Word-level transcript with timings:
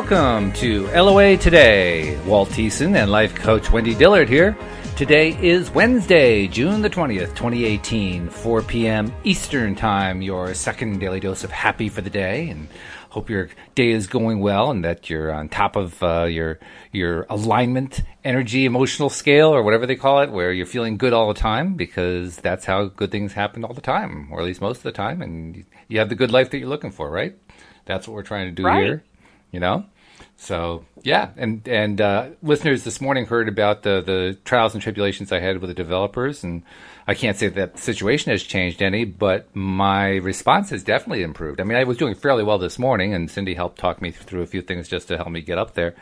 Welcome 0.00 0.54
to 0.54 0.86
LOA 0.88 1.36
Today. 1.36 2.18
Walt 2.24 2.48
Thiessen 2.48 2.96
and 2.96 3.10
life 3.10 3.34
coach 3.34 3.70
Wendy 3.70 3.94
Dillard 3.94 4.30
here. 4.30 4.56
Today 4.96 5.36
is 5.46 5.70
Wednesday, 5.72 6.48
June 6.48 6.80
the 6.80 6.88
20th, 6.88 7.36
2018, 7.36 8.30
4 8.30 8.62
p.m. 8.62 9.12
Eastern 9.24 9.74
Time, 9.74 10.22
your 10.22 10.54
second 10.54 11.00
daily 11.00 11.20
dose 11.20 11.44
of 11.44 11.50
happy 11.50 11.90
for 11.90 12.00
the 12.00 12.08
day. 12.08 12.48
And 12.48 12.66
hope 13.10 13.28
your 13.28 13.50
day 13.74 13.90
is 13.90 14.06
going 14.06 14.40
well 14.40 14.70
and 14.70 14.82
that 14.86 15.10
you're 15.10 15.30
on 15.30 15.50
top 15.50 15.76
of 15.76 16.02
uh, 16.02 16.24
your 16.24 16.58
your 16.92 17.26
alignment, 17.28 18.00
energy, 18.24 18.64
emotional 18.64 19.10
scale, 19.10 19.50
or 19.50 19.62
whatever 19.62 19.84
they 19.84 19.96
call 19.96 20.22
it, 20.22 20.30
where 20.32 20.50
you're 20.50 20.64
feeling 20.64 20.96
good 20.96 21.12
all 21.12 21.28
the 21.28 21.38
time 21.38 21.74
because 21.74 22.38
that's 22.38 22.64
how 22.64 22.86
good 22.86 23.10
things 23.10 23.34
happen 23.34 23.64
all 23.66 23.74
the 23.74 23.82
time, 23.82 24.28
or 24.32 24.40
at 24.40 24.46
least 24.46 24.62
most 24.62 24.78
of 24.78 24.84
the 24.84 24.92
time. 24.92 25.20
And 25.20 25.66
you 25.88 25.98
have 25.98 26.08
the 26.08 26.14
good 26.14 26.32
life 26.32 26.48
that 26.50 26.58
you're 26.58 26.70
looking 26.70 26.90
for, 26.90 27.10
right? 27.10 27.36
That's 27.84 28.08
what 28.08 28.14
we're 28.14 28.22
trying 28.22 28.46
to 28.46 28.52
do 28.52 28.64
Right. 28.64 28.82
here 28.82 29.04
you 29.50 29.60
know 29.60 29.84
so 30.40 30.84
yeah 31.02 31.28
and 31.36 31.68
and 31.68 32.00
uh, 32.00 32.30
listeners 32.42 32.82
this 32.82 32.98
morning 32.98 33.26
heard 33.26 33.46
about 33.46 33.82
the 33.82 34.00
the 34.00 34.38
trials 34.44 34.72
and 34.72 34.82
tribulations 34.82 35.30
i 35.30 35.38
had 35.38 35.58
with 35.58 35.68
the 35.68 35.74
developers 35.74 36.42
and 36.42 36.62
i 37.06 37.12
can't 37.12 37.36
say 37.36 37.48
that 37.48 37.74
the 37.74 37.80
situation 37.80 38.30
has 38.30 38.42
changed 38.42 38.80
any 38.80 39.04
but 39.04 39.54
my 39.54 40.16
response 40.16 40.70
has 40.70 40.82
definitely 40.82 41.22
improved 41.22 41.60
i 41.60 41.64
mean 41.64 41.76
i 41.76 41.84
was 41.84 41.98
doing 41.98 42.14
fairly 42.14 42.42
well 42.42 42.58
this 42.58 42.78
morning 42.78 43.12
and 43.12 43.30
cindy 43.30 43.54
helped 43.54 43.78
talk 43.78 44.00
me 44.00 44.10
through 44.10 44.40
a 44.40 44.46
few 44.46 44.62
things 44.62 44.88
just 44.88 45.08
to 45.08 45.16
help 45.18 45.28
me 45.28 45.42
get 45.42 45.58
up 45.58 45.74
there 45.74 45.94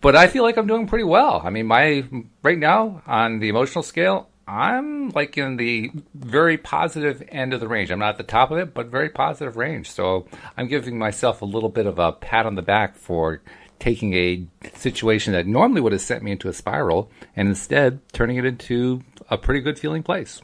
but 0.00 0.14
I 0.14 0.26
feel 0.26 0.42
like 0.42 0.58
I'm 0.58 0.66
doing 0.66 0.86
pretty 0.86 1.04
well. 1.04 1.40
I 1.42 1.48
mean, 1.48 1.64
my 1.64 2.04
right 2.42 2.58
now 2.58 3.00
on 3.06 3.38
the 3.38 3.48
emotional 3.48 3.82
scale, 3.82 4.28
I'm 4.46 5.08
like 5.10 5.38
in 5.38 5.56
the 5.56 5.90
very 6.14 6.58
positive 6.58 7.22
end 7.28 7.54
of 7.54 7.60
the 7.60 7.68
range. 7.68 7.90
I'm 7.90 7.98
not 7.98 8.10
at 8.10 8.16
the 8.18 8.24
top 8.24 8.50
of 8.50 8.58
it, 8.58 8.74
but 8.74 8.88
very 8.88 9.08
positive 9.08 9.56
range. 9.56 9.90
So 9.90 10.26
I'm 10.56 10.68
giving 10.68 10.98
myself 10.98 11.40
a 11.40 11.46
little 11.46 11.70
bit 11.70 11.86
of 11.86 11.98
a 11.98 12.12
pat 12.12 12.44
on 12.44 12.54
the 12.54 12.62
back 12.62 12.96
for 12.96 13.40
taking 13.78 14.14
a 14.14 14.46
situation 14.76 15.32
that 15.32 15.46
normally 15.46 15.80
would 15.80 15.92
have 15.92 16.00
sent 16.00 16.22
me 16.22 16.32
into 16.32 16.48
a 16.48 16.52
spiral 16.52 17.10
and 17.36 17.48
instead 17.48 18.00
turning 18.12 18.36
it 18.36 18.44
into 18.44 19.02
a 19.28 19.36
pretty 19.36 19.60
good 19.60 19.78
feeling 19.78 20.02
place. 20.02 20.40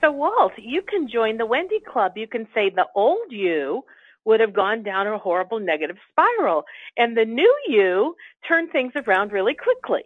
So, 0.00 0.12
Walt, 0.12 0.52
you 0.58 0.82
can 0.82 1.08
join 1.08 1.36
the 1.36 1.46
Wendy 1.46 1.80
Club. 1.80 2.12
You 2.16 2.26
can 2.26 2.46
say 2.54 2.70
the 2.70 2.86
old 2.94 3.30
you 3.30 3.84
would 4.24 4.40
have 4.40 4.52
gone 4.52 4.82
down 4.82 5.06
a 5.06 5.18
horrible 5.18 5.60
negative 5.60 5.96
spiral, 6.10 6.64
and 6.96 7.16
the 7.16 7.24
new 7.24 7.54
you 7.68 8.16
turned 8.46 8.72
things 8.72 8.92
around 8.96 9.32
really 9.32 9.54
quickly. 9.54 10.02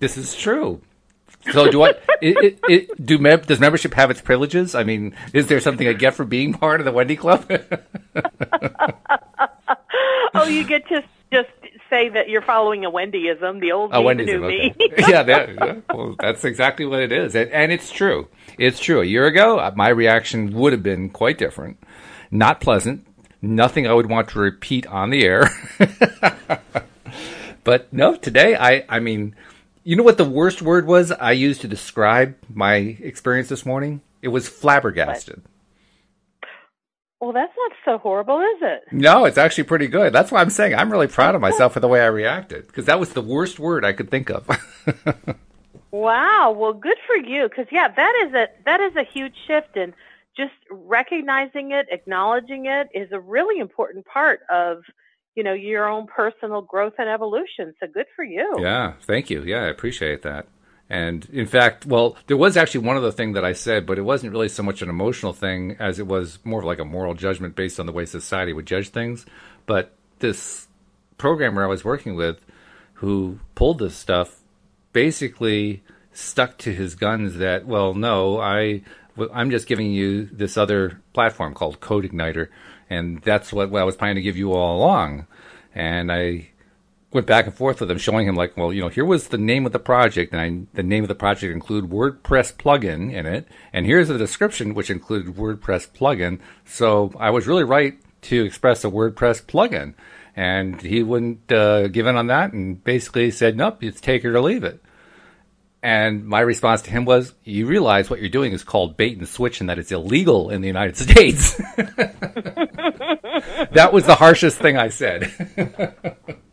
This 0.00 0.16
is 0.16 0.34
true. 0.34 0.80
So 1.52 1.70
do 1.70 1.82
I? 1.82 1.90
it, 2.22 2.44
it, 2.44 2.58
it, 2.68 3.06
do 3.06 3.18
mem- 3.18 3.42
does 3.42 3.60
membership 3.60 3.94
have 3.94 4.10
its 4.10 4.20
privileges? 4.20 4.74
I 4.74 4.84
mean, 4.84 5.14
is 5.32 5.46
there 5.46 5.60
something 5.60 5.86
I 5.86 5.92
get 5.92 6.14
for 6.14 6.24
being 6.24 6.52
part 6.52 6.80
of 6.80 6.84
the 6.84 6.92
Wendy 6.92 7.16
Club? 7.16 7.48
oh, 10.34 10.46
you 10.46 10.64
get 10.64 10.86
to 10.88 11.02
just 11.32 11.48
say 11.90 12.10
that 12.10 12.28
you're 12.28 12.42
following 12.42 12.84
a 12.84 12.90
Wendyism, 12.90 13.60
the 13.60 13.72
old 13.72 13.92
Wendy's 13.92 14.26
the 14.26 14.32
new 14.34 14.44
okay. 14.44 14.74
me. 14.78 14.90
yeah, 15.08 15.22
that. 15.22 15.82
Well, 15.92 16.14
that's 16.18 16.44
exactly 16.44 16.86
what 16.86 17.00
it 17.00 17.10
is, 17.10 17.34
and, 17.34 17.50
and 17.50 17.72
it's 17.72 17.90
true. 17.90 18.28
It's 18.58 18.78
true. 18.78 19.00
A 19.00 19.04
year 19.04 19.26
ago, 19.26 19.58
uh, 19.58 19.72
my 19.74 19.88
reaction 19.88 20.52
would 20.52 20.72
have 20.72 20.82
been 20.82 21.10
quite 21.10 21.38
different, 21.38 21.82
not 22.30 22.60
pleasant, 22.60 23.06
nothing 23.40 23.86
I 23.86 23.94
would 23.94 24.08
want 24.08 24.28
to 24.30 24.38
repeat 24.38 24.86
on 24.86 25.10
the 25.10 25.24
air. 25.24 25.50
but 27.64 27.92
no, 27.92 28.14
today, 28.14 28.54
I, 28.54 28.84
I 28.88 29.00
mean, 29.00 29.34
you 29.84 29.96
know 29.96 30.04
what 30.04 30.18
the 30.18 30.24
worst 30.24 30.62
word 30.62 30.86
was 30.86 31.10
I 31.10 31.32
used 31.32 31.62
to 31.62 31.68
describe 31.68 32.36
my 32.52 32.74
experience 32.74 33.48
this 33.48 33.66
morning? 33.66 34.02
It 34.20 34.28
was 34.28 34.48
flabbergasted. 34.48 35.42
Well, 37.22 37.32
that's 37.32 37.52
not 37.56 37.72
so 37.84 37.98
horrible, 37.98 38.40
is 38.40 38.58
it? 38.62 38.82
No, 38.92 39.24
it's 39.24 39.38
actually 39.38 39.64
pretty 39.64 39.86
good. 39.86 40.12
That's 40.12 40.32
why 40.32 40.40
I'm 40.40 40.50
saying 40.50 40.74
I'm 40.74 40.90
really 40.90 41.06
proud 41.06 41.34
of 41.34 41.40
myself 41.40 41.72
for 41.72 41.80
the 41.80 41.88
way 41.88 42.00
I 42.00 42.06
reacted 42.06 42.66
because 42.66 42.86
that 42.86 42.98
was 42.98 43.14
the 43.14 43.22
worst 43.22 43.58
word 43.58 43.84
I 43.84 43.92
could 43.92 44.10
think 44.10 44.28
of. 44.28 44.48
Wow. 45.92 46.56
Well, 46.56 46.72
good 46.72 46.96
for 47.06 47.16
you. 47.16 47.48
Because 47.48 47.66
yeah, 47.70 47.88
that 47.88 48.26
is 48.26 48.34
a 48.34 48.46
that 48.64 48.80
is 48.80 48.96
a 48.96 49.04
huge 49.04 49.34
shift, 49.46 49.76
and 49.76 49.92
just 50.36 50.54
recognizing 50.70 51.72
it, 51.72 51.86
acknowledging 51.90 52.66
it, 52.66 52.88
is 52.94 53.12
a 53.12 53.20
really 53.20 53.60
important 53.60 54.06
part 54.06 54.40
of 54.50 54.78
you 55.36 55.44
know 55.44 55.52
your 55.52 55.86
own 55.86 56.06
personal 56.06 56.62
growth 56.62 56.94
and 56.98 57.08
evolution. 57.08 57.74
So 57.78 57.86
good 57.86 58.06
for 58.16 58.24
you. 58.24 58.56
Yeah, 58.58 58.94
thank 59.02 59.28
you. 59.28 59.42
Yeah, 59.42 59.64
I 59.64 59.68
appreciate 59.68 60.22
that. 60.22 60.46
And 60.92 61.24
in 61.32 61.46
fact, 61.46 61.86
well, 61.86 62.18
there 62.26 62.36
was 62.36 62.54
actually 62.54 62.84
one 62.86 62.98
other 62.98 63.10
thing 63.10 63.32
that 63.32 63.46
I 63.46 63.54
said, 63.54 63.86
but 63.86 63.96
it 63.96 64.02
wasn't 64.02 64.32
really 64.32 64.50
so 64.50 64.62
much 64.62 64.82
an 64.82 64.90
emotional 64.90 65.32
thing 65.32 65.74
as 65.80 65.98
it 65.98 66.06
was 66.06 66.38
more 66.44 66.60
of 66.60 66.66
like 66.66 66.80
a 66.80 66.84
moral 66.84 67.14
judgment 67.14 67.56
based 67.56 67.80
on 67.80 67.86
the 67.86 67.92
way 67.92 68.04
society 68.04 68.52
would 68.52 68.66
judge 68.66 68.90
things. 68.90 69.24
But 69.64 69.94
this 70.18 70.68
programmer 71.16 71.64
I 71.64 71.66
was 71.66 71.82
working 71.82 72.14
with 72.14 72.44
who 72.96 73.40
pulled 73.54 73.78
this 73.78 73.96
stuff 73.96 74.42
basically 74.92 75.82
stuck 76.12 76.58
to 76.58 76.74
his 76.74 76.94
guns 76.94 77.38
that, 77.38 77.64
well, 77.66 77.94
no, 77.94 78.38
I, 78.38 78.82
I'm 79.32 79.50
just 79.50 79.66
giving 79.66 79.92
you 79.92 80.26
this 80.26 80.58
other 80.58 81.00
platform 81.14 81.54
called 81.54 81.80
Code 81.80 82.04
Igniter, 82.04 82.48
and 82.90 83.22
that's 83.22 83.50
what, 83.50 83.70
what 83.70 83.80
I 83.80 83.84
was 83.84 83.96
planning 83.96 84.16
to 84.16 84.20
give 84.22 84.36
you 84.36 84.52
all 84.52 84.76
along. 84.76 85.26
And 85.74 86.12
I 86.12 86.50
went 87.14 87.26
back 87.26 87.46
and 87.46 87.54
forth 87.54 87.80
with 87.80 87.90
him, 87.90 87.98
showing 87.98 88.26
him 88.26 88.34
like, 88.34 88.56
well, 88.56 88.72
you 88.72 88.80
know, 88.80 88.88
here 88.88 89.04
was 89.04 89.28
the 89.28 89.38
name 89.38 89.66
of 89.66 89.72
the 89.72 89.78
project, 89.78 90.32
and 90.32 90.40
I, 90.40 90.66
the 90.74 90.82
name 90.82 91.04
of 91.04 91.08
the 91.08 91.14
project 91.14 91.52
included 91.52 91.90
WordPress 91.90 92.54
plugin 92.54 93.12
in 93.12 93.26
it, 93.26 93.46
and 93.72 93.86
here's 93.86 94.08
the 94.08 94.18
description 94.18 94.74
which 94.74 94.90
included 94.90 95.34
WordPress 95.34 95.88
plugin. 95.90 96.40
So 96.64 97.12
I 97.18 97.30
was 97.30 97.46
really 97.46 97.64
right 97.64 97.98
to 98.22 98.44
express 98.44 98.84
a 98.84 98.90
WordPress 98.90 99.42
plugin, 99.42 99.94
and 100.34 100.80
he 100.80 101.02
wouldn't 101.02 101.52
uh, 101.52 101.88
give 101.88 102.06
in 102.06 102.16
on 102.16 102.28
that, 102.28 102.52
and 102.52 102.82
basically 102.82 103.30
said, 103.30 103.56
nope, 103.56 103.82
it's 103.82 104.00
take 104.00 104.24
it 104.24 104.28
or 104.28 104.40
leave 104.40 104.64
it. 104.64 104.82
And 105.82 106.24
my 106.24 106.40
response 106.40 106.82
to 106.82 106.92
him 106.92 107.04
was, 107.04 107.34
"You 107.42 107.66
realize 107.66 108.08
what 108.08 108.20
you're 108.20 108.28
doing 108.28 108.52
is 108.52 108.62
called 108.62 108.96
bait 108.96 109.18
and 109.18 109.26
switch, 109.26 109.60
and 109.60 109.68
that 109.68 109.80
it's 109.80 109.90
illegal 109.90 110.48
in 110.48 110.60
the 110.60 110.68
United 110.68 110.96
States." 110.96 111.56
that 113.72 113.90
was 113.92 114.06
the 114.06 114.14
harshest 114.14 114.58
thing 114.58 114.76
I 114.76 114.90
said. 114.90 115.32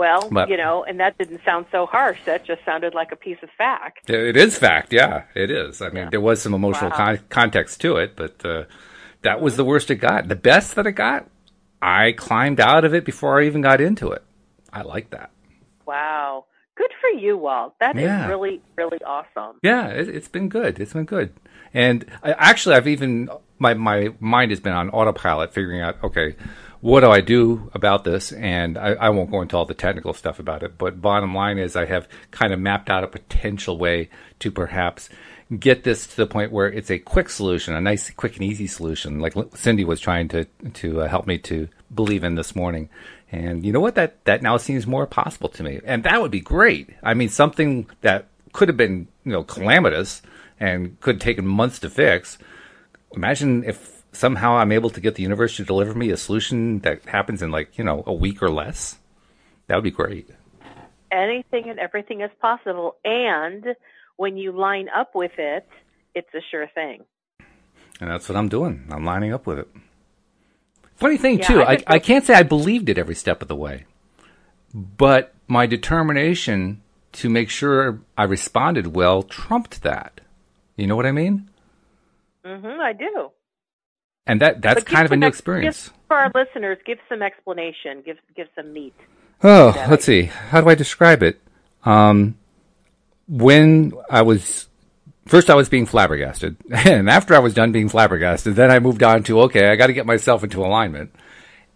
Well, 0.00 0.28
But- 0.30 0.48
you 0.48 0.56
know, 0.56 0.82
and 0.82 0.98
that 0.98 1.18
didn't 1.18 1.42
sound 1.44 1.66
so 1.70 1.84
harsh. 1.84 2.18
That 2.24 2.46
just 2.46 2.64
sounded 2.64 2.94
like 2.94 3.12
a 3.12 3.16
piece 3.16 3.36
of 3.42 3.50
fact. 3.58 4.08
It 4.08 4.34
is 4.34 4.56
fact, 4.56 4.94
yeah, 4.94 5.24
it 5.34 5.50
is. 5.50 5.82
I 5.82 5.90
mean, 5.90 6.08
there 6.10 6.22
was 6.22 6.40
some 6.40 6.54
emotional 6.54 6.88
Wow. 6.90 6.96
con- 6.96 7.18
context 7.28 7.82
to 7.82 7.96
it, 7.96 8.16
but 8.16 8.42
uh, 8.42 8.64
that 9.20 9.42
was 9.42 9.56
the 9.58 9.64
worst 9.64 9.90
it 9.90 9.96
got. 9.96 10.28
The 10.28 10.36
best 10.36 10.74
that 10.76 10.86
it 10.86 10.92
got, 10.92 11.26
I 11.82 12.12
climbed 12.12 12.60
out 12.60 12.86
of 12.86 12.94
it 12.94 13.04
before 13.04 13.40
I 13.42 13.44
even 13.44 13.60
got 13.60 13.82
into 13.82 14.10
it. 14.10 14.22
I 14.72 14.80
like 14.80 15.10
that. 15.10 15.28
Wow. 15.86 16.46
Good 16.76 16.92
for 17.02 17.10
you, 17.10 17.36
Walt. 17.36 17.74
That 17.80 17.96
is 17.98 18.04
Yeah. 18.04 18.26
really, 18.26 18.62
really 18.78 19.00
awesome. 19.04 19.56
Yeah, 19.62 19.88
it, 19.88 20.08
it's 20.08 20.28
been 20.28 20.48
good. 20.48 20.80
It's 20.80 20.94
been 20.94 21.04
good. 21.04 21.34
And 21.74 22.06
I, 22.22 22.32
actually, 22.38 22.76
I've 22.76 22.88
even 22.88 23.28
my 23.58 23.74
my 23.74 24.14
mind 24.18 24.50
has 24.50 24.60
been 24.60 24.72
on 24.72 24.88
autopilot, 24.88 25.52
figuring 25.52 25.82
out 25.82 25.96
okay, 26.02 26.36
what 26.80 27.00
do 27.00 27.10
I 27.10 27.20
do 27.20 27.70
about 27.74 28.04
this? 28.04 28.32
And 28.32 28.78
I, 28.78 28.92
I 28.92 29.10
won't 29.10 29.30
go 29.30 29.42
into 29.42 29.56
all 29.56 29.66
the 29.66 29.74
technical 29.74 30.14
stuff 30.14 30.38
about 30.38 30.62
it. 30.62 30.78
But 30.78 31.00
bottom 31.00 31.34
line 31.34 31.58
is, 31.58 31.76
I 31.76 31.84
have 31.86 32.08
kind 32.30 32.52
of 32.52 32.60
mapped 32.60 32.88
out 32.88 33.04
a 33.04 33.08
potential 33.08 33.76
way 33.76 34.08
to 34.38 34.50
perhaps 34.50 35.10
get 35.58 35.82
this 35.82 36.06
to 36.06 36.16
the 36.16 36.26
point 36.26 36.52
where 36.52 36.68
it's 36.68 36.90
a 36.90 36.98
quick 36.98 37.28
solution, 37.28 37.74
a 37.74 37.80
nice, 37.80 38.10
quick 38.10 38.36
and 38.36 38.44
easy 38.44 38.66
solution, 38.66 39.20
like 39.20 39.34
Cindy 39.54 39.84
was 39.84 40.00
trying 40.00 40.28
to 40.28 40.44
to 40.74 41.02
uh, 41.02 41.08
help 41.08 41.26
me 41.26 41.38
to 41.38 41.68
believe 41.94 42.24
in 42.24 42.36
this 42.36 42.54
morning. 42.54 42.88
And 43.32 43.64
you 43.64 43.72
know 43.72 43.80
what? 43.80 43.94
That 43.96 44.24
that 44.24 44.42
now 44.42 44.56
seems 44.56 44.86
more 44.86 45.06
possible 45.06 45.48
to 45.50 45.62
me, 45.62 45.80
and 45.84 46.04
that 46.04 46.20
would 46.20 46.30
be 46.30 46.40
great. 46.40 46.90
I 47.02 47.14
mean, 47.14 47.28
something 47.28 47.88
that 48.00 48.28
could 48.52 48.68
have 48.68 48.76
been 48.76 49.08
you 49.24 49.32
know 49.32 49.42
calamitous 49.42 50.22
and 50.58 50.98
could 51.00 51.16
have 51.16 51.22
taken 51.22 51.46
months 51.46 51.78
to 51.80 51.90
fix. 51.90 52.38
Imagine 53.12 53.64
if 53.64 53.99
somehow 54.12 54.56
I'm 54.56 54.72
able 54.72 54.90
to 54.90 55.00
get 55.00 55.14
the 55.14 55.22
universe 55.22 55.56
to 55.56 55.64
deliver 55.64 55.94
me 55.94 56.10
a 56.10 56.16
solution 56.16 56.80
that 56.80 57.04
happens 57.04 57.42
in 57.42 57.50
like 57.50 57.78
you 57.78 57.84
know 57.84 58.02
a 58.06 58.12
week 58.12 58.42
or 58.42 58.50
less. 58.50 58.98
That 59.66 59.76
would 59.76 59.84
be 59.84 59.90
great. 59.90 60.28
Anything 61.12 61.68
and 61.68 61.78
everything 61.78 62.20
is 62.20 62.30
possible. 62.40 62.96
And 63.04 63.64
when 64.16 64.36
you 64.36 64.52
line 64.52 64.88
up 64.94 65.14
with 65.14 65.32
it, 65.38 65.66
it's 66.14 66.32
a 66.34 66.40
sure 66.50 66.68
thing. 66.74 67.04
And 68.00 68.10
that's 68.10 68.28
what 68.28 68.36
I'm 68.36 68.48
doing. 68.48 68.86
I'm 68.90 69.04
lining 69.04 69.32
up 69.32 69.46
with 69.46 69.58
it. 69.58 69.68
Funny 70.96 71.16
thing 71.16 71.38
Yeah, 71.38 71.46
too, 71.46 71.62
I 71.62 71.72
I, 71.74 71.84
I 71.86 71.98
can't 71.98 72.24
say 72.24 72.34
I 72.34 72.42
believed 72.42 72.88
it 72.88 72.98
every 72.98 73.14
step 73.14 73.42
of 73.42 73.48
the 73.48 73.56
way, 73.56 73.86
but 74.74 75.34
my 75.46 75.66
determination 75.66 76.82
to 77.12 77.28
make 77.28 77.50
sure 77.50 78.00
I 78.16 78.24
responded 78.24 78.94
well 78.94 79.22
trumped 79.22 79.82
that. 79.82 80.20
You 80.76 80.86
know 80.86 80.96
what 80.96 81.06
I 81.06 81.12
mean? 81.12 81.48
Mm 82.44 82.60
hmm, 82.60 82.80
I 82.80 82.92
do. 82.92 83.30
And 84.26 84.40
that 84.40 84.62
that's 84.62 84.84
kind 84.84 85.06
of 85.06 85.12
a 85.12 85.16
new 85.16 85.26
ex- 85.26 85.38
experience. 85.38 85.90
for 86.08 86.16
our 86.16 86.30
listeners, 86.34 86.78
give 86.84 86.98
some 87.08 87.22
explanation. 87.22 88.02
Give 88.04 88.16
give 88.36 88.48
some 88.54 88.72
meat. 88.72 88.94
Oh, 89.42 89.72
let's 89.88 90.04
see. 90.04 90.24
How 90.24 90.60
do 90.60 90.68
I 90.68 90.74
describe 90.74 91.22
it? 91.22 91.40
Um, 91.84 92.36
when 93.28 93.92
I 94.10 94.22
was 94.22 94.68
first, 95.26 95.48
I 95.50 95.54
was 95.54 95.68
being 95.68 95.86
flabbergasted, 95.86 96.56
and 96.70 97.08
after 97.08 97.34
I 97.34 97.38
was 97.38 97.54
done 97.54 97.72
being 97.72 97.88
flabbergasted, 97.88 98.54
then 98.54 98.70
I 98.70 98.78
moved 98.78 99.02
on 99.02 99.22
to 99.24 99.40
okay, 99.42 99.70
I 99.70 99.76
got 99.76 99.86
to 99.88 99.92
get 99.92 100.06
myself 100.06 100.44
into 100.44 100.64
alignment. 100.64 101.14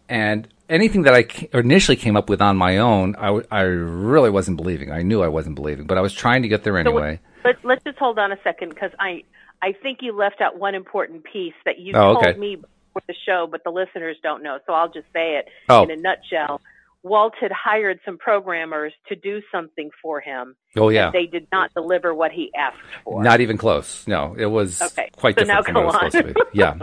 And 0.08 0.46
anything 0.68 1.02
that 1.02 1.14
I 1.14 1.24
initially 1.56 1.96
came 1.96 2.16
up 2.16 2.28
with 2.28 2.42
on 2.42 2.56
my 2.58 2.78
own, 2.78 3.16
I, 3.16 3.26
w- 3.26 3.46
I 3.50 3.60
really 3.62 4.28
wasn't 4.30 4.58
believing. 4.58 4.90
I 4.92 5.02
knew 5.02 5.22
I 5.22 5.28
wasn't 5.28 5.54
believing, 5.56 5.86
but 5.86 5.96
I 5.96 6.02
was 6.02 6.12
trying 6.12 6.42
to 6.42 6.48
get 6.48 6.62
there 6.64 6.76
anyway. 6.76 7.20
So, 7.36 7.40
but 7.44 7.56
let's 7.64 7.82
just 7.84 7.98
hold 7.98 8.18
on 8.18 8.30
a 8.32 8.36
second 8.44 8.68
because 8.70 8.90
I 8.98 9.22
I 9.64 9.72
think 9.72 10.00
you 10.02 10.14
left 10.14 10.42
out 10.42 10.58
one 10.58 10.74
important 10.74 11.24
piece 11.24 11.54
that 11.64 11.78
you 11.78 11.94
oh, 11.96 12.12
told 12.12 12.26
okay. 12.26 12.38
me 12.38 12.56
before 12.56 13.02
the 13.08 13.14
show, 13.24 13.48
but 13.50 13.64
the 13.64 13.70
listeners 13.70 14.18
don't 14.22 14.42
know. 14.42 14.58
So 14.66 14.74
I'll 14.74 14.92
just 14.92 15.06
say 15.14 15.38
it 15.38 15.48
oh. 15.70 15.84
in 15.84 15.90
a 15.90 15.96
nutshell. 15.96 16.60
Walt 17.02 17.32
had 17.40 17.50
hired 17.50 17.98
some 18.04 18.18
programmers 18.18 18.92
to 19.08 19.16
do 19.16 19.40
something 19.50 19.88
for 20.02 20.20
him. 20.20 20.54
Oh 20.76 20.90
yeah. 20.90 21.10
they 21.10 21.24
did 21.24 21.46
not 21.50 21.72
deliver 21.72 22.14
what 22.14 22.30
he 22.30 22.50
asked 22.54 22.76
for. 23.04 23.22
Not 23.22 23.40
even 23.40 23.56
close. 23.56 24.06
No, 24.06 24.34
it 24.38 24.46
was 24.46 24.82
okay. 24.82 25.08
quite 25.16 25.34
so 25.34 25.44
different 25.44 25.48
now 25.48 25.80
from 25.80 25.86
what 25.86 25.94
it 25.94 26.04
was 26.04 26.12
supposed 26.12 26.34
to 26.34 26.34
be. 26.34 26.40
Yeah. 26.52 26.78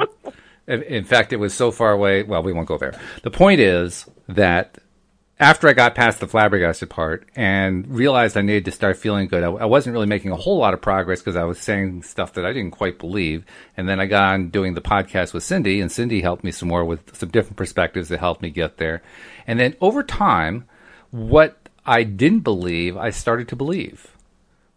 in 0.68 1.04
fact, 1.04 1.33
it 1.33 1.38
was 1.38 1.54
so 1.54 1.69
far 1.69 1.92
away. 1.92 2.24
Well, 2.24 2.42
we 2.42 2.51
won't 2.51 2.68
go 2.68 2.80
there. 2.80 3.00
The 3.22 3.31
point 3.31 3.62
is 3.62 4.10
that 4.28 4.80
after 5.41 5.67
I 5.67 5.73
got 5.73 5.95
past 5.95 6.19
the 6.19 6.27
flabbergasted 6.27 6.91
part 6.91 7.27
and 7.35 7.88
realized 7.88 8.38
I 8.38 8.41
needed 8.41 8.65
to 8.65 8.71
start 8.71 8.95
feeling 8.95 9.27
good, 9.27 9.43
I, 9.43 9.47
I 9.47 9.65
wasn't 9.65 9.93
really 9.93 10.05
making 10.05 10.29
a 10.31 10.35
whole 10.35 10.59
lot 10.59 10.75
of 10.75 10.81
progress 10.81 11.19
because 11.19 11.35
I 11.35 11.45
was 11.45 11.57
saying 11.57 12.03
stuff 12.03 12.33
that 12.33 12.45
I 12.45 12.53
didn't 12.53 12.71
quite 12.71 12.99
believe. 12.99 13.43
And 13.75 13.89
then 13.89 13.99
I 13.99 14.05
got 14.05 14.33
on 14.33 14.49
doing 14.49 14.75
the 14.75 14.81
podcast 14.81 15.33
with 15.33 15.43
Cindy, 15.43 15.81
and 15.81 15.91
Cindy 15.91 16.21
helped 16.21 16.43
me 16.43 16.51
some 16.51 16.69
more 16.69 16.85
with 16.85 17.15
some 17.17 17.29
different 17.29 17.57
perspectives 17.57 18.09
that 18.09 18.19
helped 18.19 18.43
me 18.43 18.51
get 18.51 18.77
there. 18.77 19.01
And 19.47 19.59
then 19.59 19.75
over 19.81 20.03
time, 20.03 20.67
what 21.09 21.57
I 21.87 22.03
didn't 22.03 22.41
believe, 22.41 22.95
I 22.95 23.09
started 23.09 23.47
to 23.47 23.55
believe. 23.55 24.15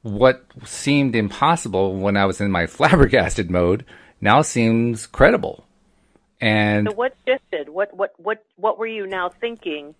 What 0.00 0.46
seemed 0.64 1.14
impossible 1.14 1.94
when 1.94 2.16
I 2.16 2.24
was 2.24 2.40
in 2.40 2.50
my 2.50 2.66
flabbergasted 2.66 3.50
mode 3.50 3.84
now 4.22 4.40
seems 4.40 5.06
credible. 5.06 5.66
And 6.40 6.88
so 6.88 6.94
what 6.94 7.14
shifted? 7.26 7.68
What 7.68 7.94
what 7.94 8.14
what 8.18 8.44
what 8.56 8.78
were 8.78 8.86
you 8.86 9.06
now 9.06 9.28
thinking 9.28 9.94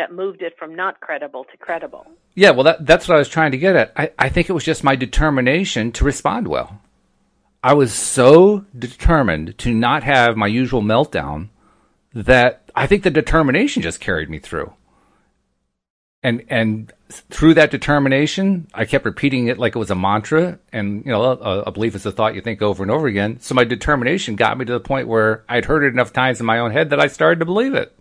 that 0.00 0.10
moved 0.10 0.40
it 0.40 0.56
from 0.58 0.74
not 0.74 0.98
credible 1.00 1.44
to 1.44 1.56
credible? 1.58 2.06
Yeah, 2.34 2.52
well, 2.52 2.64
that, 2.64 2.86
that's 2.86 3.06
what 3.06 3.16
I 3.16 3.18
was 3.18 3.28
trying 3.28 3.50
to 3.50 3.58
get 3.58 3.76
at. 3.76 3.92
I, 3.94 4.10
I 4.18 4.28
think 4.30 4.48
it 4.48 4.54
was 4.54 4.64
just 4.64 4.82
my 4.82 4.96
determination 4.96 5.92
to 5.92 6.04
respond 6.04 6.48
well. 6.48 6.80
I 7.62 7.74
was 7.74 7.92
so 7.92 8.64
determined 8.76 9.58
to 9.58 9.74
not 9.74 10.02
have 10.02 10.38
my 10.38 10.46
usual 10.46 10.80
meltdown 10.80 11.50
that 12.14 12.70
I 12.74 12.86
think 12.86 13.02
the 13.02 13.10
determination 13.10 13.82
just 13.82 14.00
carried 14.00 14.30
me 14.30 14.38
through. 14.38 14.72
And 16.22 16.44
and 16.48 16.92
through 17.10 17.54
that 17.54 17.70
determination, 17.70 18.68
I 18.72 18.84
kept 18.86 19.04
repeating 19.04 19.48
it 19.48 19.58
like 19.58 19.76
it 19.76 19.78
was 19.78 19.90
a 19.90 19.94
mantra. 19.94 20.58
And 20.72 21.04
you 21.04 21.12
know, 21.12 21.22
a, 21.24 21.60
a 21.62 21.72
belief 21.72 21.94
is 21.94 22.06
a 22.06 22.12
thought 22.12 22.34
you 22.34 22.40
think 22.40 22.62
over 22.62 22.82
and 22.82 22.90
over 22.90 23.06
again. 23.06 23.40
So 23.40 23.54
my 23.54 23.64
determination 23.64 24.36
got 24.36 24.56
me 24.56 24.64
to 24.64 24.72
the 24.72 24.80
point 24.80 25.08
where 25.08 25.44
I'd 25.48 25.66
heard 25.66 25.84
it 25.84 25.92
enough 25.92 26.12
times 26.12 26.40
in 26.40 26.46
my 26.46 26.58
own 26.58 26.72
head 26.72 26.90
that 26.90 27.00
I 27.00 27.06
started 27.06 27.40
to 27.40 27.46
believe 27.46 27.74
it. 27.74 27.94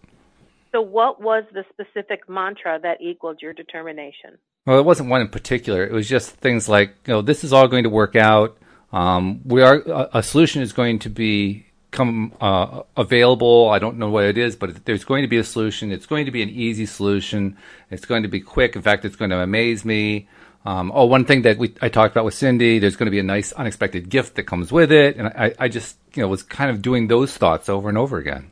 So, 0.72 0.82
what 0.82 1.22
was 1.22 1.44
the 1.54 1.64
specific 1.72 2.30
mantra 2.30 2.80
that 2.82 3.02
equaled 3.02 3.42
your 3.42 3.54
determination? 3.54 4.38
Well, 4.66 4.78
it 4.78 4.86
wasn't 4.86 5.10
one 5.10 5.22
in 5.22 5.30
particular. 5.30 5.84
It 5.84 5.92
was 5.92 6.08
just 6.08 6.32
things 6.32 6.70
like, 6.70 6.96
you 7.08 7.14
know, 7.14 7.22
this 7.22 7.44
is 7.44 7.54
all 7.54 7.68
going 7.68 7.84
to 7.84 7.90
work 7.90 8.16
out. 8.16 8.58
Um, 8.92 9.42
we 9.46 9.62
are 9.64 9.76
a, 9.76 10.10
a, 10.16 10.24
solution 10.24 10.62
is 10.62 10.74
going 10.74 11.00
to 11.00 11.10
be 11.10 11.66
come 11.92 12.34
uh, 12.42 12.84
available. 12.98 13.70
I 13.70 13.80
don't 13.80 13.98
know 13.98 14.10
what 14.10 14.26
it 14.26 14.38
is, 14.38 14.56
but 14.56 14.86
there's 14.86 15.04
going 15.04 15.22
to 15.24 15.28
be 15.28 15.38
a 15.38 15.44
solution. 15.44 15.92
It's 15.92 16.06
going 16.06 16.26
to 16.26 16.32
be 16.32 16.42
an 16.42 16.50
easy 16.50 16.86
solution. 16.86 17.58
It's 17.90 18.06
going 18.06 18.24
to 18.24 18.30
be 18.30 18.40
quick. 18.40 18.76
In 18.76 18.82
fact, 18.82 19.06
it's 19.06 19.16
going 19.16 19.32
to 19.32 19.40
amaze 19.40 19.86
me. 19.86 20.28
Um, 20.66 20.92
oh, 20.94 21.06
one 21.06 21.26
thing 21.26 21.44
that 21.44 21.58
we 21.58 21.74
I 21.82 21.90
talked 21.90 22.14
about 22.14 22.26
with 22.26 22.34
Cindy, 22.34 22.80
there's 22.80 22.96
going 22.96 23.08
to 23.08 23.12
be 23.12 23.20
a 23.20 23.24
nice 23.24 23.52
unexpected 23.54 24.10
gift 24.10 24.36
that 24.36 24.44
comes 24.44 24.72
with 24.72 24.92
it, 24.92 25.16
and 25.16 25.28
I, 25.28 25.54
I 25.58 25.68
just 25.68 25.98
you 26.14 26.22
know 26.22 26.28
was 26.28 26.44
kind 26.44 26.70
of 26.70 26.82
doing 26.82 27.08
those 27.08 27.36
thoughts 27.36 27.70
over 27.70 27.90
and 27.90 27.98
over 27.98 28.18
again. 28.18 28.52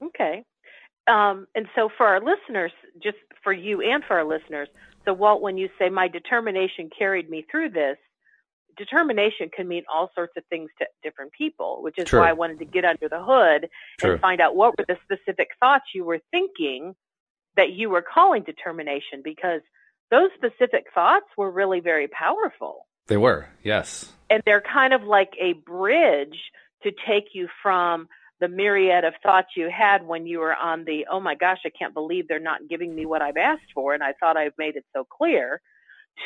Okay. 0.00 0.44
Um, 1.08 1.46
and 1.54 1.66
so 1.74 1.88
for 1.96 2.06
our 2.06 2.20
listeners, 2.20 2.72
just 3.02 3.18
for 3.44 3.52
you 3.52 3.80
and 3.80 4.02
for 4.04 4.18
our 4.18 4.24
listeners, 4.24 4.68
so 5.04 5.12
Walt, 5.12 5.40
when 5.40 5.56
you 5.56 5.68
say 5.78 5.88
my 5.88 6.08
determination 6.08 6.90
carried 6.96 7.30
me 7.30 7.44
through 7.50 7.70
this, 7.70 7.96
determination 8.76 9.48
can 9.54 9.68
mean 9.68 9.84
all 9.92 10.10
sorts 10.14 10.32
of 10.36 10.44
things 10.50 10.68
to 10.78 10.86
different 11.02 11.32
people, 11.32 11.80
which 11.82 11.94
is 11.96 12.06
True. 12.06 12.20
why 12.20 12.30
I 12.30 12.32
wanted 12.32 12.58
to 12.58 12.64
get 12.64 12.84
under 12.84 13.08
the 13.08 13.22
hood 13.22 13.68
True. 13.98 14.12
and 14.12 14.20
find 14.20 14.40
out 14.40 14.56
what 14.56 14.76
were 14.76 14.84
the 14.86 14.98
specific 15.04 15.48
thoughts 15.60 15.84
you 15.94 16.04
were 16.04 16.20
thinking 16.30 16.94
that 17.56 17.70
you 17.70 17.88
were 17.88 18.02
calling 18.02 18.42
determination, 18.42 19.22
because 19.24 19.62
those 20.10 20.30
specific 20.36 20.86
thoughts 20.94 21.26
were 21.38 21.50
really 21.50 21.80
very 21.80 22.08
powerful. 22.08 22.86
They 23.06 23.16
were, 23.16 23.48
yes. 23.62 24.12
And 24.28 24.42
they're 24.44 24.62
kind 24.62 24.92
of 24.92 25.04
like 25.04 25.30
a 25.40 25.52
bridge 25.54 26.36
to 26.82 26.90
take 27.08 27.28
you 27.32 27.48
from 27.62 28.08
the 28.40 28.48
myriad 28.48 29.04
of 29.04 29.14
thoughts 29.22 29.48
you 29.56 29.70
had 29.70 30.06
when 30.06 30.26
you 30.26 30.40
were 30.40 30.54
on 30.54 30.84
the, 30.84 31.06
oh 31.10 31.20
my 31.20 31.34
gosh, 31.34 31.60
I 31.64 31.70
can't 31.70 31.94
believe 31.94 32.28
they're 32.28 32.38
not 32.38 32.68
giving 32.68 32.94
me 32.94 33.06
what 33.06 33.22
I've 33.22 33.36
asked 33.36 33.72
for. 33.74 33.94
And 33.94 34.02
I 34.02 34.12
thought 34.20 34.36
I've 34.36 34.52
made 34.58 34.76
it 34.76 34.84
so 34.94 35.04
clear 35.04 35.60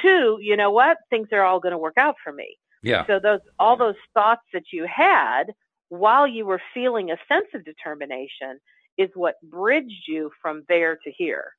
to, 0.03 0.39
you 0.41 0.57
know 0.57 0.71
what, 0.71 0.99
things 1.09 1.29
are 1.33 1.45
all 1.45 1.61
going 1.61 1.73
to 1.73 1.79
work 1.79 1.97
out 1.97 2.17
for 2.23 2.33
me. 2.33 2.57
Yeah. 2.83 3.07
So 3.07 3.21
those, 3.23 3.41
all 3.59 3.77
those 3.77 3.97
thoughts 4.15 4.43
that 4.53 4.65
you 4.73 4.87
had 4.93 5.53
while 5.89 6.27
you 6.27 6.47
were 6.47 6.61
feeling 6.73 7.11
a 7.11 7.17
sense 7.29 7.47
of 7.55 7.65
determination 7.65 8.59
is 8.97 9.11
what 9.15 9.35
bridged 9.43 10.05
you 10.09 10.31
from 10.43 10.65
there 10.69 10.97
to 10.97 11.13
here. 11.17 11.53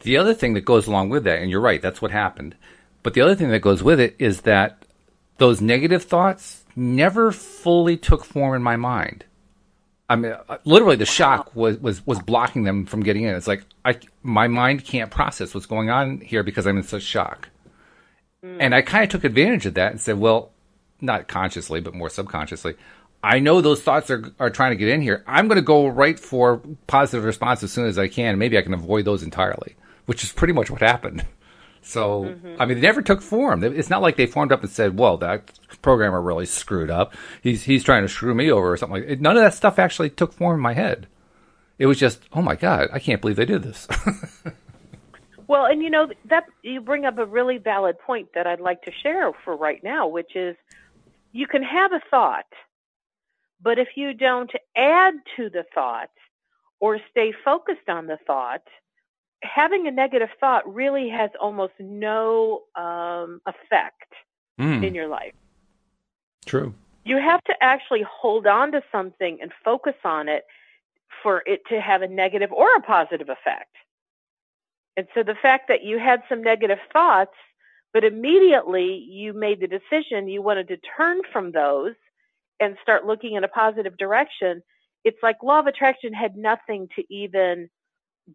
The 0.00 0.16
other 0.16 0.34
thing 0.34 0.54
that 0.54 0.64
goes 0.64 0.86
along 0.86 1.10
with 1.10 1.24
that, 1.24 1.38
and 1.38 1.50
you're 1.50 1.60
right, 1.60 1.80
that's 1.80 2.02
what 2.02 2.10
happened. 2.10 2.56
But 3.02 3.14
the 3.14 3.20
other 3.20 3.34
thing 3.34 3.50
that 3.50 3.60
goes 3.60 3.82
with 3.82 4.00
it 4.00 4.16
is 4.18 4.42
that 4.42 4.84
those 5.38 5.60
negative 5.60 6.04
thoughts 6.04 6.64
never 6.76 7.32
fully 7.32 7.96
took 7.96 8.24
form 8.24 8.54
in 8.54 8.62
my 8.62 8.76
mind. 8.76 9.24
I 10.08 10.16
mean, 10.16 10.34
literally, 10.64 10.96
the 10.96 11.06
shock 11.06 11.54
was, 11.54 11.78
was, 11.78 12.06
was 12.06 12.20
blocking 12.20 12.64
them 12.64 12.84
from 12.84 13.02
getting 13.02 13.24
in. 13.24 13.34
It's 13.34 13.46
like 13.46 13.64
I, 13.84 13.98
my 14.22 14.48
mind 14.48 14.84
can't 14.84 15.10
process 15.10 15.54
what's 15.54 15.66
going 15.66 15.90
on 15.90 16.20
here 16.20 16.42
because 16.42 16.66
I'm 16.66 16.76
in 16.76 16.82
such 16.82 17.02
shock. 17.02 17.48
Mm. 18.44 18.56
And 18.60 18.74
I 18.74 18.82
kind 18.82 19.04
of 19.04 19.10
took 19.10 19.24
advantage 19.24 19.66
of 19.66 19.74
that 19.74 19.92
and 19.92 20.00
said, 20.00 20.18
well, 20.18 20.52
not 21.00 21.28
consciously, 21.28 21.80
but 21.80 21.94
more 21.94 22.10
subconsciously, 22.10 22.74
I 23.22 23.38
know 23.38 23.60
those 23.60 23.82
thoughts 23.82 24.10
are, 24.10 24.32
are 24.38 24.50
trying 24.50 24.72
to 24.72 24.76
get 24.76 24.88
in 24.88 25.00
here. 25.00 25.22
I'm 25.26 25.46
going 25.48 25.56
to 25.56 25.62
go 25.62 25.86
right 25.86 26.18
for 26.18 26.60
positive 26.86 27.24
response 27.24 27.62
as 27.62 27.72
soon 27.72 27.86
as 27.86 27.98
I 27.98 28.08
can. 28.08 28.38
Maybe 28.38 28.58
I 28.58 28.62
can 28.62 28.74
avoid 28.74 29.04
those 29.04 29.22
entirely, 29.22 29.76
which 30.06 30.24
is 30.24 30.32
pretty 30.32 30.52
much 30.52 30.70
what 30.70 30.80
happened. 30.80 31.24
So, 31.82 32.24
mm-hmm. 32.24 32.56
I 32.60 32.64
mean, 32.64 32.76
they 32.80 32.86
never 32.86 33.02
took 33.02 33.20
form. 33.20 33.64
It's 33.64 33.90
not 33.90 34.02
like 34.02 34.16
they 34.16 34.26
formed 34.26 34.52
up 34.52 34.62
and 34.62 34.70
said, 34.70 34.98
well, 34.98 35.16
that 35.18 35.50
programmer 35.82 36.22
really 36.22 36.46
screwed 36.46 36.90
up. 36.90 37.14
He's, 37.42 37.64
he's 37.64 37.82
trying 37.82 38.02
to 38.02 38.08
screw 38.08 38.34
me 38.34 38.50
over 38.50 38.72
or 38.72 38.76
something 38.76 39.00
like 39.00 39.08
that. 39.08 39.20
None 39.20 39.36
of 39.36 39.42
that 39.42 39.54
stuff 39.54 39.78
actually 39.80 40.10
took 40.10 40.32
form 40.32 40.54
in 40.54 40.60
my 40.60 40.74
head. 40.74 41.08
It 41.78 41.86
was 41.86 41.98
just, 41.98 42.22
oh 42.32 42.42
my 42.42 42.54
God, 42.54 42.88
I 42.92 43.00
can't 43.00 43.20
believe 43.20 43.36
they 43.36 43.44
did 43.44 43.64
this. 43.64 43.88
well, 45.48 45.66
and 45.66 45.82
you 45.82 45.90
know, 45.90 46.08
that 46.26 46.44
you 46.62 46.80
bring 46.80 47.04
up 47.04 47.18
a 47.18 47.26
really 47.26 47.58
valid 47.58 47.98
point 47.98 48.28
that 48.34 48.46
I'd 48.46 48.60
like 48.60 48.82
to 48.82 48.92
share 49.02 49.32
for 49.44 49.56
right 49.56 49.82
now, 49.82 50.06
which 50.06 50.36
is 50.36 50.54
you 51.32 51.48
can 51.48 51.64
have 51.64 51.92
a 51.92 52.00
thought, 52.10 52.46
but 53.60 53.80
if 53.80 53.88
you 53.96 54.14
don't 54.14 54.52
add 54.76 55.14
to 55.36 55.50
the 55.50 55.64
thought 55.74 56.10
or 56.78 57.00
stay 57.10 57.32
focused 57.44 57.88
on 57.88 58.06
the 58.06 58.18
thought, 58.26 58.62
having 59.42 59.86
a 59.86 59.90
negative 59.90 60.30
thought 60.40 60.72
really 60.72 61.08
has 61.08 61.30
almost 61.40 61.74
no 61.78 62.62
um, 62.76 63.40
effect 63.46 64.12
mm. 64.60 64.86
in 64.86 64.94
your 64.94 65.08
life. 65.08 65.34
True. 66.46 66.74
You 67.04 67.18
have 67.18 67.42
to 67.44 67.54
actually 67.60 68.04
hold 68.08 68.46
on 68.46 68.72
to 68.72 68.82
something 68.92 69.38
and 69.40 69.52
focus 69.64 69.94
on 70.04 70.28
it 70.28 70.44
for 71.22 71.42
it 71.46 71.62
to 71.68 71.80
have 71.80 72.02
a 72.02 72.08
negative 72.08 72.52
or 72.52 72.74
a 72.76 72.80
positive 72.80 73.28
effect. 73.28 73.74
And 74.96 75.06
so 75.14 75.22
the 75.22 75.34
fact 75.34 75.68
that 75.68 75.82
you 75.82 75.98
had 75.98 76.22
some 76.28 76.42
negative 76.42 76.78
thoughts, 76.92 77.34
but 77.92 78.04
immediately 78.04 78.94
you 78.94 79.32
made 79.32 79.60
the 79.60 79.66
decision 79.66 80.28
you 80.28 80.42
wanted 80.42 80.68
to 80.68 80.76
turn 80.96 81.20
from 81.32 81.52
those 81.52 81.94
and 82.60 82.76
start 82.82 83.06
looking 83.06 83.34
in 83.34 83.44
a 83.44 83.48
positive 83.48 83.96
direction, 83.96 84.62
it's 85.04 85.18
like 85.22 85.42
law 85.42 85.58
of 85.58 85.66
attraction 85.66 86.12
had 86.12 86.36
nothing 86.36 86.88
to 86.96 87.02
even 87.12 87.68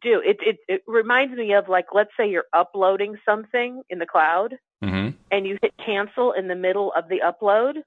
do. 0.01 0.21
It, 0.25 0.37
it, 0.41 0.57
it 0.67 0.83
reminds 0.87 1.35
me 1.35 1.53
of 1.53 1.69
like, 1.69 1.87
let's 1.93 2.11
say 2.17 2.29
you're 2.29 2.45
uploading 2.53 3.17
something 3.25 3.83
in 3.89 3.99
the 3.99 4.05
cloud 4.05 4.55
mm-hmm. 4.83 5.15
and 5.31 5.47
you 5.47 5.57
hit 5.61 5.73
cancel 5.83 6.31
in 6.31 6.47
the 6.47 6.55
middle 6.55 6.93
of 6.93 7.09
the 7.09 7.21
upload. 7.25 7.81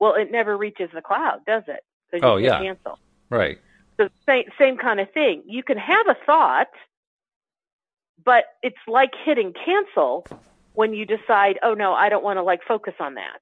Well, 0.00 0.14
it 0.14 0.30
never 0.30 0.56
reaches 0.56 0.90
the 0.92 1.02
cloud, 1.02 1.40
does 1.46 1.62
it? 1.68 1.80
Oh, 2.22 2.36
yeah. 2.36 2.60
Cancel. 2.60 2.98
Right. 3.30 3.58
So 3.96 4.08
same, 4.26 4.44
same 4.58 4.76
kind 4.76 5.00
of 5.00 5.10
thing. 5.12 5.42
You 5.46 5.62
can 5.62 5.78
have 5.78 6.08
a 6.08 6.16
thought, 6.26 6.68
but 8.24 8.44
it's 8.62 8.76
like 8.86 9.10
hitting 9.24 9.52
cancel 9.64 10.26
when 10.74 10.94
you 10.94 11.06
decide, 11.06 11.58
oh 11.62 11.74
no, 11.74 11.92
I 11.92 12.08
don't 12.08 12.24
want 12.24 12.38
to 12.38 12.42
like 12.42 12.60
focus 12.66 12.94
on 13.00 13.14
that. 13.14 13.40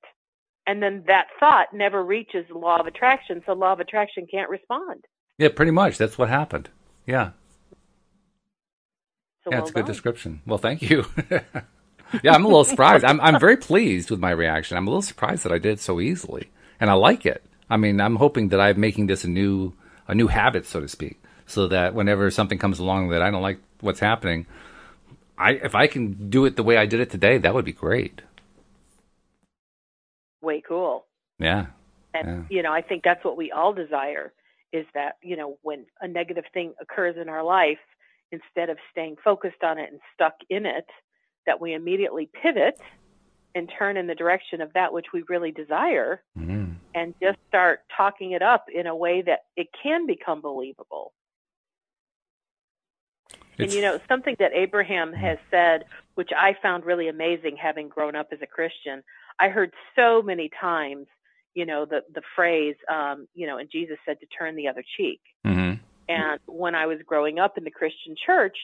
And 0.66 0.82
then 0.82 1.04
that 1.06 1.26
thought 1.40 1.74
never 1.74 2.04
reaches 2.04 2.46
the 2.48 2.58
law 2.58 2.78
of 2.78 2.86
attraction, 2.86 3.42
so 3.44 3.52
law 3.52 3.72
of 3.72 3.80
attraction 3.80 4.26
can't 4.30 4.48
respond. 4.48 5.04
Yeah, 5.38 5.48
pretty 5.48 5.72
much. 5.72 5.98
That's 5.98 6.18
what 6.18 6.28
happened. 6.28 6.68
Yeah. 7.06 7.30
So 9.44 9.50
yeah, 9.50 9.56
well 9.56 9.62
it's 9.62 9.70
a 9.70 9.74
good 9.74 9.80
done. 9.80 9.90
description. 9.90 10.40
Well, 10.46 10.58
thank 10.58 10.82
you. 10.82 11.04
yeah, 12.22 12.32
I'm 12.32 12.44
a 12.44 12.48
little 12.48 12.64
surprised. 12.64 13.04
I'm 13.04 13.20
I'm 13.20 13.38
very 13.40 13.56
pleased 13.56 14.10
with 14.10 14.20
my 14.20 14.30
reaction. 14.30 14.76
I'm 14.76 14.86
a 14.86 14.90
little 14.90 15.02
surprised 15.02 15.44
that 15.44 15.52
I 15.52 15.58
did 15.58 15.72
it 15.72 15.80
so 15.80 16.00
easily, 16.00 16.50
and 16.80 16.90
I 16.90 16.94
like 16.94 17.26
it. 17.26 17.42
I 17.68 17.76
mean, 17.76 18.00
I'm 18.00 18.16
hoping 18.16 18.48
that 18.50 18.60
I'm 18.60 18.78
making 18.78 19.06
this 19.06 19.24
a 19.24 19.28
new 19.28 19.72
a 20.06 20.14
new 20.14 20.28
habit, 20.28 20.66
so 20.66 20.80
to 20.80 20.88
speak. 20.88 21.18
so 21.46 21.66
that 21.68 21.94
whenever 21.94 22.30
something 22.30 22.58
comes 22.58 22.78
along 22.78 23.08
that 23.10 23.20
I 23.20 23.30
don't 23.30 23.42
like 23.42 23.58
what's 23.80 24.00
happening, 24.00 24.46
I 25.36 25.52
if 25.52 25.74
I 25.74 25.86
can 25.86 26.30
do 26.30 26.44
it 26.44 26.56
the 26.56 26.62
way 26.62 26.76
I 26.76 26.86
did 26.86 27.00
it 27.00 27.10
today, 27.10 27.38
that 27.38 27.54
would 27.54 27.64
be 27.64 27.72
great. 27.72 28.22
Way 30.40 30.62
cool. 30.66 31.04
Yeah. 31.38 31.66
And 32.14 32.26
yeah. 32.26 32.42
you 32.56 32.62
know, 32.62 32.72
I 32.72 32.82
think 32.82 33.02
that's 33.04 33.24
what 33.24 33.36
we 33.36 33.50
all 33.50 33.72
desire 33.72 34.32
is 34.72 34.86
that, 34.94 35.18
you 35.22 35.36
know, 35.36 35.58
when 35.62 35.84
a 36.00 36.08
negative 36.08 36.44
thing 36.54 36.72
occurs 36.80 37.16
in 37.20 37.28
our 37.28 37.42
life, 37.42 37.78
instead 38.32 38.70
of 38.70 38.78
staying 38.90 39.16
focused 39.22 39.62
on 39.62 39.78
it 39.78 39.90
and 39.90 40.00
stuck 40.14 40.34
in 40.50 40.66
it, 40.66 40.86
that 41.46 41.60
we 41.60 41.74
immediately 41.74 42.28
pivot 42.42 42.80
and 43.54 43.70
turn 43.78 43.96
in 43.96 44.06
the 44.06 44.14
direction 44.14 44.60
of 44.60 44.72
that 44.72 44.92
which 44.92 45.06
we 45.12 45.22
really 45.28 45.52
desire 45.52 46.22
mm-hmm. 46.38 46.72
and 46.94 47.14
just 47.22 47.38
start 47.48 47.80
talking 47.94 48.32
it 48.32 48.42
up 48.42 48.66
in 48.74 48.86
a 48.86 48.96
way 48.96 49.22
that 49.22 49.40
it 49.56 49.68
can 49.82 50.06
become 50.06 50.40
believable. 50.40 51.12
It's, 53.58 53.64
and 53.64 53.72
you 53.72 53.82
know, 53.82 54.00
something 54.08 54.36
that 54.38 54.52
Abraham 54.54 55.12
has 55.12 55.38
said, 55.50 55.84
which 56.14 56.30
I 56.36 56.56
found 56.62 56.84
really 56.84 57.08
amazing 57.08 57.56
having 57.56 57.88
grown 57.88 58.16
up 58.16 58.28
as 58.32 58.38
a 58.42 58.46
Christian, 58.46 59.02
I 59.38 59.48
heard 59.48 59.72
so 59.94 60.22
many 60.22 60.50
times, 60.58 61.06
you 61.54 61.66
know, 61.66 61.84
the, 61.84 62.02
the 62.14 62.22
phrase, 62.34 62.76
um, 62.90 63.26
you 63.34 63.46
know, 63.46 63.58
and 63.58 63.68
Jesus 63.70 63.98
said 64.06 64.18
to 64.20 64.26
turn 64.26 64.56
the 64.56 64.68
other 64.68 64.82
cheek. 64.96 65.20
Mm-hmm. 65.46 65.71
And 66.12 66.40
when 66.46 66.74
I 66.74 66.86
was 66.86 66.98
growing 67.06 67.38
up 67.38 67.58
in 67.58 67.64
the 67.64 67.70
Christian 67.70 68.14
church, 68.26 68.56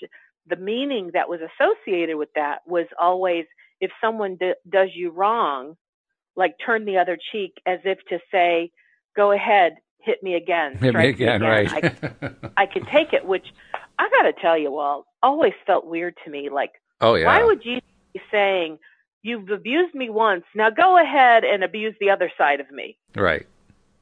the 0.47 0.57
meaning 0.57 1.11
that 1.15 1.29
was 1.29 1.41
associated 1.41 2.17
with 2.17 2.31
that 2.35 2.61
was 2.67 2.87
always 2.99 3.45
if 3.81 3.91
someone 4.01 4.37
d- 4.37 4.55
does 4.69 4.91
you 4.95 5.11
wrong, 5.11 5.77
like 6.37 6.57
turn 6.65 6.85
the 6.85 6.99
other 6.99 7.19
cheek 7.33 7.53
as 7.67 7.81
if 7.85 7.99
to 8.09 8.19
say, 8.31 8.71
go 9.17 9.33
ahead, 9.33 9.77
hit 10.01 10.23
me 10.23 10.35
again. 10.35 10.77
Hit 10.77 10.95
me 10.95 11.09
again, 11.09 11.41
me 11.41 11.47
again. 11.49 11.97
right. 12.03 12.45
I, 12.57 12.63
I 12.63 12.67
can 12.67 12.87
take 12.87 13.13
it, 13.13 13.25
which 13.25 13.47
I 13.99 14.09
got 14.11 14.23
to 14.23 14.33
tell 14.33 14.57
you, 14.57 14.71
Walt, 14.71 15.07
always 15.23 15.55
felt 15.67 15.87
weird 15.87 16.17
to 16.25 16.31
me. 16.31 16.49
Like, 16.51 16.73
oh, 17.01 17.15
yeah. 17.15 17.27
why 17.27 17.45
would 17.45 17.65
you 17.65 17.81
be 18.15 18.21
saying, 18.31 18.79
you've 19.23 19.51
abused 19.51 19.95
me 19.95 20.11
once, 20.11 20.45
now 20.55 20.71
go 20.71 21.01
ahead 21.01 21.45
and 21.45 21.65
abuse 21.65 21.95
the 22.01 22.11
other 22.11 22.31
side 22.39 22.61
of 22.61 22.71
me? 22.71 22.97
Right. 23.15 23.47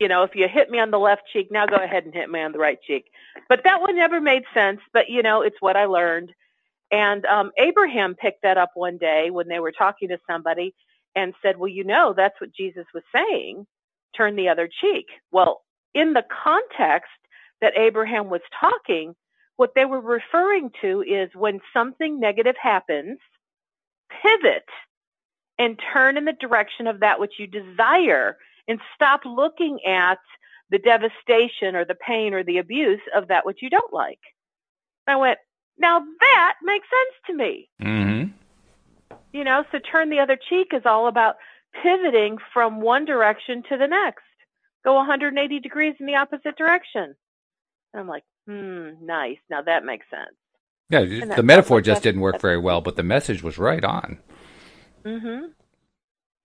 You 0.01 0.09
know, 0.09 0.25
if 0.25 0.33
you 0.35 0.47
hit 0.49 0.71
me 0.71 0.79
on 0.79 0.91
the 0.91 0.99
left 0.99 1.23
cheek, 1.33 1.49
now 1.51 1.67
go 1.67 1.77
ahead 1.77 2.05
and 2.05 2.15
hit 2.15 2.31
me 2.31 2.41
on 2.43 2.53
the 2.53 2.59
right 2.59 2.79
cheek. 2.87 3.07
But 3.49 3.63
that 3.65 3.81
one 3.81 3.97
never 3.97 4.21
made 4.21 4.43
sense. 4.55 4.81
But, 4.93 5.09
you 5.09 5.23
know, 5.23 5.43
it's 5.43 5.57
what 5.61 5.77
I 5.77 5.87
learned. 5.87 6.33
And 6.91 7.25
um, 7.27 7.51
Abraham 7.59 8.15
picked 8.15 8.43
that 8.43 8.59
up 8.59 8.71
one 8.75 8.99
day 8.99 9.31
when 9.31 9.49
they 9.49 9.61
were 9.61 9.73
talking 9.73 10.09
to 10.11 10.19
somebody 10.31 10.75
and 11.17 11.35
said, 11.43 11.57
Well, 11.59 11.69
you 11.69 11.85
know, 11.85 12.15
that's 12.17 12.41
what 12.41 12.55
Jesus 12.55 12.87
was 12.95 13.03
saying 13.15 13.67
turn 14.17 14.37
the 14.37 14.49
other 14.49 14.69
cheek. 14.81 15.07
Well, 15.31 15.63
in 15.95 16.13
the 16.13 16.25
context 16.45 17.11
that 17.61 17.77
Abraham 17.77 18.31
was 18.31 18.41
talking, 18.59 19.15
what 19.57 19.73
they 19.75 19.85
were 19.85 20.01
referring 20.01 20.71
to 20.83 21.03
is 21.03 21.31
when 21.35 21.61
something 21.73 22.21
negative 22.21 22.57
happens, 22.61 23.19
pivot 24.23 24.65
and 25.59 25.81
turn 25.93 26.17
in 26.17 26.25
the 26.25 26.35
direction 26.35 26.87
of 26.87 27.01
that 27.01 27.19
which 27.19 27.35
you 27.39 27.47
desire 27.47 28.37
and 28.69 28.81
stop 28.95 29.21
looking 29.25 29.79
at 29.87 30.19
the 30.71 30.79
devastation 30.79 31.77
or 31.77 31.85
the 31.85 31.95
pain 31.95 32.35
or 32.35 32.43
the 32.43 32.59
abuse 32.59 33.01
of 33.15 33.29
that 33.29 33.47
which 33.47 33.59
you 33.63 33.71
don't 33.71 33.93
like. 33.93 34.19
I 35.07 35.17
went, 35.17 35.39
now 35.79 36.01
that 36.21 36.55
makes 36.63 36.87
sense 36.89 37.15
to 37.27 37.35
me. 37.35 37.69
Mm-hmm. 37.83 38.33
You 39.33 39.45
know, 39.45 39.65
so 39.71 39.79
turn 39.79 40.11
the 40.11 40.21
other 40.21 40.39
cheek 40.49 40.69
is 40.73 40.83
all 40.85 41.09
about 41.09 41.37
pivoting 41.83 42.39
from 42.53 42.81
one 42.81 43.05
direction 43.05 43.63
to 43.69 43.77
the 43.77 43.87
next. 43.87 44.23
Go 44.85 44.95
180 44.95 45.61
degrees 45.61 45.95
in 46.01 46.07
the 46.07 46.15
opposite 46.15 46.57
direction. 46.57 47.15
And 47.93 48.01
I'm 48.01 48.09
like, 48.09 48.25
hmm, 48.47 48.91
nice. 49.03 49.39
Now 49.51 49.63
that 49.63 49.85
makes 49.85 50.07
sense. 50.11 50.37
Yeah, 50.89 51.35
the 51.35 51.43
metaphor 51.43 51.81
just 51.81 52.05
didn't 52.05 52.21
work 52.21 52.41
very 52.41 52.59
well, 52.59 52.81
but 52.81 52.95
the 52.95 53.03
message 53.03 53.43
was 53.43 53.59
right 53.59 53.85
on. 53.85 54.19
Mm-hmm. 55.05 55.47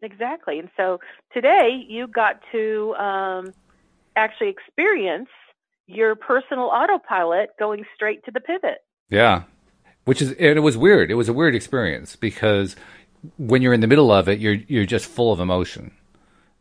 Exactly. 0.01 0.59
And 0.59 0.69
so 0.77 0.99
today 1.33 1.83
you 1.87 2.07
got 2.07 2.41
to 2.51 2.95
um, 2.95 3.53
actually 4.15 4.49
experience 4.49 5.29
your 5.87 6.15
personal 6.15 6.65
autopilot 6.65 7.49
going 7.59 7.85
straight 7.95 8.23
to 8.25 8.31
the 8.31 8.39
pivot. 8.39 8.79
Yeah. 9.09 9.43
Which 10.05 10.21
is 10.21 10.31
and 10.31 10.57
it 10.57 10.61
was 10.61 10.77
weird. 10.77 11.11
It 11.11 11.15
was 11.15 11.29
a 11.29 11.33
weird 11.33 11.53
experience 11.53 12.15
because 12.15 12.75
when 13.37 13.61
you're 13.61 13.73
in 13.73 13.81
the 13.81 13.87
middle 13.87 14.11
of 14.11 14.27
it, 14.27 14.39
you're 14.39 14.55
you're 14.67 14.85
just 14.85 15.05
full 15.05 15.31
of 15.31 15.39
emotion. 15.39 15.91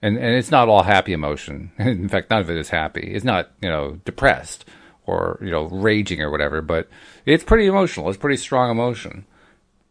And 0.02 0.16
and 0.16 0.35
it's 0.35 0.50
not 0.50 0.68
all 0.68 0.82
happy 0.82 1.12
emotion. 1.12 1.73
In 1.78 2.09
fact, 2.09 2.30
none 2.30 2.40
of 2.40 2.50
it 2.50 2.59
is 2.59 2.68
happy. 2.68 3.12
It's 3.14 3.25
not, 3.25 3.50
you 3.62 3.70
know, 3.70 4.00
depressed 4.04 4.66
or, 5.06 5.38
you 5.42 5.50
know, 5.50 5.64
raging 5.68 6.20
or 6.20 6.30
whatever, 6.30 6.61
but 6.61 6.88
it's 7.25 7.44
pretty 7.44 7.66
emotional. 7.66 8.09
It's 8.09 8.18
pretty 8.18 8.37
strong 8.37 8.70
emotion. 8.70 9.25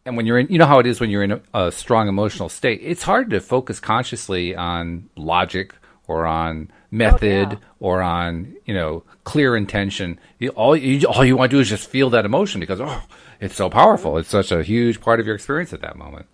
And 0.10 0.18
when 0.18 0.26
you're 0.26 0.40
in, 0.40 0.48
you 0.50 0.58
know 0.58 0.66
how 0.66 0.80
it 0.80 0.88
is 0.88 1.00
when 1.00 1.12
you're 1.12 1.22
in 1.22 1.34
a, 1.34 1.42
a 1.54 1.72
strong 1.72 2.08
emotional 2.08 2.50
state. 2.50 2.80
It's 2.82 3.04
hard 3.04 3.30
to 3.30 3.40
focus 3.40 3.80
consciously 3.80 4.56
on 4.56 5.08
logic 5.16 5.76
or 6.08 6.26
on 6.26 6.72
method 6.90 7.50
oh, 7.50 7.52
yeah. 7.52 7.58
or 7.80 8.02
on 8.02 8.56
you 8.66 8.74
know 8.74 9.04
clear 9.24 9.56
intention. 9.56 10.20
You, 10.40 10.50
all 10.50 10.76
you 10.76 11.08
all 11.08 11.24
you 11.24 11.38
want 11.38 11.52
to 11.52 11.58
do 11.58 11.62
is 11.62 11.70
just 11.70 11.88
feel 11.88 12.10
that 12.10 12.26
emotion 12.26 12.60
because 12.60 12.82
oh, 12.82 13.04
it's 13.40 13.56
so 13.56 13.70
powerful. 13.70 14.18
It's 14.18 14.30
such 14.30 14.52
a 14.52 14.64
huge 14.64 15.00
part 15.00 15.20
of 15.20 15.28
your 15.28 15.36
experience 15.36 15.74
at 15.74 15.82
that 15.82 15.96
moment. 15.96 16.26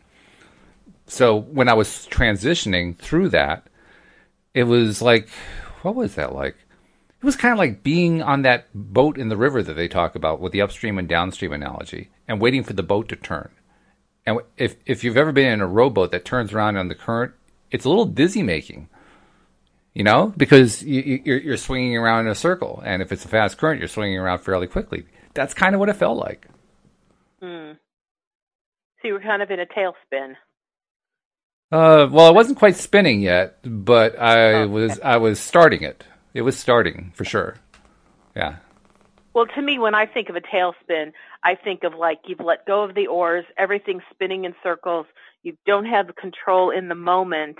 So 1.08 1.36
when 1.36 1.67
I 1.67 1.74
was 1.74 2.08
transitioning 2.10 2.98
through 2.98 3.27
that, 3.29 3.67
it 4.53 4.63
was 4.63 5.01
like, 5.01 5.27
what 5.82 5.96
was 5.96 6.15
that 6.15 6.34
like? 6.34 6.55
It 7.20 7.25
was 7.25 7.36
kind 7.36 7.51
of 7.51 7.58
like 7.58 7.84
being 7.84 8.22
on 8.22 8.44
that 8.44 8.67
boat 8.74 9.17
in 9.17 9.27
the 9.27 9.36
river 9.36 9.62
that 9.62 9.74
they 9.74 9.89
talk 9.89 10.15
about 10.15 10.39
with 10.39 10.53
the 10.53 10.62
upstream 10.62 10.98
and 10.98 11.10
downstream 11.10 11.51
analogy, 11.51 12.10
and 12.25 12.39
waiting 12.39 12.63
for 12.63 12.72
the 12.72 12.82
boat 12.82 13.10
to 13.10 13.17
turn. 13.17 13.50
And 14.25 14.39
if 14.58 14.75
if 14.86 15.03
you've 15.03 15.17
ever 15.17 15.32
been 15.32 15.51
in 15.51 15.62
a 15.62 15.67
rowboat 15.67 16.12
that 16.12 16.25
turns 16.25 16.53
around 16.53 16.77
on 16.77 16.88
the 16.88 16.96
current, 16.96 17.34
it's 17.72 17.86
a 17.86 17.89
little 17.89 18.05
dizzy 18.05 18.44
making 18.44 18.89
you 19.96 20.03
know, 20.03 20.34
because 20.36 20.84
you, 20.84 21.22
you're, 21.24 21.39
you're 21.39 21.58
swinging 21.58 21.96
around 21.96 22.25
in 22.25 22.32
a 22.32 22.36
circle, 22.36 22.84
and 22.86 23.01
if 23.01 23.13
it's 23.13 23.24
a 23.24 23.29
fast 23.29 23.58
current, 23.58 23.79
you're 23.79 23.88
swinging 23.88 24.17
around 24.17 24.39
fairly 24.39 24.67
quickly. 24.67 25.05
That's 25.34 25.53
kind 25.53 25.74
of 25.74 25.79
what 25.79 25.88
it 25.88 25.96
felt 25.96 26.17
like. 26.17 26.46
Mm. 27.41 27.77
So 29.01 29.08
you 29.08 29.13
were 29.13 29.22
kind 29.22 29.41
of 29.41 29.50
in 29.50 29.60
a 29.62 29.65
tailspin. 29.65 30.34
Uh, 31.72 32.08
well, 32.12 32.27
I 32.27 32.32
wasn't 32.32 32.60
quite 32.60 32.75
spinning 32.75 33.22
yet, 33.22 33.60
but 33.63 34.20
I 34.20 34.53
okay. 34.53 34.72
was. 34.72 35.00
I 35.00 35.17
was 35.17 35.39
starting 35.39 35.84
it. 35.84 36.03
It 36.34 36.41
was 36.41 36.58
starting 36.58 37.12
for 37.15 37.24
sure. 37.24 37.55
Yeah. 38.36 38.58
Well, 39.36 39.46
to 39.48 39.62
me, 39.62 39.77
when 39.77 39.94
I 39.94 40.06
think 40.06 40.30
of 40.30 40.38
a 40.38 40.42
tailspin, 40.42 41.12
I 41.44 41.56
think 41.62 41.84
of 41.84 41.94
like 41.94 42.20
you've 42.25 42.39
let 42.39 42.65
go 42.65 42.86
of 42.86 42.96
the 42.96 43.08
oars, 43.08 43.44
everything's 43.58 44.04
spinning 44.10 44.46
in 44.46 44.56
circles. 44.63 45.08
You 45.44 45.58
don't 45.68 45.86
have 45.86 46.15
control 46.15 46.72
in 46.72 46.88
the 46.88 46.96
moment, 46.96 47.58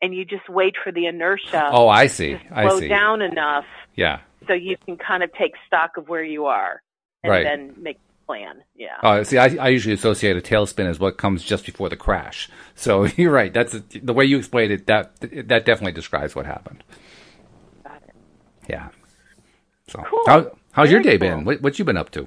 and 0.00 0.14
you 0.14 0.24
just 0.24 0.48
wait 0.48 0.74
for 0.82 0.90
the 0.90 1.04
inertia. 1.04 1.68
Oh, 1.70 1.86
I 1.86 2.06
see. 2.06 2.30
To 2.30 2.40
I 2.50 2.66
slow 2.66 2.80
see. 2.80 2.88
down 2.88 3.20
enough. 3.20 3.66
Yeah. 3.94 4.20
So 4.46 4.54
you 4.54 4.78
can 4.86 4.96
kind 4.96 5.22
of 5.22 5.30
take 5.34 5.52
stock 5.66 5.98
of 5.98 6.08
where 6.08 6.24
you 6.24 6.46
are, 6.46 6.80
and 7.22 7.30
right. 7.30 7.44
then 7.44 7.74
make 7.76 7.96
a 7.96 8.26
plan. 8.26 8.62
Yeah. 8.74 8.96
Oh, 9.02 9.22
see, 9.22 9.36
I, 9.36 9.54
I 9.56 9.68
usually 9.68 9.94
associate 9.94 10.34
a 10.38 10.40
tailspin 10.40 10.86
as 10.86 10.98
what 10.98 11.18
comes 11.18 11.44
just 11.44 11.66
before 11.66 11.90
the 11.90 11.96
crash. 11.96 12.48
So 12.74 13.04
you're 13.18 13.32
right. 13.32 13.52
That's 13.52 13.78
the 13.78 14.14
way 14.14 14.24
you 14.24 14.38
explained 14.38 14.72
it. 14.72 14.86
That 14.86 15.14
that 15.20 15.66
definitely 15.66 15.92
describes 15.92 16.34
what 16.34 16.46
happened. 16.46 16.82
Got 17.84 18.02
it. 18.08 18.14
Yeah. 18.66 18.88
So 19.88 20.02
cool. 20.08 20.54
How's 20.78 20.90
your 20.90 21.00
day 21.00 21.18
cool. 21.18 21.28
been? 21.28 21.44
What, 21.44 21.60
what 21.60 21.78
you 21.78 21.84
been 21.84 21.96
up 21.96 22.10
to? 22.12 22.26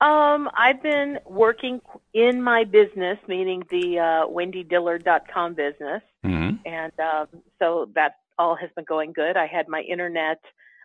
Um, 0.00 0.48
I've 0.56 0.80
been 0.80 1.18
working 1.26 1.80
in 2.14 2.40
my 2.40 2.62
business, 2.62 3.18
meaning 3.26 3.64
the 3.68 3.98
uh, 3.98 4.26
WendyDillard.com 4.28 5.54
business, 5.54 6.02
mm-hmm. 6.24 6.56
and 6.64 6.92
um, 7.00 7.26
so 7.58 7.90
that 7.96 8.12
all 8.38 8.54
has 8.54 8.70
been 8.76 8.84
going 8.84 9.12
good. 9.12 9.36
I 9.36 9.46
had 9.46 9.66
my 9.68 9.80
internet 9.80 10.40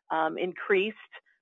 um, 0.09 0.37
increased 0.39 0.97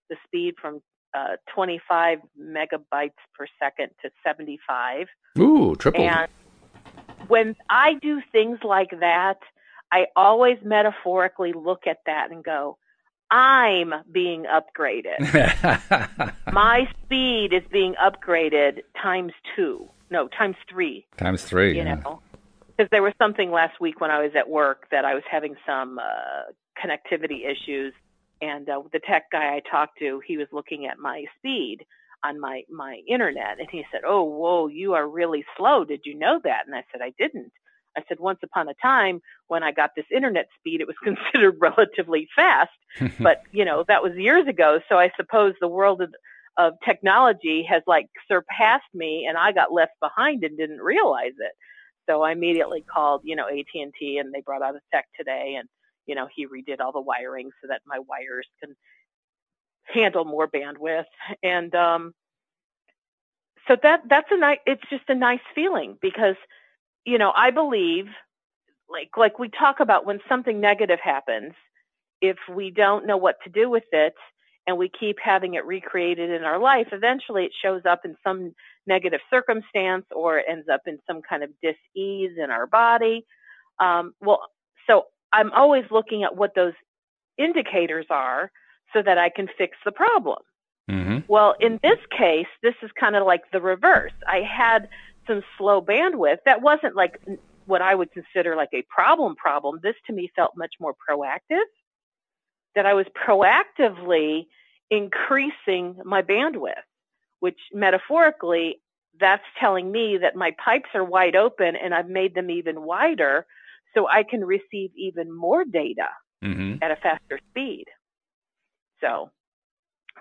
the 0.10 0.18
speed 0.26 0.56
from 0.62 0.82
uh, 1.14 1.38
25 1.54 2.20
megabytes 2.38 3.12
per 3.34 3.48
second 3.58 3.90
to 4.02 4.10
75. 4.26 5.08
Ooh, 5.40 5.76
triple. 5.78 6.04
And 6.04 6.28
when 7.30 7.56
I 7.70 7.94
do 8.02 8.22
things 8.34 8.60
like 8.64 8.90
that, 9.00 9.40
I 9.94 10.08
always 10.18 10.58
metaphorically 10.62 11.54
look 11.54 11.88
at 11.88 12.00
that 12.06 12.32
and 12.32 12.44
go, 12.44 12.78
I'm 13.32 13.94
being 14.12 14.44
upgraded. 14.44 15.20
My 16.54 16.88
speed 17.04 17.54
is 17.54 17.64
being 17.72 17.96
upgraded 17.96 18.82
times 19.02 19.32
two. 19.56 19.90
No, 20.10 20.28
times 20.28 20.58
three. 20.70 21.08
Times 21.18 21.44
three. 21.44 21.70
You 21.70 21.84
yeah. 21.84 21.96
know, 21.96 22.22
because 22.68 22.90
there 22.92 23.02
was 23.02 23.14
something 23.18 23.50
last 23.50 23.80
week 23.80 24.02
when 24.02 24.12
I 24.12 24.22
was 24.22 24.32
at 24.38 24.50
work 24.50 24.88
that 24.92 25.06
I 25.06 25.14
was 25.14 25.24
having 25.32 25.56
some 25.66 25.98
uh, 25.98 26.52
connectivity 26.78 27.50
issues, 27.50 27.94
and 28.42 28.68
uh, 28.68 28.82
the 28.92 29.00
tech 29.00 29.32
guy 29.32 29.56
I 29.56 29.62
talked 29.70 30.00
to, 30.00 30.22
he 30.26 30.36
was 30.36 30.48
looking 30.52 30.86
at 30.86 31.00
my 31.00 31.24
speed 31.38 31.86
on 32.24 32.40
my 32.40 32.64
my 32.70 33.00
internet, 33.08 33.60
and 33.60 33.70
he 33.72 33.86
said, 33.92 34.02
"Oh, 34.06 34.24
whoa, 34.24 34.68
you 34.68 34.94
are 34.94 35.08
really 35.08 35.46
slow. 35.58 35.86
Did 35.86 36.02
you 36.04 36.16
know 36.16 36.40
that?" 36.44 36.64
And 36.66 36.76
I 36.76 36.84
said, 36.92 37.02
"I 37.02 37.14
didn't." 37.18 37.54
I 37.98 38.04
said, 38.08 38.20
once 38.20 38.40
upon 38.44 38.70
a 38.70 38.74
time 38.82 39.22
when 39.48 39.64
I 39.64 39.72
got 39.72 39.92
this 39.96 40.06
internet 40.14 40.48
speed, 40.60 40.82
it 40.82 40.88
was 40.88 40.96
considered 41.04 41.58
relatively 41.60 42.28
fast. 42.36 42.72
but, 43.20 43.44
you 43.52 43.66
know, 43.66 43.84
that 43.88 44.04
was 44.04 44.14
years 44.16 44.48
ago. 44.48 44.80
So 44.90 44.98
I 44.98 45.12
suppose 45.18 45.54
the 45.60 45.68
world 45.68 46.02
of, 46.02 46.14
of 46.58 46.74
technology 46.86 47.66
has 47.70 47.82
like 47.88 48.08
surpassed 48.28 48.94
me 48.94 49.26
and 49.28 49.38
I 49.38 49.52
got 49.52 49.74
left 49.74 49.94
behind 50.02 50.44
and 50.44 50.58
didn't 50.58 50.80
realize 50.80 51.34
it. 51.38 51.54
So 52.10 52.22
I 52.24 52.32
immediately 52.32 52.82
called, 52.82 53.22
you 53.24 53.36
know, 53.36 53.48
AT&T 53.48 54.18
and 54.18 54.34
they 54.34 54.42
brought 54.42 54.62
out 54.62 54.76
a 54.76 54.80
tech 54.94 55.06
today 55.18 55.56
and, 55.58 55.70
you 56.08 56.16
know, 56.16 56.28
he 56.36 56.48
redid 56.48 56.80
all 56.80 56.92
the 56.92 57.02
wiring 57.02 57.52
so 57.62 57.68
that 57.70 57.82
my 57.86 58.00
wires 58.00 58.48
can 58.62 58.76
handle 59.86 60.26
more 60.26 60.48
bandwidth. 60.48 61.06
And, 61.44 61.74
um, 61.76 62.14
so 63.68 63.78
that, 63.82 64.02
that's 64.10 64.28
a 64.32 64.38
nice, 64.38 64.58
it's 64.66 64.82
just 64.90 65.04
a 65.08 65.16
nice 65.16 65.40
feeling 65.54 65.98
because, 66.02 66.36
you 67.06 67.18
know, 67.18 67.32
I 67.36 67.52
believe 67.52 68.08
like, 68.90 69.12
like 69.18 69.40
we 69.40 69.50
talk 69.50 69.80
about 69.80 70.06
when 70.06 70.20
something 70.28 70.60
negative 70.60 71.00
happens, 71.02 71.54
if 72.22 72.38
we 72.54 72.72
don't 72.72 73.08
know 73.08 73.18
what 73.18 73.38
to 73.44 73.50
do 73.50 73.70
with 73.70 73.86
it, 73.92 74.14
and 74.68 74.78
we 74.78 74.90
keep 74.90 75.18
having 75.24 75.56
it 75.56 75.66
recreated 75.66 76.30
in 76.30 76.44
our 76.44 76.60
life, 76.60 76.88
eventually 76.92 77.46
it 77.46 77.52
shows 77.64 77.82
up 77.90 78.02
in 78.06 78.16
some 78.24 78.54
negative 78.86 79.20
circumstance 79.30 80.06
or 80.16 80.38
it 80.38 80.46
ends 80.48 80.68
up 80.72 80.82
in 80.86 81.00
some 81.08 81.22
kind 81.28 81.44
of 81.44 81.50
dis-ease 81.64 82.38
in 82.38 82.52
our 82.52 82.68
body. 82.68 83.26
Um, 83.80 84.14
well, 84.22 84.42
so 84.88 85.06
I'm 85.34 85.52
always 85.52 85.86
looking 85.90 86.24
at 86.24 86.36
what 86.36 86.54
those 86.56 86.74
indicators 87.38 88.06
are 88.10 88.52
so 88.94 89.02
that 89.02 89.18
I 89.18 89.30
can 89.30 89.48
fix 89.58 89.78
the 89.84 89.92
problem. 89.92 90.38
Mm-hmm. 90.90 91.20
Well, 91.28 91.56
in 91.60 91.80
this 91.82 92.00
case, 92.16 92.48
this 92.62 92.76
is 92.84 92.92
kind 93.00 93.16
of 93.16 93.26
like 93.26 93.42
the 93.52 93.62
reverse. 93.62 94.14
I 94.28 94.42
had 94.42 94.90
some 95.28 95.44
slow 95.58 95.82
bandwidth 95.82 96.40
that 96.46 96.62
wasn't 96.62 96.96
like 96.96 97.22
what 97.66 97.82
I 97.82 97.94
would 97.94 98.12
consider 98.12 98.56
like 98.56 98.70
a 98.74 98.84
problem 98.90 99.36
problem. 99.36 99.80
This 99.82 99.96
to 100.08 100.14
me 100.14 100.32
felt 100.36 100.52
much 100.56 100.74
more 100.80 100.94
proactive 100.94 101.64
that 102.76 102.86
I 102.86 102.94
was 102.94 103.06
proactively 103.28 104.48
increasing 104.90 105.98
my 106.04 106.22
bandwidth, 106.22 106.74
which 107.40 107.58
metaphorically, 107.74 108.82
that's 109.20 109.44
telling 109.60 109.92
me 109.92 110.18
that 110.22 110.36
my 110.36 110.56
pipes 110.64 110.90
are 110.94 111.04
wide 111.04 111.36
open 111.36 111.76
and 111.76 111.94
I've 111.94 112.10
made 112.10 112.34
them 112.34 112.50
even 112.50 112.82
wider 112.82 113.46
so 113.94 114.08
I 114.08 114.24
can 114.24 114.44
receive 114.44 114.92
even 114.96 115.36
more 115.36 115.66
data 115.66 116.08
mm-hmm. 116.44 116.76
at 116.82 116.92
a 116.92 116.96
faster 116.96 117.40
speed. 117.50 117.86
So 119.02 119.32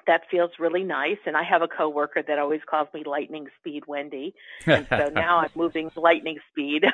that 0.06 0.22
feels 0.30 0.50
really 0.58 0.82
nice. 0.82 1.18
And 1.26 1.36
I 1.36 1.42
have 1.42 1.62
a 1.62 1.68
coworker 1.68 2.22
that 2.26 2.38
always 2.38 2.60
calls 2.68 2.88
me 2.94 3.02
lightning 3.04 3.46
speed 3.58 3.84
Wendy. 3.86 4.34
And 4.66 4.86
so 4.88 5.08
now 5.14 5.38
I'm 5.38 5.50
moving 5.54 5.90
lightning 5.96 6.38
speed. 6.50 6.84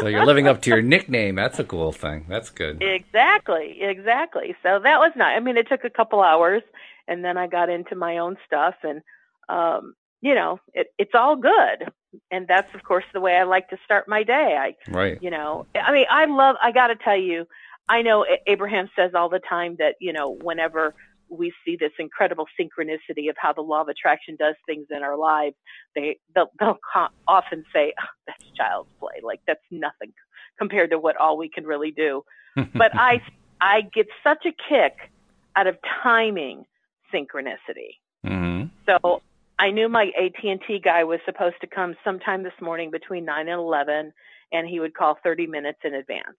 so 0.00 0.08
you're 0.08 0.26
living 0.26 0.46
up 0.46 0.62
to 0.62 0.70
your 0.70 0.82
nickname. 0.82 1.34
That's 1.36 1.58
a 1.58 1.64
cool 1.64 1.92
thing. 1.92 2.26
That's 2.28 2.50
good. 2.50 2.82
Exactly. 2.82 3.78
Exactly. 3.80 4.54
So 4.62 4.80
that 4.82 4.98
was 4.98 5.12
nice. 5.16 5.36
I 5.36 5.40
mean, 5.40 5.56
it 5.56 5.68
took 5.68 5.84
a 5.84 5.90
couple 5.90 6.22
hours 6.22 6.62
and 7.08 7.24
then 7.24 7.36
I 7.36 7.46
got 7.46 7.68
into 7.68 7.94
my 7.94 8.18
own 8.18 8.36
stuff 8.46 8.74
and, 8.82 9.02
um, 9.48 9.94
you 10.20 10.34
know, 10.34 10.60
it, 10.74 10.88
it's 10.98 11.12
all 11.14 11.36
good. 11.36 11.92
And 12.30 12.48
that's, 12.48 12.74
of 12.74 12.82
course, 12.82 13.04
the 13.12 13.20
way 13.20 13.34
I 13.34 13.44
like 13.44 13.68
to 13.68 13.76
start 13.84 14.08
my 14.08 14.22
day. 14.22 14.56
I, 14.58 14.74
right. 14.90 15.22
you 15.22 15.30
know, 15.30 15.66
I 15.74 15.92
mean, 15.92 16.06
I 16.10 16.24
love, 16.24 16.56
I 16.62 16.72
got 16.72 16.88
to 16.88 16.96
tell 16.96 17.18
you, 17.18 17.46
I 17.88 18.02
know 18.02 18.26
Abraham 18.46 18.88
says 18.96 19.12
all 19.14 19.28
the 19.28 19.38
time 19.38 19.76
that, 19.78 19.94
you 20.00 20.12
know, 20.12 20.30
whenever 20.30 20.94
we 21.28 21.52
see 21.64 21.76
this 21.78 21.92
incredible 21.98 22.46
synchronicity 22.58 23.28
of 23.28 23.36
how 23.38 23.52
the 23.52 23.60
law 23.60 23.80
of 23.80 23.88
attraction 23.88 24.36
does 24.36 24.54
things 24.66 24.86
in 24.90 25.02
our 25.02 25.16
lives. 25.16 25.56
They 25.94 26.18
they'll, 26.34 26.50
they'll 26.58 26.78
often 27.26 27.64
say 27.72 27.92
oh, 28.00 28.06
that's 28.26 28.44
child's 28.56 28.90
play, 29.00 29.20
like 29.22 29.40
that's 29.46 29.60
nothing 29.70 30.12
compared 30.58 30.90
to 30.90 30.98
what 30.98 31.16
all 31.16 31.36
we 31.36 31.48
can 31.48 31.64
really 31.64 31.90
do. 31.90 32.22
but 32.74 32.94
I 32.94 33.20
I 33.60 33.82
get 33.94 34.06
such 34.22 34.46
a 34.46 34.52
kick 34.68 35.10
out 35.56 35.66
of 35.66 35.76
timing 36.02 36.64
synchronicity. 37.12 37.98
Mm-hmm. 38.24 38.66
So 38.86 39.22
I 39.58 39.70
knew 39.70 39.88
my 39.88 40.10
AT&T 40.18 40.80
guy 40.84 41.04
was 41.04 41.20
supposed 41.24 41.56
to 41.62 41.66
come 41.66 41.94
sometime 42.04 42.42
this 42.42 42.52
morning 42.60 42.90
between 42.90 43.24
9 43.24 43.48
and 43.48 43.58
11 43.58 44.12
and 44.52 44.68
he 44.68 44.80
would 44.80 44.94
call 44.94 45.18
30 45.22 45.46
minutes 45.46 45.78
in 45.82 45.94
advance. 45.94 46.36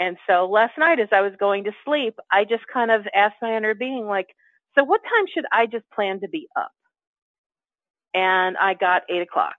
And 0.00 0.16
so 0.26 0.46
last 0.46 0.78
night 0.78 0.98
as 0.98 1.10
I 1.12 1.20
was 1.20 1.34
going 1.38 1.64
to 1.64 1.72
sleep, 1.84 2.18
I 2.32 2.44
just 2.44 2.66
kind 2.72 2.90
of 2.90 3.06
asked 3.14 3.36
my 3.42 3.54
inner 3.54 3.74
being, 3.74 4.06
like, 4.06 4.34
so 4.76 4.82
what 4.82 5.02
time 5.02 5.26
should 5.32 5.44
I 5.52 5.66
just 5.66 5.88
plan 5.90 6.20
to 6.20 6.28
be 6.28 6.48
up? 6.56 6.72
And 8.14 8.56
I 8.56 8.74
got 8.74 9.02
eight 9.10 9.20
o'clock. 9.20 9.56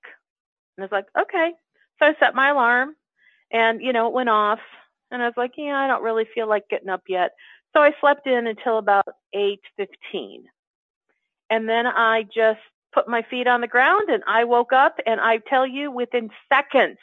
And 0.75 0.83
I 0.83 0.85
was 0.85 0.91
like, 0.91 1.05
okay. 1.19 1.53
So 1.99 2.07
I 2.07 2.15
set 2.19 2.33
my 2.33 2.49
alarm 2.49 2.95
and, 3.51 3.81
you 3.81 3.93
know, 3.93 4.07
it 4.07 4.13
went 4.13 4.29
off. 4.29 4.59
And 5.11 5.21
I 5.21 5.25
was 5.25 5.35
like, 5.37 5.51
yeah, 5.57 5.77
I 5.77 5.87
don't 5.87 6.03
really 6.03 6.25
feel 6.33 6.49
like 6.49 6.69
getting 6.69 6.89
up 6.89 7.03
yet. 7.07 7.31
So 7.73 7.81
I 7.81 7.93
slept 8.01 8.25
in 8.25 8.47
until 8.47 8.79
about 8.79 9.05
8.15. 9.35 10.43
And 11.49 11.69
then 11.69 11.85
I 11.85 12.23
just 12.23 12.59
put 12.93 13.07
my 13.07 13.21
feet 13.29 13.47
on 13.47 13.61
the 13.61 13.67
ground 13.67 14.09
and 14.09 14.23
I 14.27 14.45
woke 14.45 14.73
up 14.73 14.95
and 15.05 15.21
I 15.21 15.37
tell 15.37 15.67
you 15.67 15.91
within 15.91 16.29
seconds, 16.51 16.97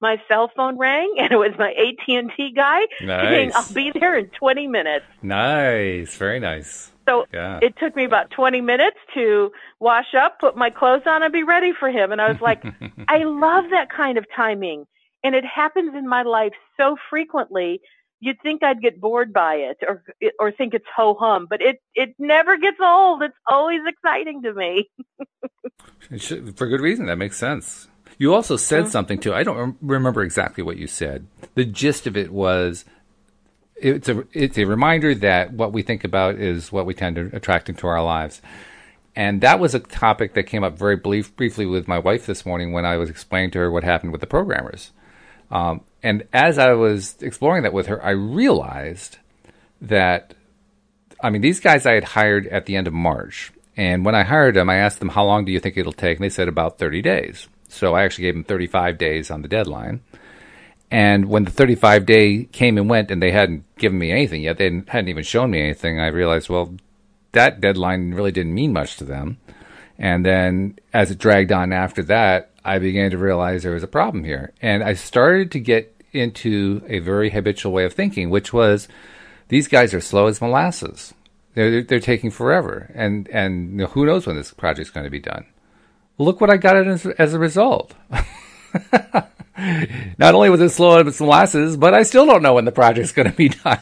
my 0.00 0.20
cell 0.28 0.50
phone 0.54 0.78
rang 0.78 1.14
and 1.18 1.32
it 1.32 1.36
was 1.36 1.52
my 1.58 1.70
AT&T 1.72 2.52
guy 2.54 2.80
nice. 3.02 3.28
saying 3.28 3.52
I'll 3.54 3.72
be 3.72 3.92
there 3.92 4.16
in 4.16 4.28
20 4.28 4.66
minutes. 4.66 5.04
Nice, 5.22 6.16
very 6.16 6.40
nice. 6.40 6.92
So 7.08 7.26
yeah. 7.32 7.58
it 7.62 7.76
took 7.78 7.96
me 7.96 8.04
about 8.04 8.30
20 8.30 8.60
minutes 8.60 8.96
to 9.14 9.50
wash 9.80 10.14
up, 10.14 10.38
put 10.38 10.56
my 10.56 10.70
clothes 10.70 11.02
on 11.06 11.22
and 11.22 11.32
be 11.32 11.42
ready 11.42 11.72
for 11.78 11.90
him 11.90 12.12
and 12.12 12.20
I 12.20 12.30
was 12.30 12.40
like, 12.40 12.62
I 13.08 13.24
love 13.24 13.64
that 13.70 13.88
kind 13.90 14.18
of 14.18 14.24
timing 14.34 14.86
and 15.22 15.34
it 15.34 15.44
happens 15.44 15.94
in 15.94 16.08
my 16.08 16.22
life 16.22 16.52
so 16.76 16.96
frequently. 17.08 17.80
You'd 18.22 18.40
think 18.42 18.62
I'd 18.62 18.82
get 18.82 19.00
bored 19.00 19.32
by 19.32 19.54
it 19.54 19.78
or 19.86 20.04
or 20.38 20.52
think 20.52 20.74
it's 20.74 20.84
ho 20.94 21.16
hum, 21.18 21.46
but 21.48 21.62
it 21.62 21.78
it 21.94 22.14
never 22.18 22.58
gets 22.58 22.76
old. 22.78 23.22
It's 23.22 23.34
always 23.46 23.80
exciting 23.86 24.42
to 24.42 24.52
me. 24.52 24.90
should, 26.18 26.56
for 26.58 26.66
good 26.66 26.82
reason. 26.82 27.06
That 27.06 27.16
makes 27.16 27.38
sense. 27.38 27.88
You 28.20 28.34
also 28.34 28.58
said 28.58 28.88
something 28.88 29.18
too. 29.18 29.32
I 29.32 29.44
don't 29.44 29.78
remember 29.80 30.22
exactly 30.22 30.62
what 30.62 30.76
you 30.76 30.86
said. 30.86 31.26
The 31.54 31.64
gist 31.64 32.06
of 32.06 32.18
it 32.18 32.30
was 32.30 32.84
it's 33.76 34.10
a 34.10 34.24
it's 34.34 34.58
a 34.58 34.66
reminder 34.66 35.14
that 35.14 35.54
what 35.54 35.72
we 35.72 35.80
think 35.80 36.04
about 36.04 36.34
is 36.34 36.70
what 36.70 36.84
we 36.84 36.92
tend 36.92 37.16
to 37.16 37.30
attract 37.34 37.70
into 37.70 37.86
our 37.86 38.04
lives. 38.04 38.42
And 39.16 39.40
that 39.40 39.58
was 39.58 39.74
a 39.74 39.78
topic 39.78 40.34
that 40.34 40.42
came 40.42 40.62
up 40.62 40.76
very 40.76 40.96
brief, 40.96 41.34
briefly 41.34 41.64
with 41.64 41.88
my 41.88 41.98
wife 41.98 42.26
this 42.26 42.44
morning 42.44 42.74
when 42.74 42.84
I 42.84 42.98
was 42.98 43.08
explaining 43.08 43.52
to 43.52 43.58
her 43.60 43.70
what 43.70 43.84
happened 43.84 44.12
with 44.12 44.20
the 44.20 44.26
programmers. 44.26 44.92
Um, 45.50 45.80
and 46.02 46.28
as 46.30 46.58
I 46.58 46.74
was 46.74 47.16
exploring 47.22 47.62
that 47.62 47.72
with 47.72 47.86
her, 47.86 48.04
I 48.04 48.10
realized 48.10 49.16
that, 49.80 50.34
I 51.22 51.30
mean, 51.30 51.40
these 51.40 51.58
guys 51.58 51.86
I 51.86 51.94
had 51.94 52.04
hired 52.04 52.46
at 52.48 52.66
the 52.66 52.76
end 52.76 52.86
of 52.86 52.92
March. 52.92 53.50
And 53.78 54.04
when 54.04 54.14
I 54.14 54.24
hired 54.24 54.56
them, 54.56 54.68
I 54.68 54.76
asked 54.76 54.98
them, 54.98 55.08
how 55.08 55.24
long 55.24 55.46
do 55.46 55.52
you 55.52 55.58
think 55.58 55.78
it'll 55.78 55.94
take? 55.94 56.18
And 56.18 56.24
they 56.24 56.28
said 56.28 56.48
about 56.48 56.78
30 56.78 57.00
days. 57.00 57.48
So 57.70 57.94
I 57.94 58.02
actually 58.02 58.22
gave 58.22 58.34
them 58.34 58.44
35 58.44 58.98
days 58.98 59.30
on 59.30 59.42
the 59.42 59.48
deadline. 59.48 60.02
And 60.90 61.26
when 61.26 61.44
the 61.44 61.52
35 61.52 62.04
day 62.04 62.44
came 62.44 62.76
and 62.76 62.90
went 62.90 63.10
and 63.10 63.22
they 63.22 63.30
hadn't 63.30 63.64
given 63.76 63.98
me 63.98 64.10
anything 64.10 64.42
yet, 64.42 64.58
they 64.58 64.82
hadn't 64.88 65.08
even 65.08 65.22
shown 65.22 65.50
me 65.50 65.62
anything, 65.62 66.00
I 66.00 66.08
realized, 66.08 66.48
well, 66.48 66.74
that 67.32 67.60
deadline 67.60 68.12
really 68.12 68.32
didn't 68.32 68.54
mean 68.54 68.72
much 68.72 68.96
to 68.96 69.04
them. 69.04 69.38
And 69.98 70.26
then 70.26 70.78
as 70.92 71.10
it 71.10 71.18
dragged 71.18 71.52
on 71.52 71.72
after 71.72 72.02
that, 72.04 72.50
I 72.64 72.78
began 72.78 73.12
to 73.12 73.18
realize 73.18 73.62
there 73.62 73.72
was 73.72 73.84
a 73.84 73.88
problem 73.88 74.24
here. 74.24 74.52
And 74.60 74.82
I 74.82 74.94
started 74.94 75.52
to 75.52 75.60
get 75.60 75.94
into 76.12 76.82
a 76.88 76.98
very 76.98 77.30
habitual 77.30 77.72
way 77.72 77.84
of 77.84 77.92
thinking, 77.92 78.28
which 78.30 78.52
was 78.52 78.88
these 79.48 79.68
guys 79.68 79.94
are 79.94 80.00
slow 80.00 80.26
as 80.26 80.40
molasses. 80.40 81.14
They're, 81.54 81.82
they're 81.82 82.00
taking 82.00 82.30
forever. 82.30 82.90
And, 82.94 83.28
and 83.28 83.80
who 83.80 84.06
knows 84.06 84.26
when 84.26 84.36
this 84.36 84.52
project's 84.52 84.90
going 84.90 85.04
to 85.04 85.10
be 85.10 85.20
done 85.20 85.46
look 86.20 86.40
what 86.40 86.50
I 86.50 86.56
got 86.56 86.76
as, 86.76 87.06
as 87.06 87.34
a 87.34 87.38
result. 87.38 87.94
Not 90.18 90.34
only 90.34 90.48
was 90.48 90.60
it 90.60 90.70
slow 90.70 90.98
as 90.98 91.20
molasses, 91.20 91.76
but 91.76 91.92
I 91.92 92.02
still 92.02 92.24
don't 92.24 92.42
know 92.42 92.54
when 92.54 92.64
the 92.64 92.72
project's 92.72 93.12
going 93.12 93.30
to 93.30 93.36
be 93.36 93.48
done. 93.64 93.78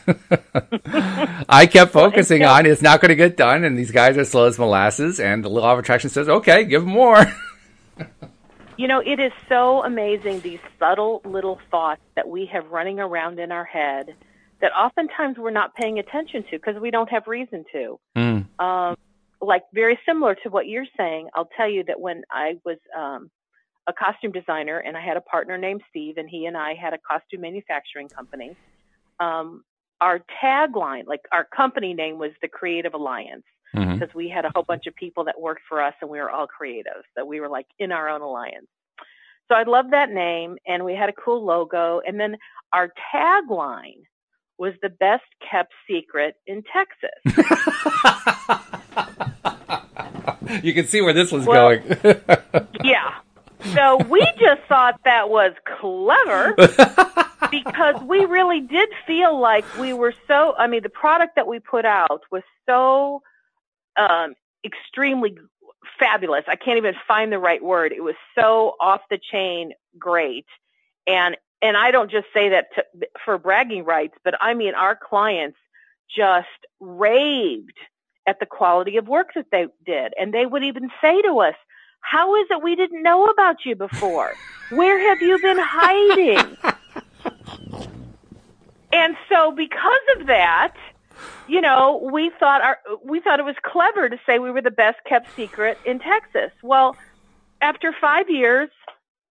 I 1.49 1.67
kept 1.67 1.93
focusing 1.93 2.45
on 2.45 2.67
it's 2.67 2.83
not 2.83 3.01
going 3.01 3.11
to 3.11 3.17
get 3.17 3.37
done, 3.37 3.65
and 3.65 3.79
these 3.79 3.91
guys 3.91 4.17
are 4.17 4.25
slow 4.25 4.47
as 4.47 4.59
molasses, 4.59 5.21
and 5.21 5.45
the 5.45 5.49
law 5.49 5.73
of 5.73 5.79
attraction 5.79 6.11
says, 6.11 6.29
okay, 6.29 6.65
give 6.65 6.83
them 6.83 6.91
more. 6.91 7.25
you 8.77 8.89
know, 8.89 9.01
it 9.01 9.21
is 9.21 9.33
so 9.49 9.85
amazing 9.85 10.41
these 10.41 10.61
subtle 10.79 11.21
little 11.25 11.61
thoughts 11.71 12.03
that 12.17 12.29
we 12.29 12.47
have 12.47 12.67
running 12.71 12.99
around 12.99 13.39
in 13.39 13.53
our 13.53 13.65
head 13.65 14.15
that 14.61 14.73
oftentimes 14.73 15.39
we're 15.39 15.51
not 15.51 15.75
paying 15.77 15.99
attention 15.99 16.43
to 16.45 16.59
because 16.59 16.81
we 16.81 16.91
don't 16.91 17.11
have 17.11 17.27
reason 17.29 17.65
to. 17.73 18.01
Mm. 18.17 18.61
Um, 18.61 18.97
like 19.41 19.63
very 19.73 19.99
similar 20.07 20.35
to 20.43 20.51
what 20.51 20.67
you're 20.67 20.87
saying, 20.97 21.29
I'll 21.35 21.51
tell 21.57 21.69
you 21.69 21.85
that 21.85 22.01
when 22.01 22.23
I 22.31 22.59
was 22.65 22.79
um, 22.97 23.31
a 23.87 23.93
costume 23.93 24.33
designer 24.33 24.79
and 24.79 24.97
I 24.97 25.01
had 25.01 25.17
a 25.17 25.21
partner 25.21 25.57
named 25.57 25.83
Steve, 25.89 26.19
and 26.19 26.29
he 26.29 26.47
and 26.47 26.57
I 26.57 26.75
had 26.75 26.93
a 26.93 26.99
costume 26.99 27.43
manufacturing 27.43 28.09
company. 28.09 28.57
Um, 29.21 29.65
our 30.01 30.21
tagline, 30.43 31.07
like 31.07 31.23
our 31.33 31.45
company 31.45 31.95
name, 31.95 32.19
was 32.19 32.31
the 32.41 32.49
Creative 32.49 32.95
Alliance 32.95 33.45
because 33.73 33.99
mm-hmm. 33.99 34.19
we 34.19 34.29
had 34.29 34.45
a 34.45 34.51
whole 34.55 34.63
bunch 34.63 34.87
of 34.87 34.95
people 34.95 35.25
that 35.25 35.41
worked 35.41 35.63
for 35.69 35.83
us, 35.83 35.95
and 36.01 36.11
we 36.11 36.19
were 36.19 36.31
all 36.31 36.47
creative. 36.47 37.03
So 37.17 37.25
we 37.25 37.41
were 37.41 37.49
like 37.49 37.67
in 37.79 37.93
our 37.93 38.09
own 38.09 38.23
alliance. 38.23 38.67
So 39.49 39.55
I 39.55 39.65
love 39.65 39.91
that 39.91 40.11
name, 40.11 40.57
and 40.67 40.85
we 40.85 40.95
had 40.95 41.09
a 41.09 41.13
cool 41.13 41.45
logo. 41.45 42.01
And 42.07 42.21
then 42.21 42.37
our 42.73 42.93
tagline 43.15 44.03
was 44.59 44.75
the 44.83 44.89
best 44.89 45.25
kept 45.51 45.73
secret 45.89 46.37
in 46.47 46.63
Texas. 46.73 47.11
you 50.63 50.75
can 50.75 50.87
see 50.87 51.01
where 51.01 51.13
this 51.13 51.31
was 51.31 51.47
well, 51.47 51.79
going. 51.79 52.01
yeah. 52.85 53.15
So 53.75 53.99
we 54.05 54.21
just 54.39 54.63
thought 54.69 55.01
that 55.05 55.31
was 55.31 55.53
clever 55.81 56.55
because 57.51 58.03
we 58.05 58.25
really 58.25 58.61
did 58.61 58.89
feel 59.07 59.39
like 59.39 59.65
we 59.79 59.93
were 59.93 60.15
so, 60.27 60.55
I 60.57 60.67
mean, 60.67 60.83
the 60.83 60.89
product 60.89 61.37
that 61.37 61.47
we 61.47 61.59
put 61.59 61.85
out 61.85 62.23
was 62.31 62.43
so 62.67 63.23
um, 63.97 64.35
extremely 64.65 65.37
fabulous. 65.99 66.45
I 66.49 66.57
can't 66.57 66.79
even 66.79 66.95
find 67.07 67.33
the 67.33 67.39
right 67.39 67.63
word. 67.63 67.93
It 67.93 68.03
was 68.03 68.15
so 68.35 68.75
off 68.81 69.01
the 69.11 69.19
chain 69.31 69.73
great. 69.99 70.47
And 71.07 71.37
and 71.63 71.77
I 71.77 71.91
don't 71.91 72.11
just 72.11 72.27
say 72.33 72.51
that 72.51 72.69
to, 72.75 72.85
for 73.25 73.39
bragging 73.39 73.85
rights, 73.85 74.15
but 74.25 74.35
I 74.41 74.55
mean 74.55 74.75
our 74.75 74.97
clients 74.97 75.59
just 76.15 76.47
raved 76.81 77.79
at 78.27 78.41
the 78.41 78.47
quality 78.47 78.97
of 78.97 79.09
work 79.09 79.31
that 79.35 79.47
they 79.51 79.67
did. 79.85 80.13
And 80.19 80.33
they 80.33 80.47
would 80.47 80.63
even 80.63 80.91
say 81.01 81.21
to 81.23 81.41
us, 81.41 81.55
how 82.01 82.37
is 82.37 82.47
it 82.51 82.63
we 82.63 82.77
didn't 82.77 83.03
know 83.03 83.27
about 83.27 83.65
you 83.65 83.75
before? 83.75 84.33
Where 84.71 84.99
have 85.09 85.21
you 85.21 85.39
been 85.41 85.59
hiding? 85.59 86.57
and 88.93 89.17
so 89.29 89.51
because 89.51 90.01
of 90.19 90.27
that, 90.27 90.75
you 91.49 91.61
know, 91.61 92.09
we 92.13 92.31
thought 92.39 92.61
our 92.63 92.79
we 93.05 93.21
thought 93.21 93.41
it 93.41 93.45
was 93.45 93.57
clever 93.65 94.09
to 94.09 94.19
say 94.25 94.39
we 94.39 94.51
were 94.51 94.63
the 94.63 94.71
best 94.71 94.99
kept 95.09 95.35
secret 95.35 95.79
in 95.85 95.99
Texas. 95.99 96.53
Well, 96.63 96.97
after 97.61 97.93
5 98.01 98.31
years, 98.31 98.71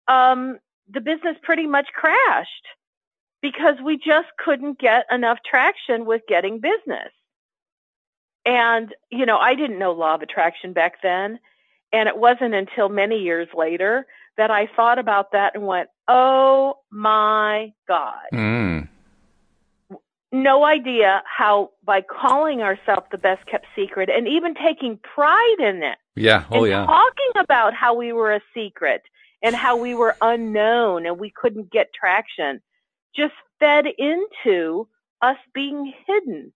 um 0.07 0.59
the 0.89 1.01
business 1.01 1.37
pretty 1.43 1.67
much 1.67 1.87
crashed 1.93 2.67
because 3.41 3.75
we 3.83 3.97
just 3.97 4.27
couldn't 4.43 4.79
get 4.79 5.05
enough 5.11 5.37
traction 5.49 6.05
with 6.05 6.21
getting 6.27 6.59
business. 6.59 7.11
And, 8.45 8.93
you 9.11 9.25
know, 9.25 9.37
I 9.37 9.55
didn't 9.55 9.79
know 9.79 9.91
law 9.91 10.15
of 10.15 10.21
attraction 10.21 10.73
back 10.73 10.95
then. 11.01 11.39
And 11.91 12.09
it 12.09 12.17
wasn't 12.17 12.55
until 12.55 12.89
many 12.89 13.19
years 13.19 13.47
later 13.55 14.05
that 14.37 14.49
I 14.49 14.67
thought 14.75 14.97
about 14.97 15.31
that 15.33 15.55
and 15.55 15.67
went, 15.67 15.89
oh 16.07 16.79
my 16.89 17.71
God. 17.87 18.23
Mm. 18.33 18.87
No 20.31 20.65
idea 20.65 21.21
how 21.25 21.69
by 21.85 22.01
calling 22.01 22.61
ourselves 22.61 23.05
the 23.11 23.19
best 23.19 23.45
kept 23.45 23.67
secret 23.75 24.09
and 24.09 24.27
even 24.27 24.55
taking 24.55 24.99
pride 25.13 25.59
in 25.59 25.83
it. 25.83 25.97
Yeah. 26.15 26.45
Oh, 26.49 26.63
yeah. 26.63 26.85
Talking 26.85 27.31
about 27.39 27.73
how 27.75 27.93
we 27.93 28.11
were 28.11 28.33
a 28.33 28.41
secret 28.53 29.03
and 29.43 29.55
how 29.55 29.75
we 29.77 29.93
were 29.93 30.15
unknown 30.21 31.05
and 31.05 31.19
we 31.19 31.29
couldn't 31.29 31.71
get 31.71 31.93
traction 31.93 32.61
just 33.15 33.33
fed 33.59 33.85
into 33.97 34.87
us 35.21 35.37
being 35.53 35.93
hidden. 36.07 36.53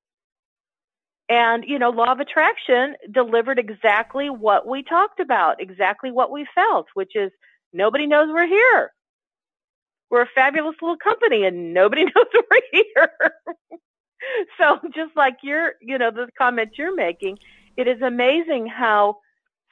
And, 1.30 1.66
you 1.68 1.78
know, 1.78 1.90
law 1.90 2.12
of 2.14 2.22
attraction 2.22 2.96
delivered 3.12 3.60
exactly 3.60 4.30
what 4.30 4.66
we 4.66 4.82
talked 4.82 5.20
about, 5.20 5.62
exactly 5.62 6.10
what 6.10 6.32
we 6.32 6.48
felt, 6.56 6.88
which 6.94 7.16
is 7.16 7.32
nobody 7.74 8.08
knows 8.08 8.30
we're 8.32 8.48
here. 8.48 8.92
We're 10.10 10.22
a 10.22 10.30
fabulous 10.34 10.78
little 10.82 10.98
company 10.98 11.44
and 11.44 11.74
nobody 11.74 12.06
knows 12.16 12.26
we're 12.34 12.62
here. 12.72 13.12
so 14.58 14.80
just 14.96 15.16
like 15.18 15.38
your, 15.44 15.74
you 15.82 15.98
know, 15.98 16.12
the 16.12 16.30
comment 16.38 16.72
you're 16.78 16.96
making, 16.96 17.40
it 17.76 17.88
is 17.90 18.02
amazing 18.02 18.68
how 18.68 19.18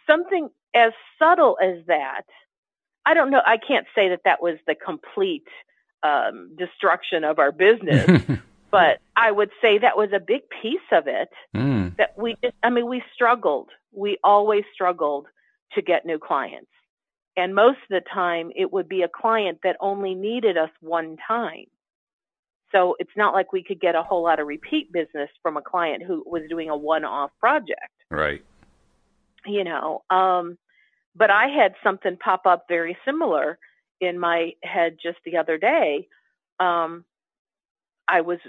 something 0.08 0.50
as 0.76 0.92
subtle 1.18 1.58
as 1.64 1.86
that, 1.88 2.26
I 3.06 3.14
don't 3.14 3.30
know, 3.30 3.42
I 3.46 3.58
can't 3.58 3.86
say 3.96 4.10
that 4.10 4.22
that 4.26 4.42
was 4.42 4.58
the 4.68 4.76
complete 4.76 5.48
um, 6.04 6.56
destruction 6.58 7.24
of 7.24 7.40
our 7.40 7.52
business. 7.52 8.22
but 8.72 9.00
I 9.16 9.32
would 9.32 9.52
say 9.62 9.78
that 9.78 9.98
was 9.98 10.10
a 10.14 10.20
big 10.20 10.42
piece 10.62 10.80
of 10.92 11.08
it. 11.08 11.30
Mm. 11.56 11.96
That 11.98 12.18
we 12.18 12.36
just, 12.44 12.56
I 12.64 12.70
mean, 12.70 12.88
we 12.88 13.04
struggled. 13.14 13.70
We 13.92 14.18
always 14.24 14.64
struggled 14.74 15.28
to 15.74 15.82
get 15.82 16.06
new 16.06 16.20
clients. 16.20 16.70
And 17.38 17.54
most 17.54 17.78
of 17.78 17.90
the 17.90 18.02
time, 18.14 18.52
it 18.56 18.72
would 18.72 18.88
be 18.88 19.02
a 19.02 19.10
client 19.10 19.60
that 19.64 19.76
only 19.80 20.16
needed 20.16 20.58
us 20.58 20.70
one 20.80 21.18
time. 21.28 21.66
So 22.72 22.96
it's 23.00 23.12
not 23.16 23.34
like 23.34 23.54
we 23.54 23.64
could 23.64 23.80
get 23.80 23.96
a 23.96 24.04
whole 24.04 24.24
lot 24.24 24.40
of 24.40 24.48
repeat 24.48 24.92
business 24.92 25.30
from 25.42 25.58
a 25.58 25.62
client 25.62 26.04
who 26.04 26.24
was 26.26 26.44
doing 26.50 26.70
a 26.70 26.76
one 26.76 27.06
off 27.06 27.32
project. 27.40 27.92
Right. 28.10 28.44
You 29.46 29.64
know, 29.64 30.04
um, 30.10 30.58
but 31.16 31.32
I 31.32 31.48
had 31.48 31.76
something 31.84 32.18
pop 32.18 32.46
up 32.46 32.66
very 32.70 32.98
similar 33.06 33.58
in 34.02 34.20
my 34.20 34.52
head 34.64 34.98
just 35.02 35.18
the 35.26 35.38
other 35.38 35.58
day. 35.58 36.08
Um, 36.60 37.06
I 38.08 38.22
was 38.22 38.40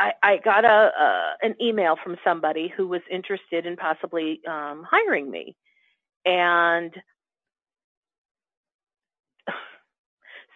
I, 0.00 0.12
I 0.22 0.36
got 0.38 0.64
a, 0.64 0.68
a 0.68 1.34
an 1.42 1.54
email 1.60 1.96
from 2.02 2.16
somebody 2.24 2.72
who 2.76 2.88
was 2.88 3.02
interested 3.10 3.66
in 3.66 3.76
possibly 3.76 4.40
um, 4.48 4.84
hiring 4.88 5.30
me, 5.30 5.56
and 6.26 6.92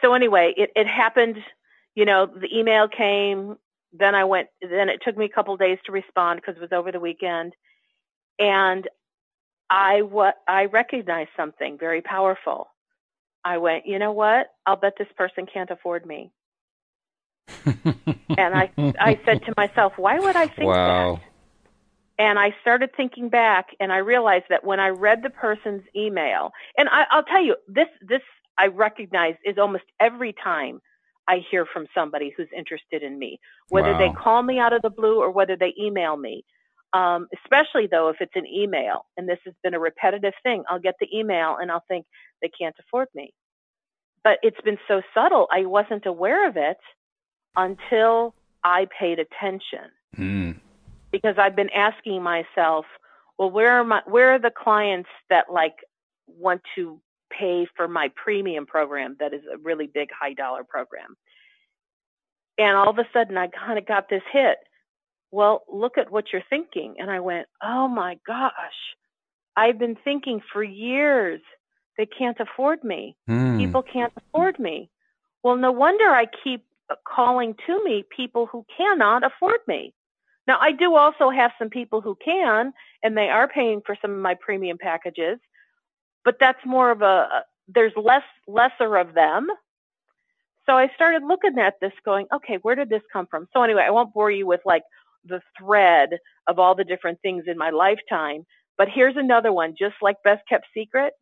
so 0.03 0.15
anyway, 0.15 0.55
it, 0.57 0.71
it 0.77 0.87
happened. 0.87 1.39
You 1.95 2.05
know, 2.05 2.27
the 2.27 2.49
email 2.57 2.89
came. 2.89 3.57
Then 3.93 4.15
I 4.15 4.25
went. 4.25 4.49
Then 4.63 4.89
it 4.89 5.01
took 5.05 5.17
me 5.17 5.27
a 5.27 5.31
couple 5.35 5.57
days 5.57 5.79
to 5.87 5.93
respond 5.93 6.41
because 6.41 6.57
it 6.57 6.63
was 6.63 6.73
over 6.73 6.93
the 6.93 7.01
weekend, 7.01 7.55
and 8.39 8.89
I 9.71 10.03
what 10.03 10.37
I 10.47 10.65
recognized 10.67 11.31
something 11.37 11.79
very 11.79 12.03
powerful. 12.03 12.69
I 13.45 13.59
went, 13.59 13.87
you 13.87 13.99
know 13.99 14.13
what? 14.13 14.49
I'll 14.67 14.77
bet 14.77 14.95
this 14.99 15.09
person 15.17 15.47
can't 15.53 15.71
afford 15.71 16.05
me 16.05 16.33
and 17.65 18.55
I 18.55 18.71
I 18.99 19.21
said 19.25 19.45
to 19.45 19.55
myself, 19.57 19.95
why 19.97 20.19
would 20.19 20.37
I 20.37 20.47
think 20.47 20.69
wow. 20.69 21.15
that? 21.17 21.23
And 22.21 22.39
I 22.39 22.55
started 22.61 22.91
thinking 22.97 23.29
back, 23.29 23.69
and 23.79 23.93
I 23.93 23.99
realized 23.99 24.47
that 24.51 24.65
when 24.65 24.81
I 24.81 24.89
read 24.89 25.23
the 25.23 25.31
person's 25.31 25.83
email, 25.95 26.51
and 26.77 26.89
I, 26.89 27.05
I'll 27.11 27.23
tell 27.23 27.43
you, 27.43 27.57
this 27.69 27.89
this 28.01 28.23
I 28.59 28.67
recognize 28.67 29.35
is 29.45 29.57
almost 29.59 29.85
every 30.01 30.33
time 30.33 30.81
I 31.29 31.41
hear 31.51 31.65
from 31.65 31.87
somebody 31.95 32.33
who's 32.37 32.49
interested 32.57 33.03
in 33.03 33.19
me, 33.19 33.39
whether 33.69 33.93
wow. 33.93 33.99
they 33.99 34.11
call 34.11 34.43
me 34.43 34.59
out 34.59 34.73
of 34.73 34.83
the 34.83 34.91
blue 34.91 35.21
or 35.21 35.31
whether 35.31 35.57
they 35.57 35.75
email 35.81 36.17
me. 36.17 36.45
Um, 36.95 37.29
especially 37.45 37.87
though 37.87 38.09
if 38.09 38.17
it's 38.21 38.35
an 38.35 38.47
email, 38.47 39.05
and 39.17 39.29
this 39.29 39.39
has 39.45 39.55
been 39.63 39.75
a 39.75 39.79
repetitive 39.79 40.33
thing, 40.43 40.65
I'll 40.69 40.79
get 40.79 40.95
the 41.01 41.09
email 41.15 41.57
and 41.61 41.71
I'll 41.71 41.85
think 41.89 42.07
they 42.41 42.49
can't 42.49 42.75
afford 42.81 43.09
me. 43.15 43.35
But 44.25 44.39
it's 44.43 44.61
been 44.63 44.79
so 44.89 45.03
subtle, 45.15 45.49
I 45.53 45.67
wasn't 45.67 46.07
aware 46.07 46.49
of 46.49 46.57
it 46.57 46.79
until 47.57 48.35
I 48.65 48.87
paid 48.99 49.19
attention. 49.19 49.91
Mm. 50.17 50.57
Because 51.11 51.37
I've 51.39 51.57
been 51.57 51.71
asking 51.71 52.23
myself, 52.23 52.85
well, 53.39 53.51
where 53.51 53.73
are 53.79 53.85
my, 53.85 54.03
where 54.07 54.35
are 54.35 54.39
the 54.39 54.51
clients 54.51 55.09
that 55.31 55.47
like 55.53 55.77
want 56.27 56.63
to 56.75 57.01
pay 57.31 57.67
for 57.77 57.87
my 57.87 58.11
premium 58.17 58.67
program 58.67 59.17
that 59.21 59.33
is 59.33 59.43
a 59.53 59.59
really 59.59 59.87
big 59.87 60.09
high 60.19 60.33
dollar 60.33 60.65
program? 60.65 61.17
And 62.59 62.77
all 62.77 62.91
of 62.91 62.99
a 62.99 63.07
sudden 63.13 63.37
I 63.37 63.49
kind 63.49 63.79
of 63.79 63.87
got 63.87 64.09
this 64.09 64.23
hit. 64.33 64.59
Well, 65.31 65.63
look 65.71 65.99
at 65.99 66.11
what 66.11 66.27
you're 66.33 66.43
thinking. 66.49 66.97
And 66.99 67.11
I 67.11 67.21
went, 67.21 67.47
oh 67.63 67.89
my 67.89 68.19
gosh, 68.27 68.53
I've 69.57 69.79
been 69.79 69.97
thinking 70.05 70.41
for 70.53 70.63
years 70.63 71.41
they 71.97 72.07
can't 72.07 72.39
afford 72.39 72.85
me. 72.85 73.17
Mm. 73.29 73.59
People 73.59 73.83
can't 73.83 74.13
afford 74.17 74.59
me. 74.59 74.89
Well, 75.43 75.57
no 75.57 75.73
wonder 75.73 76.05
I 76.05 76.27
keep 76.45 76.65
calling 77.07 77.55
to 77.67 77.85
me 77.85 78.05
people 78.17 78.47
who 78.47 78.65
cannot 78.77 79.25
afford 79.25 79.61
me. 79.67 79.95
Now, 80.47 80.59
I 80.61 80.73
do 80.73 80.95
also 80.95 81.29
have 81.29 81.51
some 81.59 81.69
people 81.69 82.01
who 82.01 82.17
can, 82.25 82.73
and 83.03 83.17
they 83.17 83.29
are 83.29 83.49
paying 83.49 83.83
for 83.85 83.97
some 84.01 84.13
of 84.13 84.19
my 84.19 84.35
premium 84.35 84.79
packages, 84.79 85.39
but 86.25 86.37
that's 86.41 86.65
more 86.65 86.91
of 86.91 87.03
a, 87.03 87.45
there's 87.69 87.93
less, 87.97 88.23
lesser 88.47 88.97
of 88.97 89.13
them. 89.13 89.49
So 90.65 90.73
I 90.75 90.89
started 90.95 91.23
looking 91.23 91.59
at 91.59 91.75
this 91.81 91.93
going, 92.05 92.27
okay, 92.33 92.59
where 92.63 92.75
did 92.75 92.89
this 92.89 93.03
come 93.13 93.27
from? 93.31 93.49
So 93.53 93.63
anyway, 93.63 93.85
I 93.87 93.91
won't 93.91 94.15
bore 94.15 94.31
you 94.31 94.47
with 94.47 94.61
like 94.65 94.83
the 95.25 95.41
thread 95.59 96.11
of 96.47 96.59
all 96.59 96.75
the 96.75 96.85
different 96.85 97.21
things 97.23 97.45
in 97.47 97.59
my 97.59 97.71
lifetime, 97.71 98.45
but 98.77 98.89
here's 98.89 99.17
another 99.17 99.53
one, 99.53 99.75
just 99.79 99.97
like 100.01 100.17
Best 100.25 100.43
Kept 100.49 100.67
Secret. 100.75 101.13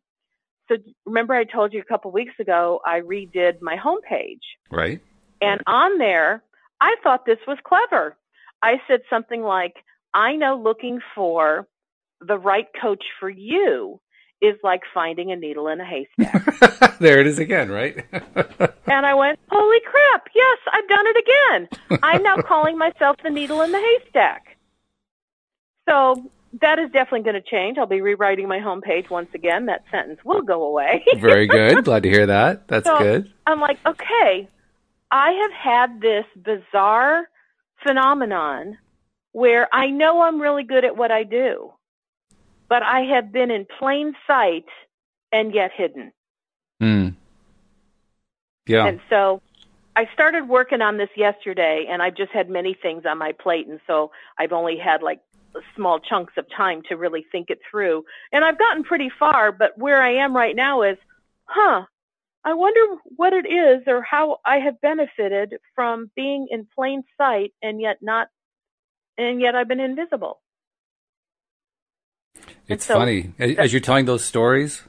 So 0.69 0.77
remember 1.05 1.33
I 1.33 1.43
told 1.43 1.73
you 1.73 1.81
a 1.81 1.85
couple 1.85 2.11
weeks 2.11 2.33
ago, 2.39 2.79
I 2.85 3.01
redid 3.01 3.61
my 3.61 3.77
homepage. 3.77 4.41
Right. 4.71 5.01
And 5.41 5.61
on 5.65 5.97
there, 5.97 6.43
I 6.81 6.95
thought 7.03 7.25
this 7.25 7.39
was 7.47 7.57
clever. 7.65 8.17
I 8.61 8.81
said 8.87 9.01
something 9.09 9.41
like, 9.41 9.73
I 10.13 10.35
know 10.35 10.61
looking 10.61 10.99
for 11.15 11.67
the 12.21 12.37
right 12.37 12.67
coach 12.81 13.03
for 13.19 13.29
you 13.29 13.99
is 14.41 14.55
like 14.63 14.81
finding 14.93 15.31
a 15.31 15.35
needle 15.35 15.67
in 15.67 15.81
a 15.81 15.85
haystack. 15.85 16.97
there 16.99 17.19
it 17.19 17.27
is 17.27 17.39
again, 17.39 17.69
right? 17.69 18.05
and 18.11 19.05
I 19.05 19.13
went, 19.15 19.39
holy 19.49 19.79
crap, 19.81 20.27
yes, 20.35 20.57
I've 20.71 20.87
done 20.87 21.05
it 21.07 21.17
again. 21.17 21.99
I'm 22.03 22.23
now 22.23 22.37
calling 22.37 22.77
myself 22.77 23.17
the 23.23 23.29
needle 23.29 23.61
in 23.61 23.71
the 23.71 23.79
haystack. 23.79 24.57
So 25.89 26.29
that 26.61 26.79
is 26.79 26.89
definitely 26.91 27.21
going 27.23 27.41
to 27.41 27.49
change. 27.49 27.77
I'll 27.77 27.85
be 27.85 28.01
rewriting 28.01 28.47
my 28.47 28.59
homepage 28.59 29.09
once 29.09 29.29
again. 29.33 29.65
That 29.67 29.83
sentence 29.91 30.19
will 30.23 30.41
go 30.41 30.63
away. 30.65 31.03
Very 31.17 31.47
good. 31.47 31.83
Glad 31.83 32.03
to 32.03 32.09
hear 32.09 32.27
that. 32.27 32.67
That's 32.67 32.85
So, 32.85 32.97
good. 32.99 33.31
I'm 33.45 33.59
like, 33.59 33.79
okay, 33.85 34.47
I 35.11 35.31
have 35.31 35.51
had 35.51 36.01
this 36.01 36.25
bizarre 36.35 37.27
phenomenon 37.85 38.77
where 39.31 39.67
I 39.73 39.87
know 39.87 40.21
I'm 40.21 40.41
really 40.41 40.63
good 40.63 40.83
at 40.83 40.97
what 40.97 41.11
I 41.11 41.23
do, 41.23 41.71
but 42.69 42.83
I 42.83 43.01
have 43.01 43.31
been 43.31 43.51
in 43.51 43.65
plain 43.79 44.13
sight 44.25 44.65
and 45.31 45.53
yet 45.53 45.71
hidden. 45.75 46.11
Mm. 46.81 47.15
Yeah. 48.65 48.85
And 48.85 48.99
so 49.09 49.41
I 49.95 50.07
started 50.13 50.47
working 50.47 50.81
on 50.81 50.97
this 50.97 51.09
yesterday 51.15 51.87
and 51.89 52.01
I've 52.01 52.15
just 52.15 52.31
had 52.31 52.49
many 52.49 52.73
things 52.73 53.03
on 53.05 53.17
my 53.17 53.31
plate 53.31 53.67
and 53.67 53.79
so 53.87 54.11
I've 54.37 54.51
only 54.51 54.77
had 54.77 55.01
like 55.01 55.21
small 55.75 55.99
chunks 55.99 56.33
of 56.37 56.45
time 56.55 56.81
to 56.89 56.95
really 56.95 57.25
think 57.31 57.49
it 57.49 57.59
through. 57.69 58.03
And 58.31 58.43
I've 58.43 58.59
gotten 58.59 58.83
pretty 58.83 59.09
far, 59.17 59.51
but 59.51 59.77
where 59.77 60.01
I 60.01 60.15
am 60.15 60.35
right 60.35 60.55
now 60.55 60.83
is, 60.83 60.97
huh, 61.45 61.85
I 62.43 62.53
wonder 62.53 63.01
what 63.15 63.33
it 63.33 63.45
is 63.45 63.83
or 63.87 64.01
how 64.01 64.37
I 64.45 64.57
have 64.59 64.79
benefited 64.81 65.55
from 65.75 66.11
being 66.15 66.47
in 66.49 66.67
plain 66.75 67.03
sight 67.17 67.53
and 67.61 67.81
yet 67.81 67.97
not 68.01 68.27
and 69.17 69.41
yet 69.41 69.55
I've 69.55 69.67
been 69.67 69.79
invisible. 69.79 70.39
It's 72.67 72.85
so 72.85 72.95
funny. 72.95 73.33
As 73.39 73.71
you're 73.71 73.79
telling 73.79 74.05
those 74.05 74.25
stories, 74.25 74.83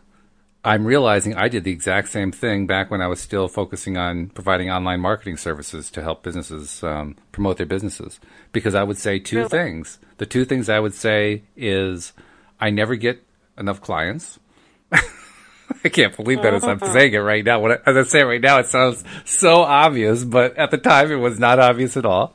I'm 0.65 0.85
realizing 0.85 1.35
I 1.35 1.49
did 1.49 1.65
the 1.65 1.71
exact 1.71 2.09
same 2.09 2.33
thing 2.33 2.67
back 2.67 2.91
when 2.91 3.01
I 3.01 3.07
was 3.07 3.21
still 3.21 3.47
focusing 3.49 3.97
on 3.97 4.29
providing 4.31 4.71
online 4.71 5.01
marketing 5.01 5.37
services 5.37 5.91
to 5.93 6.03
help 6.03 6.23
businesses 6.23 6.83
um, 6.83 7.17
promote 7.31 7.57
their 7.57 7.67
businesses. 7.67 8.19
Because 8.53 8.75
I 8.75 8.83
would 8.83 8.99
say 8.99 9.19
two 9.19 9.39
Really? 9.39 9.49
things. 9.49 9.99
The 10.19 10.27
two 10.27 10.45
things 10.45 10.69
I 10.69 10.81
would 10.81 10.95
say 10.95 11.45
is 11.57 12.13
I 12.61 12.71
never 12.71 12.97
get 12.97 13.23
enough 13.57 13.81
clients. 13.81 14.41
I 14.93 15.89
can't 15.91 16.17
believe 16.17 16.43
that 16.43 16.55
as 16.55 16.65
I'm 16.65 16.81
saying 16.93 17.15
it 17.15 17.19
right 17.19 17.45
now. 17.45 17.61
When 17.61 17.73
I, 17.73 17.79
as 17.87 17.97
I 17.97 18.03
say 18.03 18.21
it 18.21 18.25
right 18.25 18.41
now, 18.41 18.59
it 18.59 18.67
sounds 18.67 19.05
so 19.25 19.63
obvious, 19.63 20.25
but 20.25 20.57
at 20.57 20.71
the 20.73 20.79
time 20.79 21.13
it 21.13 21.17
was 21.17 21.39
not 21.39 21.61
obvious 21.61 21.97
at 21.97 22.05
all. 22.05 22.35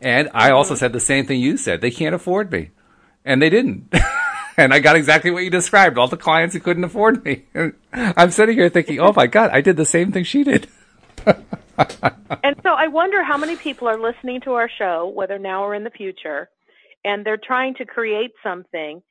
And 0.00 0.28
I 0.34 0.50
also 0.50 0.74
said 0.74 0.92
the 0.92 1.00
same 1.00 1.26
thing 1.26 1.40
you 1.40 1.56
said. 1.56 1.80
They 1.80 1.90
can't 1.90 2.14
afford 2.14 2.50
me. 2.50 2.70
And 3.24 3.40
they 3.40 3.50
didn't. 3.50 3.92
and 4.64 4.72
I 4.74 4.78
got 4.80 4.96
exactly 4.96 5.30
what 5.30 5.42
you 5.44 5.50
described. 5.50 5.98
All 5.98 6.08
the 6.08 6.16
clients 6.16 6.54
who 6.54 6.60
couldn't 6.60 6.84
afford 6.84 7.24
me. 7.24 7.44
And 7.54 7.74
I'm 7.92 8.30
sitting 8.30 8.56
here 8.56 8.68
thinking, 8.68 9.00
oh 9.00 9.12
my 9.14 9.26
God, 9.26 9.50
I 9.52 9.60
did 9.60 9.76
the 9.76 9.84
same 9.84 10.12
thing 10.12 10.24
she 10.24 10.44
did. 10.44 10.68
And 12.42 12.56
so 12.62 12.70
I 12.74 12.88
wonder 12.88 13.22
how 13.24 13.36
many 13.36 13.56
people 13.56 13.88
are 13.88 13.98
listening 13.98 14.40
to 14.42 14.52
our 14.54 14.68
show, 14.78 15.08
whether 15.14 15.38
now 15.38 15.64
or 15.64 15.74
in 15.74 15.84
the 15.84 15.90
future, 15.90 16.48
and 17.04 17.24
they're 17.24 17.36
trying 17.38 17.74
to 17.76 17.84
create 17.84 18.32
something. 18.42 19.02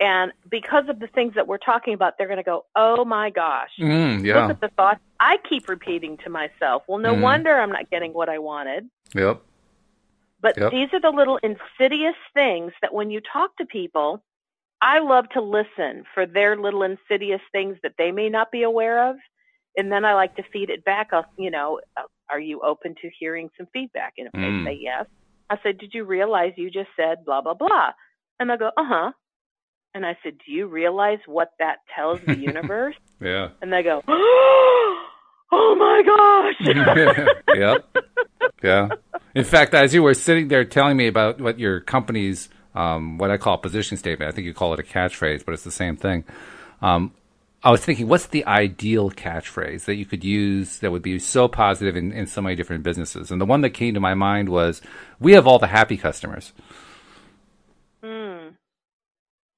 And 0.00 0.32
because 0.50 0.88
of 0.88 0.98
the 1.00 1.06
things 1.08 1.34
that 1.34 1.46
we're 1.46 1.58
talking 1.58 1.94
about, 1.94 2.14
they're 2.18 2.26
going 2.26 2.38
to 2.38 2.42
go, 2.42 2.64
oh 2.76 3.04
my 3.04 3.30
gosh. 3.30 3.70
Mm, 3.78 4.22
Look 4.26 4.50
at 4.50 4.60
the 4.60 4.68
thoughts 4.76 5.00
I 5.20 5.36
keep 5.48 5.68
repeating 5.68 6.18
to 6.24 6.30
myself. 6.30 6.82
Well, 6.88 6.98
no 6.98 7.14
Mhm. 7.14 7.20
wonder 7.20 7.54
I'm 7.58 7.70
not 7.72 7.90
getting 7.90 8.12
what 8.12 8.28
I 8.28 8.38
wanted. 8.38 8.88
Yep. 9.14 9.40
But 10.40 10.58
Yep. 10.58 10.70
these 10.72 10.88
are 10.92 11.00
the 11.00 11.10
little 11.10 11.38
insidious 11.38 12.16
things 12.34 12.72
that 12.82 12.92
when 12.92 13.10
you 13.10 13.20
talk 13.20 13.56
to 13.58 13.66
people, 13.66 14.22
I 14.84 14.98
love 15.00 15.24
to 15.32 15.40
listen 15.40 16.04
for 16.12 16.26
their 16.26 16.56
little 16.56 16.82
insidious 16.82 17.40
things 17.52 17.78
that 17.82 17.94
they 17.96 18.12
may 18.12 18.28
not 18.28 18.52
be 18.52 18.62
aware 18.64 19.08
of. 19.10 19.16
And 19.76 19.90
then 19.90 20.04
I 20.04 20.14
like 20.14 20.36
to 20.36 20.42
feed 20.52 20.68
it 20.68 20.84
back. 20.84 21.08
I'll, 21.12 21.24
you 21.38 21.50
know, 21.50 21.80
uh, 21.96 22.02
are 22.30 22.38
you 22.38 22.60
open 22.60 22.94
to 23.02 23.10
hearing 23.18 23.48
some 23.56 23.66
feedback? 23.72 24.12
And 24.18 24.28
if 24.28 24.34
Mm. 24.34 24.64
they 24.64 24.70
say 24.70 24.78
yes, 24.80 25.06
I 25.48 25.56
said, 25.62 25.78
did 25.78 25.94
you 25.94 26.04
realize 26.04 26.52
you 26.56 26.70
just 26.70 26.90
said 26.96 27.24
blah, 27.24 27.40
blah, 27.40 27.54
blah? 27.54 27.92
And 28.38 28.48
they'll 28.50 28.58
go, 28.58 28.70
uh 28.76 28.84
huh. 28.84 29.12
And 29.94 30.04
I 30.04 30.18
said, 30.22 30.34
do 30.44 30.52
you 30.52 30.66
realize 30.66 31.18
what 31.26 31.50
that 31.60 31.78
tells 31.96 32.20
the 32.26 32.34
universe? 32.34 32.94
Yeah. 33.20 33.50
and 33.62 33.72
they 33.72 33.82
go, 33.82 34.02
oh 34.08 35.74
my 35.78 36.02
gosh. 36.04 36.74
yep. 37.54 37.88
Yeah. 38.62 38.88
In 39.34 39.44
fact, 39.44 39.72
as 39.72 39.94
you 39.94 40.02
were 40.02 40.14
sitting 40.14 40.48
there 40.48 40.64
telling 40.64 40.96
me 40.96 41.06
about 41.06 41.40
what 41.40 41.58
your 41.58 41.80
company's, 41.80 42.48
um, 42.74 43.18
what 43.18 43.30
I 43.30 43.36
call 43.36 43.54
a 43.54 43.58
position 43.58 43.96
statement, 43.96 44.28
I 44.28 44.34
think 44.34 44.46
you 44.46 44.54
call 44.54 44.74
it 44.74 44.80
a 44.80 44.82
catchphrase, 44.82 45.44
but 45.44 45.52
it's 45.52 45.64
the 45.64 45.70
same 45.70 45.96
thing. 45.96 46.24
Um, 46.82 47.12
I 47.62 47.70
was 47.70 47.82
thinking, 47.82 48.08
what's 48.08 48.26
the 48.26 48.44
ideal 48.46 49.10
catchphrase 49.10 49.86
that 49.86 49.94
you 49.94 50.04
could 50.04 50.22
use 50.22 50.80
that 50.80 50.90
would 50.90 51.02
be 51.02 51.18
so 51.18 51.48
positive 51.48 51.96
in, 51.96 52.12
in 52.12 52.26
so 52.26 52.42
many 52.42 52.56
different 52.56 52.82
businesses? 52.82 53.30
And 53.30 53.40
the 53.40 53.46
one 53.46 53.62
that 53.62 53.70
came 53.70 53.94
to 53.94 54.00
my 54.00 54.12
mind 54.12 54.50
was, 54.50 54.82
"We 55.18 55.32
have 55.32 55.46
all 55.46 55.58
the 55.58 55.68
happy 55.68 55.96
customers." 55.96 56.52
Hmm. 58.02 58.48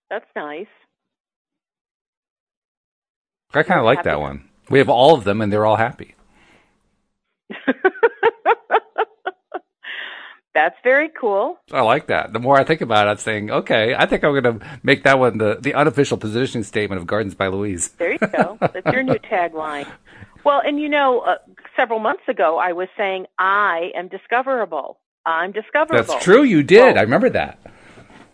That's 0.08 0.26
nice. 0.36 0.68
I 3.52 3.64
kind 3.64 3.80
of 3.80 3.86
like 3.86 4.04
that 4.04 4.20
one. 4.20 4.48
We 4.70 4.78
have 4.78 4.88
all 4.88 5.14
of 5.14 5.24
them, 5.24 5.40
and 5.40 5.52
they're 5.52 5.66
all 5.66 5.76
happy. 5.76 6.14
That's 10.56 10.76
very 10.82 11.10
cool. 11.10 11.58
I 11.70 11.82
like 11.82 12.06
that. 12.06 12.32
The 12.32 12.38
more 12.38 12.56
I 12.56 12.64
think 12.64 12.80
about 12.80 13.06
it, 13.06 13.10
I'm 13.10 13.16
saying, 13.18 13.50
okay, 13.50 13.94
I 13.94 14.06
think 14.06 14.24
I'm 14.24 14.32
going 14.32 14.58
to 14.58 14.66
make 14.82 15.02
that 15.02 15.18
one 15.18 15.36
the, 15.36 15.58
the 15.60 15.74
unofficial 15.74 16.16
positioning 16.16 16.64
statement 16.64 16.98
of 16.98 17.06
Gardens 17.06 17.34
by 17.34 17.48
Louise. 17.48 17.88
There 17.88 18.12
you 18.12 18.18
go. 18.18 18.56
That's 18.58 18.90
your 18.90 19.02
new 19.02 19.14
tagline. 19.30 19.86
Well, 20.44 20.62
and 20.64 20.80
you 20.80 20.88
know, 20.88 21.20
uh, 21.20 21.34
several 21.76 21.98
months 21.98 22.22
ago, 22.26 22.56
I 22.56 22.72
was 22.72 22.88
saying, 22.96 23.26
I 23.38 23.90
am 23.94 24.08
discoverable. 24.08 24.98
I'm 25.26 25.52
discoverable. 25.52 26.14
That's 26.14 26.24
true. 26.24 26.42
You 26.42 26.62
did. 26.62 26.80
Well- 26.80 26.98
I 26.98 27.02
remember 27.02 27.28
that. 27.28 27.58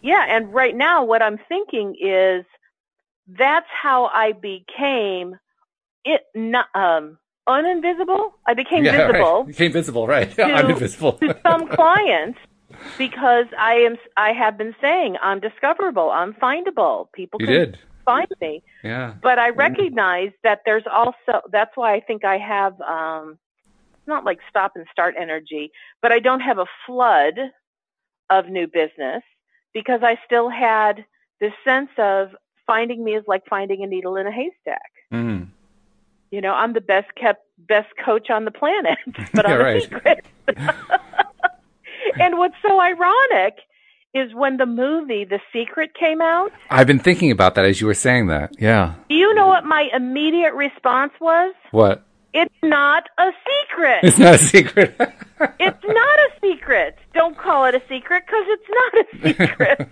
Yeah, 0.01 0.25
and 0.29 0.55
right 0.55 0.77
now, 0.77 1.03
what 1.05 1.23
I'm 1.23 1.41
thinking 1.49 1.97
is 2.01 2.45
that's 3.27 3.67
how 3.83 4.05
I 4.07 4.31
became 4.31 5.39
it 6.05 6.21
not, 6.37 6.67
um, 6.77 7.19
uninvisible. 7.49 8.33
I 8.47 8.55
became 8.55 8.85
yeah, 8.85 9.07
visible. 9.07 9.39
Right. 9.39 9.47
Became 9.47 9.73
visible, 9.73 10.07
right? 10.07 10.31
to- 10.35 10.45
I'm 10.59 10.71
invisible. 10.71 11.13
to 11.15 11.39
some 11.43 11.69
clients 11.75 12.39
because 12.99 13.47
I 13.59 13.75
am 13.75 13.97
I 14.17 14.33
have 14.33 14.57
been 14.59 14.75
saying 14.81 15.17
I'm 15.23 15.41
discoverable, 15.41 16.11
I'm 16.11 16.35
findable. 16.35 17.07
People 17.13 17.41
you 17.41 17.47
can 17.47 17.55
did. 17.55 17.79
find 18.05 18.29
me. 18.41 18.63
Yeah. 18.83 19.15
But 19.23 19.39
I 19.39 19.51
recognize 19.51 20.31
that 20.43 20.61
there's 20.65 20.85
also 20.91 21.43
that's 21.51 21.77
why 21.77 21.95
I 21.95 22.01
think 22.01 22.25
I 22.25 22.39
have 22.39 22.81
um 22.81 23.39
it's 23.93 24.09
not 24.09 24.25
like 24.25 24.39
stop 24.49 24.73
and 24.75 24.87
start 24.91 25.15
energy, 25.19 25.71
but 26.01 26.11
I 26.11 26.19
don't 26.19 26.41
have 26.41 26.59
a 26.59 26.67
flood 26.87 27.35
of 28.31 28.49
new 28.49 28.67
business 28.67 29.23
because 29.73 30.01
I 30.03 30.19
still 30.27 30.49
had 30.49 31.05
this 31.41 31.53
sense 31.65 31.91
of 31.99 32.31
finding 32.67 33.05
me 33.05 33.15
is 33.15 33.25
like 33.27 33.43
finding 33.49 33.83
a 33.83 33.87
needle 33.87 34.17
in 34.17 34.27
a 34.27 34.33
haystack. 34.33 34.91
Mm. 35.13 35.49
You 36.33 36.41
know, 36.41 36.55
I'm 36.55 36.73
the 36.73 36.81
best 36.81 37.15
kept, 37.15 37.45
best 37.59 37.89
coach 38.03 38.31
on 38.31 38.47
the 38.47 38.51
planet, 38.51 38.99
but 39.35 39.47
I'm 39.47 39.61
a 39.61 39.63
right. 39.63 39.83
secret. 39.83 40.25
and 42.19 42.39
what's 42.39 42.55
so 42.67 42.81
ironic 42.81 43.59
is 44.15 44.35
when 44.35 44.57
the 44.57 44.67
movie 44.67 45.25
The 45.25 45.41
Secret 45.53 45.95
came 45.95 46.21
out, 46.23 46.51
I've 46.71 46.87
been 46.87 46.99
thinking 46.99 47.31
about 47.31 47.55
that 47.55 47.67
as 47.67 47.81
you 47.81 47.87
were 47.87 47.95
saying 47.95 48.27
that. 48.29 48.55
Yeah. 48.59 48.95
do 49.09 49.15
you 49.15 49.35
know 49.35 49.47
what 49.47 49.65
my 49.65 49.89
immediate 49.95 50.55
response 50.55 51.13
was? 51.21 51.55
What? 51.71 52.03
It's 52.33 52.55
not 52.63 53.05
a 53.19 53.31
secret. 53.47 54.01
It's 54.03 54.19
not 54.19 54.35
a 54.35 54.39
secret. 54.39 54.99
It's 55.59 55.85
not 55.85 56.19
a 56.21 56.31
secret. 56.41 56.97
Don't 57.15 57.37
call 57.37 57.65
it 57.65 57.75
a 57.75 57.83
secret 57.89 58.23
because 58.25 58.45
it's 58.47 58.69
not 58.71 58.95
a 58.95 59.07
secret. 59.27 59.89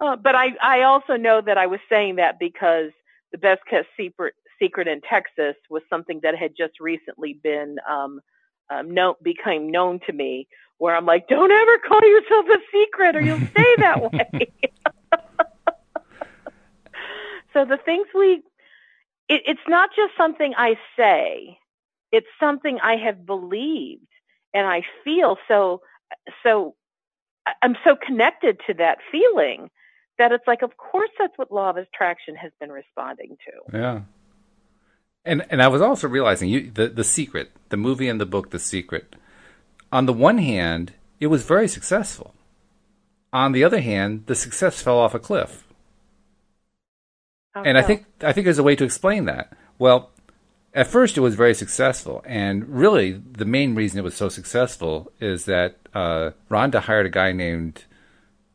uh, 0.00 0.14
but 0.16 0.36
I, 0.36 0.50
I 0.62 0.82
also 0.82 1.16
know 1.16 1.40
that 1.44 1.58
I 1.58 1.66
was 1.66 1.80
saying 1.88 2.16
that 2.16 2.38
because 2.38 2.92
the 3.32 3.38
best 3.38 3.60
kept 3.68 3.88
secret, 3.96 4.34
secret 4.60 4.88
in 4.88 5.00
Texas 5.00 5.56
was 5.70 5.82
something 5.90 6.20
that 6.22 6.36
had 6.36 6.52
just 6.56 6.80
recently 6.80 7.38
been 7.42 7.76
um, 7.90 8.20
um, 8.70 8.92
known, 8.92 9.14
became 9.22 9.70
known 9.70 10.00
to 10.06 10.12
me. 10.12 10.46
Where 10.78 10.96
I'm 10.96 11.06
like, 11.06 11.28
don't 11.28 11.50
ever 11.50 11.78
call 11.78 12.00
yourself 12.02 12.46
a 12.48 12.58
secret, 12.72 13.16
or 13.16 13.20
you'll 13.20 13.46
stay 13.50 13.76
that 13.78 14.12
way. 14.12 14.52
so 17.52 17.64
the 17.64 17.78
things 17.84 18.06
we, 18.14 18.42
it, 19.28 19.42
it's 19.46 19.60
not 19.68 19.90
just 19.94 20.12
something 20.16 20.54
I 20.56 20.76
say 20.96 21.58
it's 22.12 22.28
something 22.38 22.78
I 22.80 22.96
have 22.96 23.26
believed 23.26 24.06
and 24.54 24.66
I 24.66 24.82
feel 25.02 25.38
so 25.48 25.80
so 26.44 26.76
I'm 27.62 27.76
so 27.84 27.96
connected 27.96 28.60
to 28.68 28.74
that 28.74 28.98
feeling 29.10 29.70
that 30.22 30.32
it's 30.32 30.46
like 30.46 30.62
of 30.62 30.76
course 30.76 31.10
that's 31.18 31.36
what 31.36 31.50
law 31.50 31.70
of 31.70 31.76
attraction 31.76 32.36
has 32.36 32.52
been 32.60 32.70
responding 32.70 33.36
to. 33.46 33.78
yeah. 33.78 34.00
And 35.24 35.44
and 35.50 35.62
I 35.62 35.68
was 35.68 35.82
also 35.82 36.08
realizing 36.08 36.48
you 36.48 36.70
the 36.70 36.88
the 36.88 37.04
secret, 37.04 37.50
the 37.68 37.76
movie 37.76 38.08
and 38.08 38.20
the 38.20 38.26
book, 38.26 38.50
The 38.50 38.58
Secret. 38.58 39.16
On 39.90 40.06
the 40.06 40.12
one 40.12 40.38
hand, 40.38 40.94
it 41.20 41.26
was 41.26 41.42
very 41.44 41.68
successful. 41.68 42.34
On 43.32 43.52
the 43.52 43.64
other 43.64 43.80
hand, 43.80 44.24
the 44.26 44.34
success 44.34 44.82
fell 44.82 44.98
off 44.98 45.14
a 45.14 45.18
cliff. 45.18 45.64
How 47.54 47.62
and 47.62 47.76
I 47.78 47.82
think 47.82 48.06
I 48.20 48.32
think 48.32 48.44
there's 48.46 48.58
a 48.58 48.68
way 48.70 48.76
to 48.76 48.84
explain 48.84 49.26
that. 49.26 49.52
Well, 49.78 50.10
at 50.74 50.86
first 50.86 51.16
it 51.16 51.20
was 51.20 51.34
very 51.34 51.54
successful, 51.54 52.22
and 52.26 52.68
really 52.68 53.12
the 53.12 53.44
main 53.44 53.74
reason 53.74 53.98
it 53.98 54.04
was 54.04 54.16
so 54.16 54.28
successful 54.28 55.12
is 55.20 55.44
that 55.44 55.76
uh, 55.94 56.30
Rhonda 56.50 56.80
hired 56.80 57.06
a 57.06 57.10
guy 57.10 57.32
named 57.32 57.84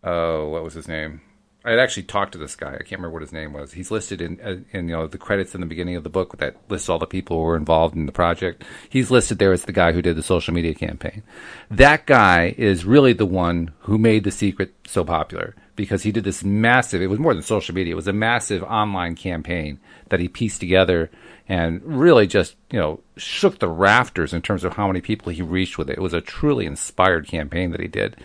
oh, 0.04 0.50
what 0.50 0.64
was 0.64 0.74
his 0.74 0.88
name? 0.88 1.22
I 1.68 1.72
had 1.72 1.80
actually 1.80 2.04
talked 2.04 2.32
to 2.32 2.38
this 2.38 2.56
guy. 2.56 2.76
I 2.76 2.78
can't 2.78 2.94
remember 2.94 3.12
what 3.12 3.24
his 3.24 3.34
name 3.34 3.52
was. 3.52 3.74
He's 3.74 3.92
listed 3.92 4.22
in, 4.22 4.40
uh, 4.40 4.56
in 4.72 4.88
you 4.88 4.96
know 4.96 5.06
the 5.06 5.18
credits 5.18 5.54
in 5.54 5.60
the 5.60 5.68
beginning 5.68 5.98
of 5.98 6.06
the 6.06 6.10
book 6.10 6.38
that 6.38 6.56
lists 6.70 6.88
all 6.88 6.98
the 6.98 7.06
people 7.06 7.36
who 7.36 7.44
were 7.44 7.58
involved 7.58 7.94
in 7.94 8.06
the 8.06 8.14
project. 8.14 8.64
He's 8.90 9.12
listed 9.12 9.38
there 9.38 9.52
as 9.52 9.66
the 9.66 9.74
guy 9.74 9.92
who 9.92 10.02
did 10.02 10.16
the 10.16 10.24
social 10.24 10.54
media 10.54 10.74
campaign. 10.74 11.24
That 11.70 12.06
guy 12.06 12.56
is 12.58 12.86
really 12.86 13.12
the 13.12 13.26
one 13.26 13.72
who 13.80 13.98
made 13.98 14.24
the 14.24 14.32
secret 14.32 14.74
so 14.88 15.04
popular 15.04 15.56
because 15.76 16.04
he 16.04 16.14
did 16.14 16.24
this 16.24 16.42
massive. 16.42 17.02
It 17.02 17.08
was 17.08 17.20
more 17.20 17.34
than 17.34 17.44
social 17.44 17.76
media. 17.76 17.92
It 17.92 17.98
was 17.98 18.08
a 18.08 18.14
massive 18.14 18.64
online 18.64 19.16
campaign 19.16 19.82
that 20.08 20.22
he 20.22 20.30
pieced 20.30 20.62
together 20.62 21.12
and 21.50 21.82
really 21.84 22.28
just 22.28 22.56
you 22.72 22.80
know 22.80 23.02
shook 23.18 23.60
the 23.60 23.68
rafters 23.68 24.34
in 24.34 24.42
terms 24.42 24.64
of 24.64 24.76
how 24.76 24.88
many 24.88 25.02
people 25.02 25.34
he 25.34 25.42
reached 25.42 25.78
with 25.78 25.90
it. 25.90 25.98
It 25.98 26.02
was 26.02 26.14
a 26.14 26.22
truly 26.22 26.66
inspired 26.66 27.28
campaign 27.28 27.72
that 27.72 27.82
he 27.82 27.90
did. 27.90 28.16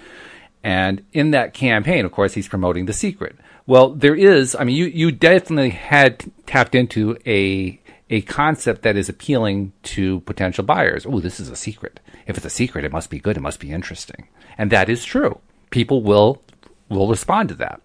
And 0.65 1.05
in 1.13 1.33
that 1.33 1.55
campaign, 1.55 2.05
of 2.05 2.13
course, 2.13 2.35
he's 2.35 2.49
promoting 2.49 2.87
the 2.87 2.93
secret. 2.93 3.37
Well, 3.67 3.91
there 3.91 4.15
is, 4.15 4.55
I 4.55 4.65
mean, 4.65 4.77
you, 4.77 4.87
you 4.87 5.11
definitely 5.11 5.71
had 5.71 6.25
tapped 6.47 6.75
into 6.75 7.17
a, 7.27 7.81
a 8.11 8.23
concept 8.23 8.83
that 8.83 8.97
is 8.97 9.09
appealing 9.09 9.73
to 9.85 10.21
potential 10.21 10.65
buyers. 10.65 11.07
Oh, 11.07 11.21
this 11.21 11.41
is 11.41 11.49
a 11.49 11.57
secret. 11.57 12.01
If 12.27 12.37
it's 12.37 12.47
a 12.47 12.51
secret, 12.51 12.85
it 12.85 12.93
must 12.93 13.11
be 13.11 13.19
good. 13.19 13.37
It 13.37 13.41
must 13.41 13.61
be 13.61 13.73
interesting. 13.73 14.29
And 14.57 14.71
that 14.71 14.89
is 14.89 15.05
true. 15.05 15.41
People 15.71 16.03
will, 16.03 16.43
will 16.89 17.09
respond 17.09 17.49
to 17.49 17.55
that. 17.57 17.81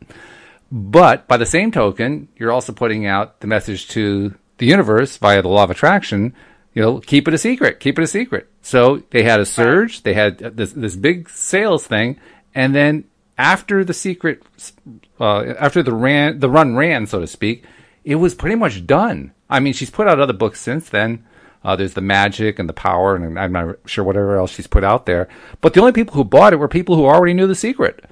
But 0.71 1.27
by 1.27 1.37
the 1.37 1.45
same 1.45 1.71
token, 1.71 2.27
you're 2.35 2.51
also 2.51 2.73
putting 2.73 3.05
out 3.05 3.39
the 3.39 3.47
message 3.47 3.87
to 3.89 4.35
the 4.57 4.65
universe 4.65 5.17
via 5.17 5.41
the 5.41 5.47
law 5.47 5.63
of 5.63 5.71
attraction 5.71 6.35
you 6.77 6.83
know, 6.83 6.99
keep 6.99 7.27
it 7.27 7.33
a 7.33 7.39
secret, 7.39 7.79
keep 7.79 7.97
it 7.97 8.03
a 8.03 8.07
secret. 8.07 8.51
So 8.61 9.01
they 9.09 9.23
had 9.23 9.39
a 9.39 9.47
surge, 9.47 10.03
they 10.03 10.13
had 10.13 10.37
this 10.37 10.73
this 10.73 10.95
big 10.95 11.27
sales 11.27 11.87
thing, 11.87 12.19
and 12.57 12.73
then 12.73 13.03
after 13.37 13.83
the 13.83 13.93
secret, 13.93 14.41
uh, 15.19 15.41
after 15.59 15.83
the 15.83 15.93
ran, 15.93 16.39
the 16.39 16.49
run 16.49 16.75
ran, 16.75 17.05
so 17.05 17.19
to 17.19 17.27
speak, 17.27 17.63
it 18.03 18.15
was 18.15 18.33
pretty 18.33 18.55
much 18.55 18.87
done. 18.87 19.31
I 19.47 19.59
mean, 19.59 19.73
she's 19.73 19.91
put 19.91 20.07
out 20.07 20.19
other 20.19 20.33
books 20.33 20.59
since 20.59 20.89
then. 20.89 21.23
Uh, 21.63 21.75
there's 21.75 21.93
the 21.93 22.01
magic 22.01 22.57
and 22.57 22.67
the 22.67 22.73
power, 22.73 23.15
and 23.15 23.37
I'm 23.37 23.51
not 23.51 23.75
sure 23.85 24.03
whatever 24.03 24.37
else 24.37 24.53
she's 24.53 24.65
put 24.65 24.83
out 24.83 25.05
there. 25.05 25.29
But 25.61 25.75
the 25.75 25.81
only 25.81 25.91
people 25.91 26.15
who 26.15 26.23
bought 26.23 26.51
it 26.51 26.55
were 26.55 26.67
people 26.67 26.95
who 26.95 27.05
already 27.05 27.35
knew 27.35 27.45
the 27.45 27.53
secret. 27.53 28.03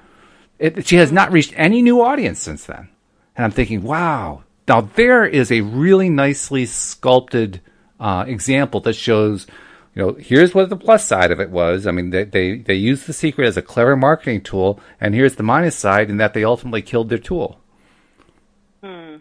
It, 0.60 0.86
she 0.86 0.94
has 0.94 1.10
not 1.10 1.32
reached 1.32 1.52
any 1.56 1.82
new 1.82 2.00
audience 2.00 2.38
since 2.38 2.66
then. 2.66 2.88
And 3.34 3.44
I'm 3.44 3.50
thinking, 3.50 3.82
wow. 3.82 4.44
Now 4.68 4.82
there 4.82 5.26
is 5.26 5.50
a 5.50 5.62
really 5.62 6.08
nicely 6.08 6.66
sculpted 6.66 7.60
uh, 7.98 8.26
example 8.28 8.78
that 8.82 8.92
shows 8.92 9.48
you 9.96 10.02
know, 10.02 10.12
here's 10.12 10.54
what 10.54 10.68
the 10.68 10.76
plus 10.76 11.06
side 11.06 11.30
of 11.30 11.40
it 11.40 11.50
was. 11.50 11.86
I 11.86 11.90
mean, 11.90 12.10
they, 12.10 12.24
they, 12.24 12.58
they 12.58 12.74
used 12.74 13.06
the 13.06 13.14
secret 13.14 13.46
as 13.46 13.56
a 13.56 13.62
clever 13.62 13.96
marketing 13.96 14.42
tool, 14.42 14.78
and 15.00 15.14
here's 15.14 15.36
the 15.36 15.42
minus 15.42 15.74
side 15.74 16.10
in 16.10 16.18
that 16.18 16.34
they 16.34 16.44
ultimately 16.44 16.82
killed 16.82 17.08
their 17.08 17.16
tool. 17.16 17.58
Hmm. 18.84 19.16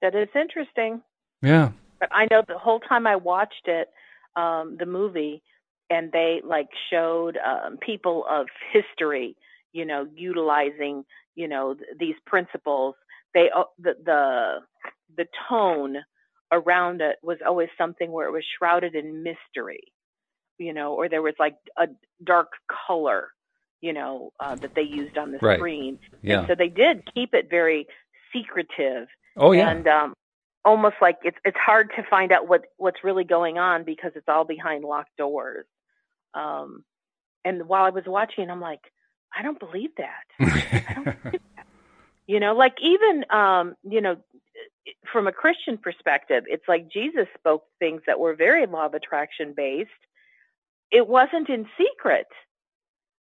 That 0.00 0.16
is 0.16 0.28
interesting. 0.34 1.02
Yeah. 1.40 1.70
But 2.00 2.08
I 2.12 2.26
know 2.32 2.42
the 2.46 2.58
whole 2.58 2.80
time 2.80 3.06
I 3.06 3.14
watched 3.14 3.66
it, 3.66 3.90
um, 4.34 4.76
the 4.76 4.86
movie, 4.86 5.40
and 5.88 6.10
they 6.10 6.40
like 6.44 6.68
showed 6.90 7.36
um, 7.36 7.76
people 7.76 8.24
of 8.28 8.46
history, 8.72 9.36
you 9.72 9.84
know, 9.84 10.08
utilizing, 10.16 11.04
you 11.36 11.46
know, 11.46 11.74
th- 11.74 11.90
these 12.00 12.16
principles. 12.26 12.96
They 13.34 13.50
uh, 13.56 13.64
the 13.78 13.94
the 14.04 14.58
the 15.16 15.26
tone 15.48 15.98
around 16.52 17.00
it 17.00 17.16
was 17.22 17.38
always 17.46 17.68
something 17.78 18.12
where 18.12 18.28
it 18.28 18.32
was 18.32 18.44
shrouded 18.58 18.94
in 18.94 19.22
mystery, 19.22 19.92
you 20.58 20.72
know, 20.72 20.94
or 20.94 21.08
there 21.08 21.22
was 21.22 21.34
like 21.38 21.56
a 21.78 21.86
dark 22.22 22.52
color, 22.86 23.28
you 23.80 23.92
know, 23.92 24.32
uh, 24.38 24.54
that 24.56 24.74
they 24.74 24.82
used 24.82 25.16
on 25.18 25.32
the 25.32 25.38
right. 25.38 25.58
screen. 25.58 25.98
Yeah. 26.22 26.40
And 26.40 26.48
so 26.48 26.54
they 26.54 26.68
did 26.68 27.02
keep 27.14 27.34
it 27.34 27.48
very 27.50 27.86
secretive. 28.32 29.08
Oh 29.36 29.52
yeah. 29.52 29.70
And 29.70 29.88
um, 29.88 30.14
almost 30.64 30.96
like 31.00 31.18
it's 31.24 31.38
it's 31.44 31.56
hard 31.56 31.90
to 31.96 32.02
find 32.08 32.32
out 32.32 32.48
what 32.48 32.66
what's 32.76 33.02
really 33.02 33.24
going 33.24 33.58
on 33.58 33.84
because 33.84 34.12
it's 34.14 34.28
all 34.28 34.44
behind 34.44 34.84
locked 34.84 35.16
doors. 35.16 35.66
Um, 36.34 36.84
and 37.44 37.66
while 37.66 37.84
I 37.84 37.90
was 37.90 38.04
watching, 38.06 38.50
I'm 38.50 38.60
like, 38.60 38.80
I 39.36 39.42
don't 39.42 39.58
believe 39.58 39.90
that. 39.96 40.24
I 40.38 40.92
don't 40.94 41.04
believe 41.22 41.40
that. 41.56 41.66
You 42.26 42.40
know, 42.40 42.54
like 42.54 42.74
even 42.80 43.24
um, 43.30 43.74
you 43.82 44.00
know, 44.00 44.16
from 45.10 45.26
a 45.26 45.32
Christian 45.32 45.78
perspective, 45.78 46.44
it's 46.46 46.66
like 46.68 46.90
Jesus 46.90 47.26
spoke 47.38 47.64
things 47.78 48.02
that 48.06 48.18
were 48.18 48.34
very 48.34 48.66
law 48.66 48.86
of 48.86 48.94
attraction 48.94 49.54
based. 49.56 49.90
It 50.90 51.06
wasn't 51.06 51.48
in 51.48 51.66
secret. 51.78 52.26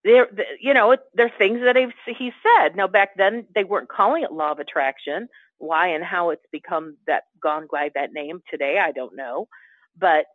There, 0.05 0.29
you 0.61 0.73
know, 0.75 0.97
there 1.15 1.27
are 1.27 1.39
things 1.39 1.61
that 1.63 1.77
he 2.07 2.33
said. 2.43 2.77
Now, 2.77 2.87
back 2.87 3.17
then, 3.17 3.47
they 3.55 3.65
weren't 3.65 3.89
calling 3.89 4.23
it 4.23 4.33
law 4.33 4.53
of 4.53 4.61
attraction. 4.61 5.29
Why 5.59 5.89
and 5.89 6.05
how 6.05 6.31
it's 6.31 6.47
become 6.53 6.97
that 7.07 7.25
gone 7.43 7.67
by 7.73 7.91
that 7.95 8.13
name 8.13 8.43
today, 8.51 8.79
I 8.79 8.93
don't 8.93 9.17
know. 9.17 9.49
But 9.99 10.27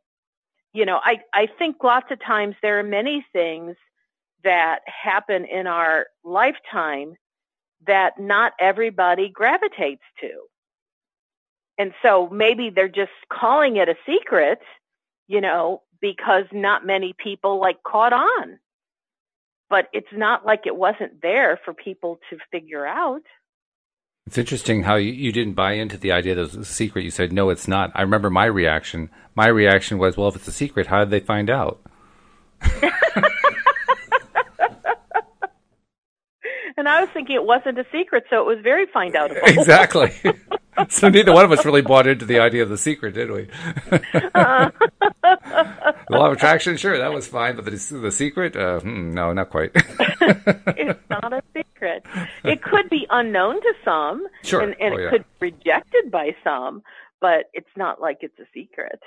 you 0.74 0.86
know, 0.86 1.00
I 1.04 1.20
I 1.34 1.48
think 1.60 1.78
lots 1.84 2.12
of 2.12 2.20
times 2.20 2.56
there 2.62 2.80
are 2.80 2.84
many 2.84 3.26
things 3.32 3.76
that 4.44 4.80
happen 4.88 5.46
in 5.46 5.68
our 5.68 6.08
lifetime 6.24 7.14
that 7.86 8.20
not 8.20 8.54
everybody 8.60 9.30
gravitates 9.30 10.02
to 10.22 10.30
and 11.78 11.94
so 12.02 12.30
maybe 12.30 12.70
they're 12.74 12.88
just 12.88 13.12
calling 13.32 13.78
it 13.78 13.90
a 13.90 13.96
secret, 14.06 14.60
you 15.28 15.42
know, 15.42 15.82
because 16.02 16.46
not 16.52 16.86
many 16.86 17.14
people 17.18 17.60
like 17.60 17.84
caught 17.84 18.14
on. 18.14 18.60
But 19.70 19.88
it's 19.94 20.12
not 20.12 20.46
like 20.46 20.62
it 20.66 20.76
wasn't 20.76 21.22
there 21.22 21.60
for 21.64 21.74
people 21.74 22.20
to 22.30 22.38
figure 22.52 22.86
out. 22.86 23.22
It's 24.28 24.38
interesting 24.38 24.84
how 24.84 24.96
you, 24.96 25.12
you 25.12 25.32
didn't 25.32 25.54
buy 25.54 25.74
into 25.74 25.98
the 25.98 26.12
idea 26.12 26.36
that 26.36 26.42
it 26.42 26.44
was 26.44 26.56
a 26.56 26.66
secret. 26.66 27.04
You 27.04 27.12
said, 27.12 27.34
no, 27.34 27.50
it's 27.50 27.68
not. 27.68 27.92
I 27.96 28.02
remember 28.02 28.30
my 28.30 28.46
reaction. 28.46 29.10
My 29.34 29.48
reaction 29.48 29.98
was, 29.98 30.18
well, 30.18 30.28
if 30.28 30.36
it's 30.36 30.48
a 30.48 30.52
secret, 30.52 30.88
how 30.88 31.00
did 31.00 31.10
they 31.10 31.20
find 31.22 31.50
out? 31.50 31.82
and 36.78 36.88
I 36.88 37.02
was 37.02 37.10
thinking 37.14 37.36
it 37.36 37.44
wasn't 37.44 37.78
a 37.80 37.86
secret, 37.92 38.26
so 38.30 38.40
it 38.40 38.46
was 38.46 38.60
very 38.64 38.86
find 38.88 39.14
outable. 39.14 39.44
exactly. 39.44 40.12
so 40.90 41.10
neither 41.10 41.34
one 41.34 41.46
of 41.46 41.52
us 41.52 41.66
really 41.66 41.82
bought 41.82 42.08
into 42.08 42.26
the 42.26 42.40
idea 42.40 42.64
of 42.64 42.70
the 42.70 42.78
secret, 42.78 43.14
did 43.14 43.32
we? 43.32 43.48
uh. 44.34 44.70
the 45.22 46.02
law 46.10 46.28
of 46.28 46.34
attraction, 46.34 46.78
sure, 46.78 46.98
that 46.98 47.14
was 47.14 47.28
fine, 47.28 47.56
but 47.56 47.66
the, 47.66 47.72
the 47.72 48.12
secret, 48.12 48.56
uh, 48.56 48.80
hmm, 48.80 49.14
no, 49.14 49.34
not 49.34 49.50
quite. 49.50 49.72
it's 49.76 51.00
not 51.10 51.34
a 51.34 51.42
secret. 51.56 52.06
It 52.44 52.62
could 52.62 52.90
be 52.90 53.06
unknown 53.10 53.62
to 53.62 53.74
some, 53.84 54.26
sure. 54.44 54.62
and, 54.62 54.76
and 54.80 54.94
oh, 54.94 54.98
it 54.98 55.04
yeah. 55.04 55.10
could 55.10 55.26
be 55.40 55.48
rejected 55.52 56.12
by 56.12 56.32
some, 56.44 56.84
but 57.20 57.46
it's 57.54 57.70
not 57.76 58.02
like 58.02 58.20
it's 58.22 58.40
a 58.40 58.46
secret. 58.54 59.00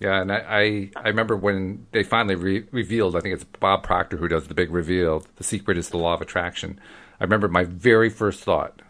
Yeah, 0.00 0.20
and 0.20 0.32
I, 0.32 0.36
I, 0.36 0.90
I 0.96 1.08
remember 1.08 1.36
when 1.36 1.86
they 1.90 2.04
finally 2.04 2.36
re- 2.36 2.66
revealed, 2.70 3.16
I 3.16 3.20
think 3.20 3.34
it's 3.34 3.44
Bob 3.44 3.82
Proctor 3.82 4.16
who 4.16 4.28
does 4.28 4.46
the 4.46 4.54
big 4.54 4.70
reveal, 4.70 5.24
the 5.36 5.44
secret 5.44 5.76
is 5.76 5.88
the 5.88 5.98
law 5.98 6.14
of 6.14 6.20
attraction. 6.20 6.80
I 7.20 7.24
remember 7.24 7.48
my 7.48 7.64
very 7.64 8.10
first 8.10 8.44
thought 8.44 8.82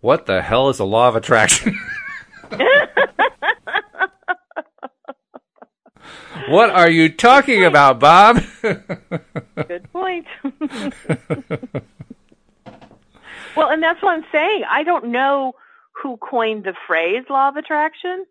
what 0.00 0.26
the 0.26 0.40
hell 0.40 0.68
is 0.70 0.78
a 0.78 0.84
law 0.84 1.08
of 1.08 1.16
attraction? 1.16 1.78
what 6.48 6.70
are 6.70 6.90
you 6.90 7.10
talking 7.10 7.64
about, 7.64 8.00
Bob? 8.00 8.42
Good 8.62 9.92
point. 9.92 10.26
well, 13.54 13.68
and 13.68 13.82
that's 13.82 14.02
what 14.02 14.14
I'm 14.14 14.24
saying. 14.32 14.64
I 14.70 14.82
don't 14.84 15.08
know 15.08 15.52
who 16.02 16.16
coined 16.16 16.64
the 16.64 16.72
phrase 16.86 17.24
law 17.28 17.50
of 17.50 17.56
attraction. 17.56 18.24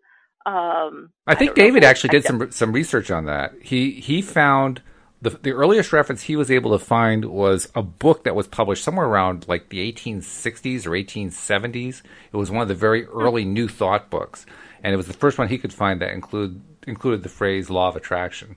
Um, 0.46 1.10
I 1.26 1.34
think 1.34 1.52
I 1.52 1.54
David 1.54 1.84
actually 1.84 2.10
did 2.10 2.24
some 2.24 2.50
some 2.50 2.72
research 2.72 3.10
on 3.10 3.26
that. 3.26 3.52
He 3.62 3.92
he 3.92 4.22
found 4.22 4.82
the 5.20 5.30
the 5.30 5.52
earliest 5.52 5.92
reference 5.92 6.22
he 6.22 6.36
was 6.36 6.50
able 6.50 6.76
to 6.76 6.84
find 6.84 7.26
was 7.26 7.70
a 7.74 7.82
book 7.82 8.24
that 8.24 8.34
was 8.34 8.46
published 8.48 8.82
somewhere 8.82 9.06
around 9.06 9.46
like 9.48 9.68
the 9.68 9.92
1860s 9.92 10.86
or 10.86 10.90
1870s. 10.90 12.02
It 12.32 12.36
was 12.36 12.50
one 12.50 12.62
of 12.62 12.68
the 12.68 12.74
very 12.74 13.04
early 13.06 13.44
New 13.44 13.68
Thought 13.68 14.08
books, 14.10 14.46
and 14.82 14.94
it 14.94 14.96
was 14.96 15.06
the 15.06 15.12
first 15.12 15.36
one 15.38 15.48
he 15.48 15.58
could 15.58 15.72
find 15.74 16.00
that 16.00 16.12
include 16.12 16.62
included 16.86 17.22
the 17.22 17.28
phrase 17.28 17.68
law 17.68 17.88
of 17.88 17.96
attraction. 17.96 18.56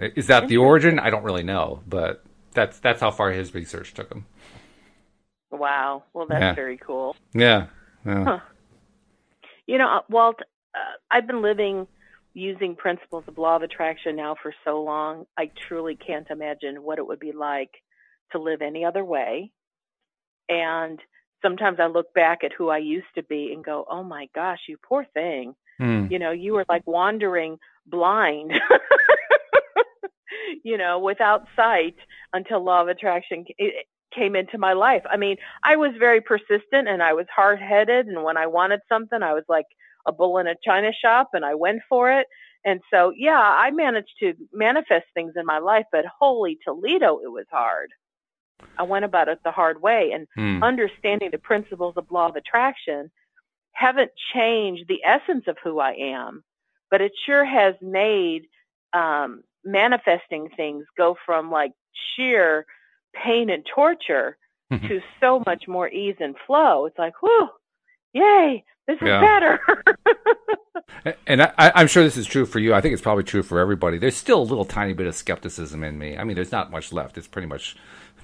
Is 0.00 0.26
that 0.26 0.48
the 0.48 0.56
origin? 0.56 0.98
I 0.98 1.10
don't 1.10 1.22
really 1.24 1.44
know, 1.44 1.82
but 1.86 2.24
that's 2.54 2.80
that's 2.80 3.00
how 3.00 3.12
far 3.12 3.30
his 3.30 3.54
research 3.54 3.94
took 3.94 4.10
him. 4.10 4.26
Wow. 5.50 6.04
Well, 6.12 6.26
that's 6.28 6.40
Yeah. 6.40 6.54
very 6.54 6.76
cool. 6.76 7.16
Yeah. 7.34 7.66
yeah. 8.04 8.24
Huh. 8.24 8.38
You 9.66 9.78
know, 9.78 9.88
uh, 9.88 10.00
Walt, 10.08 10.40
uh, 10.74 10.96
I've 11.10 11.26
been 11.26 11.42
living 11.42 11.86
using 12.32 12.76
principles 12.76 13.24
of 13.26 13.38
law 13.38 13.56
of 13.56 13.62
attraction 13.62 14.16
now 14.16 14.36
for 14.40 14.54
so 14.64 14.82
long. 14.82 15.24
I 15.36 15.50
truly 15.68 15.96
can't 15.96 16.28
imagine 16.30 16.82
what 16.82 16.98
it 16.98 17.06
would 17.06 17.18
be 17.18 17.32
like 17.32 17.70
to 18.32 18.38
live 18.38 18.62
any 18.62 18.84
other 18.84 19.04
way. 19.04 19.50
And 20.48 21.00
sometimes 21.42 21.78
I 21.80 21.86
look 21.86 22.12
back 22.14 22.44
at 22.44 22.52
who 22.52 22.68
I 22.68 22.78
used 22.78 23.12
to 23.16 23.22
be 23.22 23.52
and 23.52 23.64
go, 23.64 23.84
"Oh 23.88 24.02
my 24.02 24.28
gosh, 24.34 24.60
you 24.68 24.76
poor 24.76 25.04
thing." 25.12 25.54
Hmm. 25.78 26.06
You 26.10 26.18
know, 26.18 26.30
you 26.30 26.54
were 26.54 26.64
like 26.68 26.86
wandering 26.86 27.58
blind. 27.86 28.52
you 30.64 30.76
know, 30.76 30.98
without 30.98 31.46
sight 31.56 31.96
until 32.32 32.62
law 32.62 32.82
of 32.82 32.88
attraction 32.88 33.44
came 34.14 34.36
into 34.36 34.58
my 34.58 34.72
life. 34.72 35.02
I 35.10 35.16
mean, 35.16 35.36
I 35.62 35.76
was 35.76 35.92
very 35.98 36.20
persistent 36.20 36.88
and 36.88 37.02
I 37.02 37.12
was 37.12 37.26
hard 37.34 37.60
headed. 37.60 38.06
And 38.06 38.22
when 38.24 38.36
I 38.36 38.46
wanted 38.46 38.80
something, 38.88 39.22
I 39.22 39.32
was 39.32 39.44
like 39.48 39.66
a 40.06 40.12
bull 40.12 40.38
in 40.38 40.46
a 40.46 40.54
china 40.64 40.92
shop 40.92 41.30
and 41.32 41.44
I 41.44 41.54
went 41.54 41.82
for 41.88 42.10
it. 42.10 42.26
And 42.64 42.80
so, 42.92 43.12
yeah, 43.16 43.40
I 43.40 43.70
managed 43.70 44.12
to 44.20 44.34
manifest 44.52 45.06
things 45.14 45.32
in 45.36 45.46
my 45.46 45.58
life, 45.58 45.86
but 45.90 46.04
holy 46.06 46.58
Toledo, 46.64 47.20
it 47.24 47.30
was 47.32 47.46
hard. 47.50 47.90
I 48.78 48.82
went 48.82 49.04
about 49.04 49.28
it 49.28 49.38
the 49.44 49.50
hard 49.50 49.80
way 49.82 50.12
and 50.12 50.26
Hmm. 50.36 50.62
understanding 50.62 51.30
the 51.30 51.38
principles 51.38 51.96
of 51.96 52.10
law 52.10 52.26
of 52.28 52.36
attraction 52.36 53.10
haven't 53.72 54.10
changed 54.32 54.88
the 54.88 55.02
essence 55.04 55.46
of 55.46 55.56
who 55.62 55.78
I 55.80 55.92
am, 55.92 56.44
but 56.90 57.00
it 57.00 57.12
sure 57.24 57.44
has 57.44 57.74
made 57.80 58.46
um, 58.92 59.42
manifesting 59.64 60.48
things 60.50 60.84
go 60.96 61.16
from 61.24 61.50
like 61.50 61.72
sheer 61.92 62.66
pain 63.14 63.50
and 63.50 63.64
torture 63.66 64.36
Mhm. 64.70 64.88
to 64.88 65.02
so 65.20 65.42
much 65.46 65.66
more 65.68 65.88
ease 65.88 66.16
and 66.20 66.36
flow. 66.46 66.86
It's 66.86 66.98
like, 66.98 67.14
whew, 67.22 67.48
yay, 68.12 68.64
this 68.90 69.02
is 69.02 69.06
Yeah. 69.08 69.20
better. 69.20 69.60
And 71.26 71.40
I, 71.42 71.52
I- 71.56 71.72
I'm 71.76 71.86
sure 71.86 72.02
this 72.02 72.16
is 72.18 72.26
true 72.26 72.44
for 72.44 72.58
you. 72.58 72.74
I 72.74 72.80
think 72.80 72.92
it's 72.92 73.02
probably 73.02 73.24
true 73.24 73.42
for 73.42 73.58
everybody. 73.58 73.96
There's 73.96 74.16
still 74.16 74.40
a 74.40 74.44
little 74.44 74.64
tiny 74.66 74.92
bit 74.92 75.06
of 75.06 75.14
skepticism 75.14 75.82
in 75.82 75.98
me. 75.98 76.16
I 76.18 76.24
mean, 76.24 76.34
there's 76.34 76.52
not 76.52 76.70
much 76.70 76.92
left. 76.92 77.16
It's 77.16 77.26
pretty 77.28 77.48
much, 77.48 77.76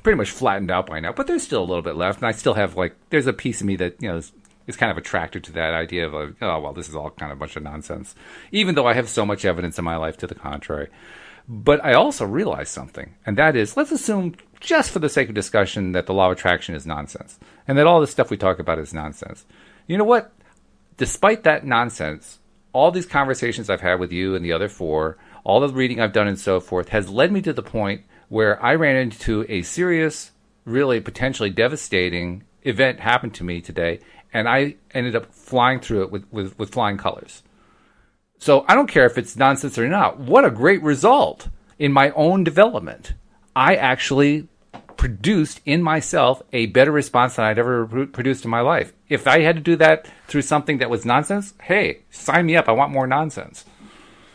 pretty 0.02 0.16
much 0.16 0.30
flattened 0.30 0.70
out 0.70 0.86
by 0.86 1.00
now. 1.00 1.12
But 1.12 1.26
there's 1.26 1.42
still 1.42 1.62
a 1.62 1.64
little 1.64 1.82
bit 1.82 1.96
left, 1.96 2.18
and 2.18 2.26
I 2.28 2.32
still 2.32 2.54
have 2.54 2.76
like, 2.76 2.94
there's 3.10 3.26
a 3.26 3.32
piece 3.32 3.60
of 3.60 3.66
me 3.66 3.76
that 3.76 3.96
you 4.02 4.08
know 4.08 4.16
is, 4.18 4.32
is 4.66 4.76
kind 4.76 4.90
of 4.90 4.98
attracted 4.98 5.42
to 5.44 5.52
that 5.52 5.72
idea 5.74 6.06
of, 6.06 6.12
like, 6.12 6.34
oh 6.42 6.60
well, 6.60 6.72
this 6.74 6.88
is 6.88 6.94
all 6.96 7.10
kind 7.10 7.32
of 7.32 7.38
a 7.38 7.40
bunch 7.40 7.56
of 7.56 7.62
nonsense. 7.62 8.14
Even 8.52 8.74
though 8.74 8.86
I 8.86 8.92
have 8.94 9.08
so 9.08 9.24
much 9.24 9.44
evidence 9.44 9.78
in 9.78 9.84
my 9.84 9.96
life 9.96 10.16
to 10.18 10.26
the 10.26 10.34
contrary. 10.34 10.88
But 11.48 11.82
I 11.84 11.94
also 11.94 12.26
realize 12.26 12.68
something, 12.68 13.14
and 13.24 13.38
that 13.38 13.54
is, 13.56 13.76
let's 13.76 13.92
assume, 13.92 14.34
just 14.60 14.90
for 14.90 14.98
the 14.98 15.08
sake 15.08 15.28
of 15.28 15.34
discussion, 15.36 15.92
that 15.92 16.06
the 16.06 16.12
law 16.14 16.26
of 16.26 16.32
attraction 16.32 16.74
is 16.74 16.84
nonsense, 16.84 17.38
and 17.68 17.78
that 17.78 17.86
all 17.86 18.00
the 18.00 18.06
stuff 18.08 18.30
we 18.30 18.36
talk 18.36 18.58
about 18.58 18.80
is 18.80 18.92
nonsense. 18.92 19.46
You 19.86 19.96
know 19.96 20.04
what? 20.04 20.32
Despite 20.96 21.42
that 21.44 21.66
nonsense, 21.66 22.38
all 22.72 22.90
these 22.90 23.06
conversations 23.06 23.68
I've 23.68 23.80
had 23.80 24.00
with 24.00 24.12
you 24.12 24.34
and 24.34 24.44
the 24.44 24.52
other 24.52 24.68
four, 24.68 25.18
all 25.44 25.60
the 25.60 25.68
reading 25.68 26.00
I've 26.00 26.12
done 26.12 26.26
and 26.26 26.38
so 26.38 26.60
forth, 26.60 26.88
has 26.88 27.08
led 27.08 27.32
me 27.32 27.42
to 27.42 27.52
the 27.52 27.62
point 27.62 28.02
where 28.28 28.62
I 28.64 28.74
ran 28.74 28.96
into 28.96 29.44
a 29.48 29.62
serious, 29.62 30.32
really 30.64 31.00
potentially 31.00 31.50
devastating 31.50 32.44
event 32.62 33.00
happened 33.00 33.34
to 33.34 33.44
me 33.44 33.60
today, 33.60 34.00
and 34.32 34.48
I 34.48 34.76
ended 34.92 35.14
up 35.14 35.32
flying 35.32 35.80
through 35.80 36.02
it 36.02 36.10
with, 36.10 36.26
with, 36.32 36.58
with 36.58 36.70
flying 36.70 36.96
colors. 36.96 37.42
So 38.38 38.64
I 38.68 38.74
don't 38.74 38.88
care 38.88 39.06
if 39.06 39.16
it's 39.16 39.36
nonsense 39.36 39.78
or 39.78 39.88
not. 39.88 40.18
What 40.18 40.44
a 40.44 40.50
great 40.50 40.82
result 40.82 41.48
in 41.78 41.92
my 41.92 42.10
own 42.10 42.42
development. 42.44 43.14
I 43.54 43.76
actually 43.76 44.48
produced 45.06 45.60
in 45.64 45.84
myself 45.84 46.42
a 46.52 46.66
better 46.66 46.90
response 46.90 47.36
than 47.36 47.44
I'd 47.44 47.60
ever 47.60 47.86
pr- 47.86 48.04
produced 48.06 48.44
in 48.44 48.50
my 48.50 48.60
life. 48.60 48.92
If 49.08 49.28
I 49.28 49.38
had 49.38 49.54
to 49.54 49.62
do 49.62 49.76
that 49.76 50.08
through 50.26 50.42
something 50.42 50.78
that 50.78 50.90
was 50.90 51.04
nonsense, 51.04 51.54
hey, 51.62 52.00
sign 52.10 52.46
me 52.46 52.56
up. 52.56 52.68
I 52.68 52.72
want 52.72 52.90
more 52.90 53.06
nonsense. 53.06 53.64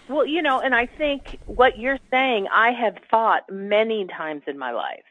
Well, 0.08 0.26
you 0.26 0.42
know, 0.42 0.62
and 0.62 0.74
I 0.74 0.86
think 0.86 1.40
what 1.46 1.78
you're 1.78 2.00
saying, 2.10 2.48
I 2.54 2.72
have 2.72 2.96
thought 3.10 3.42
many 3.52 4.08
times 4.08 4.44
in 4.48 4.58
my 4.58 4.72
life 4.72 5.04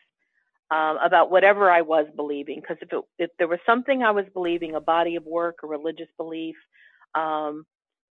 um, 0.71 0.97
about 1.05 1.31
whatever 1.31 1.71
I 1.71 1.83
was 1.83 2.07
believing. 2.17 2.61
Because 2.63 2.79
if 2.81 2.91
it, 2.91 3.05
if 3.19 3.31
there 3.39 3.49
was 3.49 3.59
something 3.67 4.03
I 4.03 4.13
was 4.13 4.25
believing, 4.33 4.75
a 4.75 4.81
body 4.81 5.17
of 5.17 5.27
work, 5.27 5.57
a 5.63 5.67
religious 5.67 6.09
belief, 6.17 6.57
um, 7.15 7.67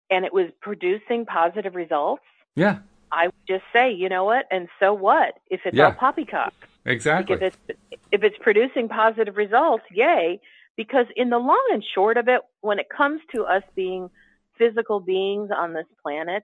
and 0.09 0.25
it 0.25 0.33
was 0.33 0.49
producing 0.61 1.25
positive 1.25 1.75
results, 1.75 2.23
Yeah, 2.55 2.79
I 3.09 3.27
would 3.27 3.47
just 3.47 3.63
say, 3.71 3.93
you 3.93 4.09
know 4.09 4.25
what, 4.25 4.47
and 4.51 4.67
so 4.81 4.93
what? 4.93 5.35
If 5.49 5.61
it's 5.63 5.77
Yeah. 5.77 5.85
all 5.85 5.91
poppycock, 5.93 6.53
exactly. 6.87 7.35
if 7.35 7.41
it's 7.41 7.79
if 8.11 8.23
it's 8.23 8.37
producing 8.41 8.89
positive 8.89 9.37
results, 9.37 9.83
yay! 9.91 10.39
Because 10.75 11.05
in 11.15 11.29
the 11.29 11.37
long 11.37 11.65
and 11.71 11.83
short 11.95 12.17
of 12.17 12.27
it, 12.27 12.41
when 12.61 12.79
it 12.79 12.87
comes 12.89 13.21
to 13.35 13.43
us 13.43 13.63
being 13.75 14.09
physical 14.57 14.99
beings 14.99 15.49
on 15.55 15.73
this 15.73 15.87
planet, 16.01 16.43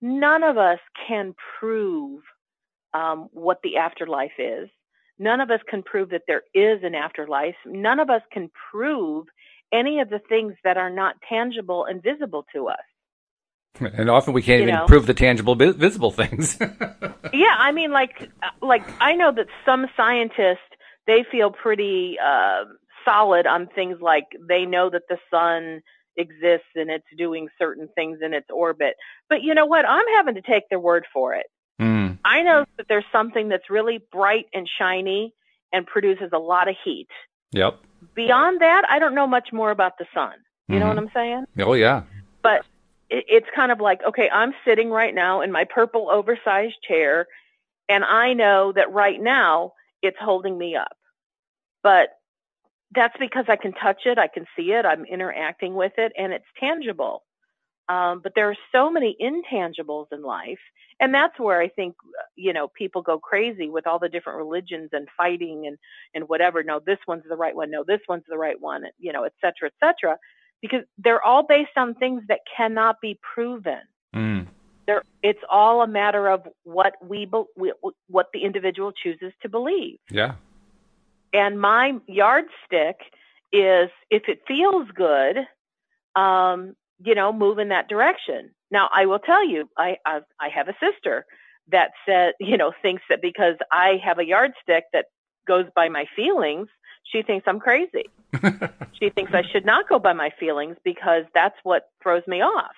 none 0.00 0.42
of 0.42 0.58
us 0.58 0.78
can 1.06 1.34
prove 1.58 2.22
um, 2.94 3.28
what 3.32 3.60
the 3.62 3.76
afterlife 3.78 4.38
is. 4.38 4.68
None 5.18 5.40
of 5.40 5.50
us 5.50 5.60
can 5.68 5.82
prove 5.82 6.10
that 6.10 6.22
there 6.26 6.42
is 6.54 6.82
an 6.82 6.94
afterlife. 6.94 7.54
None 7.66 8.00
of 8.00 8.10
us 8.10 8.22
can 8.32 8.50
prove 8.70 9.26
any 9.72 10.00
of 10.00 10.10
the 10.10 10.20
things 10.28 10.54
that 10.64 10.76
are 10.76 10.90
not 10.90 11.16
tangible 11.28 11.84
and 11.84 12.02
visible 12.02 12.44
to 12.54 12.68
us. 12.68 12.78
And 13.80 14.10
often 14.10 14.32
we 14.34 14.42
can't 14.42 14.58
You 14.62 14.68
even 14.68 14.74
know. 14.80 14.86
prove 14.86 15.06
the 15.06 15.14
tangible, 15.14 15.54
visible 15.54 16.10
things. 16.10 16.58
Yeah, 17.34 17.54
I 17.58 17.72
mean, 17.72 17.92
like, 17.92 18.30
like 18.60 18.82
I 19.00 19.14
know 19.14 19.32
that 19.32 19.46
some 19.64 19.86
scientists 19.96 20.58
they 21.06 21.24
feel 21.32 21.50
pretty 21.50 22.18
uh, 22.22 22.64
solid 23.06 23.46
on 23.46 23.68
things 23.74 23.96
like 24.02 24.24
they 24.46 24.66
know 24.66 24.90
that 24.90 25.04
the 25.08 25.16
sun 25.30 25.80
exists 26.18 26.68
and 26.74 26.90
it's 26.90 27.06
doing 27.16 27.48
certain 27.58 27.88
things 27.94 28.18
in 28.20 28.34
its 28.34 28.48
orbit. 28.52 28.96
But 29.30 29.42
you 29.42 29.54
know 29.54 29.64
what? 29.64 29.88
I'm 29.88 30.04
having 30.14 30.34
to 30.34 30.42
take 30.42 30.64
their 30.68 30.78
word 30.78 31.06
for 31.10 31.34
it. 31.34 31.46
Mm, 31.80 32.18
I 32.22 32.42
know 32.42 32.66
that 32.76 32.84
there's 32.90 33.06
something 33.10 33.48
that's 33.48 33.70
really 33.70 33.98
bright 34.12 34.44
and 34.52 34.68
shiny 34.78 35.32
and 35.72 35.86
produces 35.86 36.30
a 36.34 36.38
lot 36.38 36.68
of 36.68 36.74
heat. 36.84 37.08
yep. 37.52 37.80
Beyond 38.14 38.60
that, 38.60 38.82
I 38.90 38.98
don't 38.98 39.14
know 39.14 39.26
much 39.26 39.48
more 39.54 39.70
about 39.70 39.92
the 39.98 40.04
sun. 40.12 40.34
You 40.68 40.78
know 40.80 40.84
Mhm. 40.84 40.88
what 40.88 40.98
I'm 40.98 41.10
saying? 41.14 41.44
Oh 41.60 41.72
yeah. 41.72 42.02
but 42.42 42.66
it's 43.12 43.48
kind 43.54 43.70
of 43.72 43.80
like, 43.80 44.00
okay, 44.08 44.28
I'm 44.32 44.54
sitting 44.64 44.90
right 44.90 45.14
now 45.14 45.42
in 45.42 45.52
my 45.52 45.64
purple 45.64 46.10
oversized 46.10 46.76
chair, 46.86 47.26
and 47.88 48.04
I 48.04 48.32
know 48.34 48.72
that 48.72 48.92
right 48.92 49.20
now 49.20 49.74
it's 50.02 50.16
holding 50.20 50.56
me 50.56 50.76
up. 50.76 50.96
But 51.82 52.10
that's 52.94 53.16
because 53.18 53.46
I 53.48 53.56
can 53.56 53.72
touch 53.72 54.02
it, 54.06 54.18
I 54.18 54.28
can 54.28 54.46
see 54.56 54.72
it, 54.72 54.86
I'm 54.86 55.04
interacting 55.04 55.74
with 55.74 55.92
it, 55.98 56.12
and 56.18 56.32
it's 56.32 56.46
tangible. 56.58 57.24
Um, 57.88 58.20
but 58.22 58.32
there 58.34 58.48
are 58.50 58.56
so 58.72 58.90
many 58.90 59.16
intangibles 59.20 60.06
in 60.12 60.22
life, 60.22 60.60
and 61.00 61.14
that's 61.14 61.38
where 61.38 61.60
I 61.60 61.68
think 61.68 61.96
you 62.36 62.52
know 62.52 62.68
people 62.68 63.02
go 63.02 63.18
crazy 63.18 63.68
with 63.68 63.86
all 63.86 63.98
the 63.98 64.08
different 64.08 64.38
religions 64.38 64.90
and 64.92 65.08
fighting 65.16 65.66
and 65.66 65.78
and 66.14 66.28
whatever. 66.28 66.62
No, 66.62 66.80
this 66.84 66.98
one's 67.08 67.24
the 67.28 67.36
right 67.36 67.54
one. 67.56 67.70
No, 67.70 67.84
this 67.86 68.00
one's 68.08 68.24
the 68.28 68.38
right 68.38 68.60
one. 68.60 68.84
You 68.98 69.12
know, 69.12 69.24
et 69.24 69.34
cetera, 69.42 69.68
et 69.68 69.74
cetera 69.84 70.16
because 70.62 70.84
they're 70.96 71.22
all 71.22 71.44
based 71.46 71.76
on 71.76 71.94
things 71.94 72.22
that 72.28 72.40
cannot 72.56 73.00
be 73.02 73.18
proven. 73.34 73.80
Mm, 74.14 74.46
They're, 74.86 75.02
it's 75.22 75.40
all 75.50 75.82
a 75.82 75.86
matter 75.86 76.28
of 76.28 76.46
what 76.62 76.94
we, 77.06 77.26
be- 77.26 77.72
what 78.08 78.26
the 78.32 78.44
individual 78.44 78.92
chooses 78.92 79.32
to 79.42 79.48
believe. 79.48 79.98
yeah. 80.10 80.34
And 81.34 81.58
my 81.60 81.94
yardstick 82.06 82.96
is 83.52 83.88
if 84.10 84.24
it 84.28 84.40
feels 84.46 84.86
good, 84.94 85.38
um, 86.14 86.74
you 87.02 87.14
know, 87.14 87.32
move 87.32 87.58
in 87.58 87.68
that 87.70 87.88
direction. 87.88 88.50
Now, 88.70 88.88
I 88.94 89.06
will 89.06 89.18
tell 89.18 89.46
you, 89.48 89.68
I 89.78 89.96
I, 90.04 90.20
I 90.38 90.48
have 90.54 90.68
a 90.68 90.74
sister 90.78 91.24
that 91.70 91.92
said, 92.06 92.34
you 92.38 92.56
know, 92.58 92.72
thinks 92.82 93.02
that 93.08 93.22
because 93.22 93.56
I 93.70 93.98
have 94.04 94.18
a 94.18 94.26
yardstick 94.26 94.84
that 94.92 95.06
goes 95.46 95.64
by 95.74 95.88
my 95.88 96.04
feelings, 96.14 96.68
she 97.04 97.22
thinks 97.22 97.44
I'm 97.46 97.60
crazy. 97.60 98.04
she 99.00 99.10
thinks 99.10 99.32
I 99.34 99.42
should 99.52 99.64
not 99.66 99.88
go 99.88 99.98
by 99.98 100.12
my 100.12 100.30
feelings 100.40 100.76
because 100.84 101.24
that's 101.34 101.56
what 101.62 101.90
throws 102.02 102.22
me 102.26 102.40
off. 102.42 102.72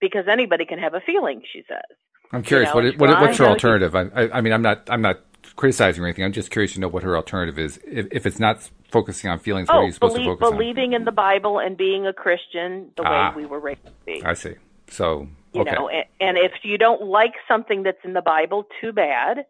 Because 0.00 0.24
anybody 0.30 0.64
can 0.66 0.78
have 0.78 0.94
a 0.94 1.00
feeling, 1.00 1.42
she 1.52 1.62
says. 1.68 1.96
I'm 2.32 2.42
curious. 2.42 2.68
know, 2.70 2.76
what, 2.82 2.98
what 2.98 3.20
what's 3.20 3.38
her 3.38 3.44
you- 3.44 3.50
alternative? 3.50 3.94
I, 3.94 4.02
I, 4.14 4.38
I 4.38 4.40
mean, 4.40 4.52
I'm 4.52 4.62
not 4.62 4.88
I'm 4.90 5.02
not 5.02 5.20
criticizing 5.54 6.02
or 6.02 6.06
anything. 6.06 6.24
I'm 6.24 6.32
just 6.32 6.50
curious 6.50 6.74
to 6.74 6.80
know 6.80 6.88
what 6.88 7.02
her 7.02 7.16
alternative 7.16 7.58
is. 7.58 7.78
If, 7.86 8.08
if 8.10 8.26
it's 8.26 8.40
not 8.40 8.68
focusing 8.90 9.30
on 9.30 9.38
feelings, 9.38 9.68
what 9.68 9.76
are 9.76 9.82
Oh, 9.82 9.86
you 9.86 9.92
supposed 9.92 10.14
belie- 10.16 10.24
to 10.26 10.36
focus 10.36 10.50
believing 10.50 10.92
in 10.92 11.04
the 11.04 11.12
Bible 11.12 11.58
and 11.60 11.76
being 11.76 12.06
a 12.06 12.12
Christian 12.12 12.90
the 12.96 13.04
Ah. 13.04 13.30
way 13.34 13.42
we 13.42 13.46
were 13.46 13.60
raised 13.60 13.84
to 13.86 13.92
be. 14.04 14.22
I 14.24 14.34
see. 14.34 14.54
So 14.88 15.28
you 15.52 15.62
okay. 15.62 15.72
know 15.72 15.88
and, 15.88 16.04
and 16.20 16.36
if 16.38 16.52
you 16.62 16.76
don't 16.78 17.02
like 17.02 17.32
something 17.48 17.82
that's 17.84 17.98
in 18.04 18.12
the 18.12 18.20
bible 18.20 18.66
too 18.80 18.92
bad 18.92 19.46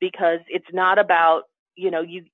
because 0.00 0.38
it's 0.48 0.66
not 0.72 0.98
about 0.98 1.42
you 1.76 1.90
know 1.90 2.00
you 2.00 2.24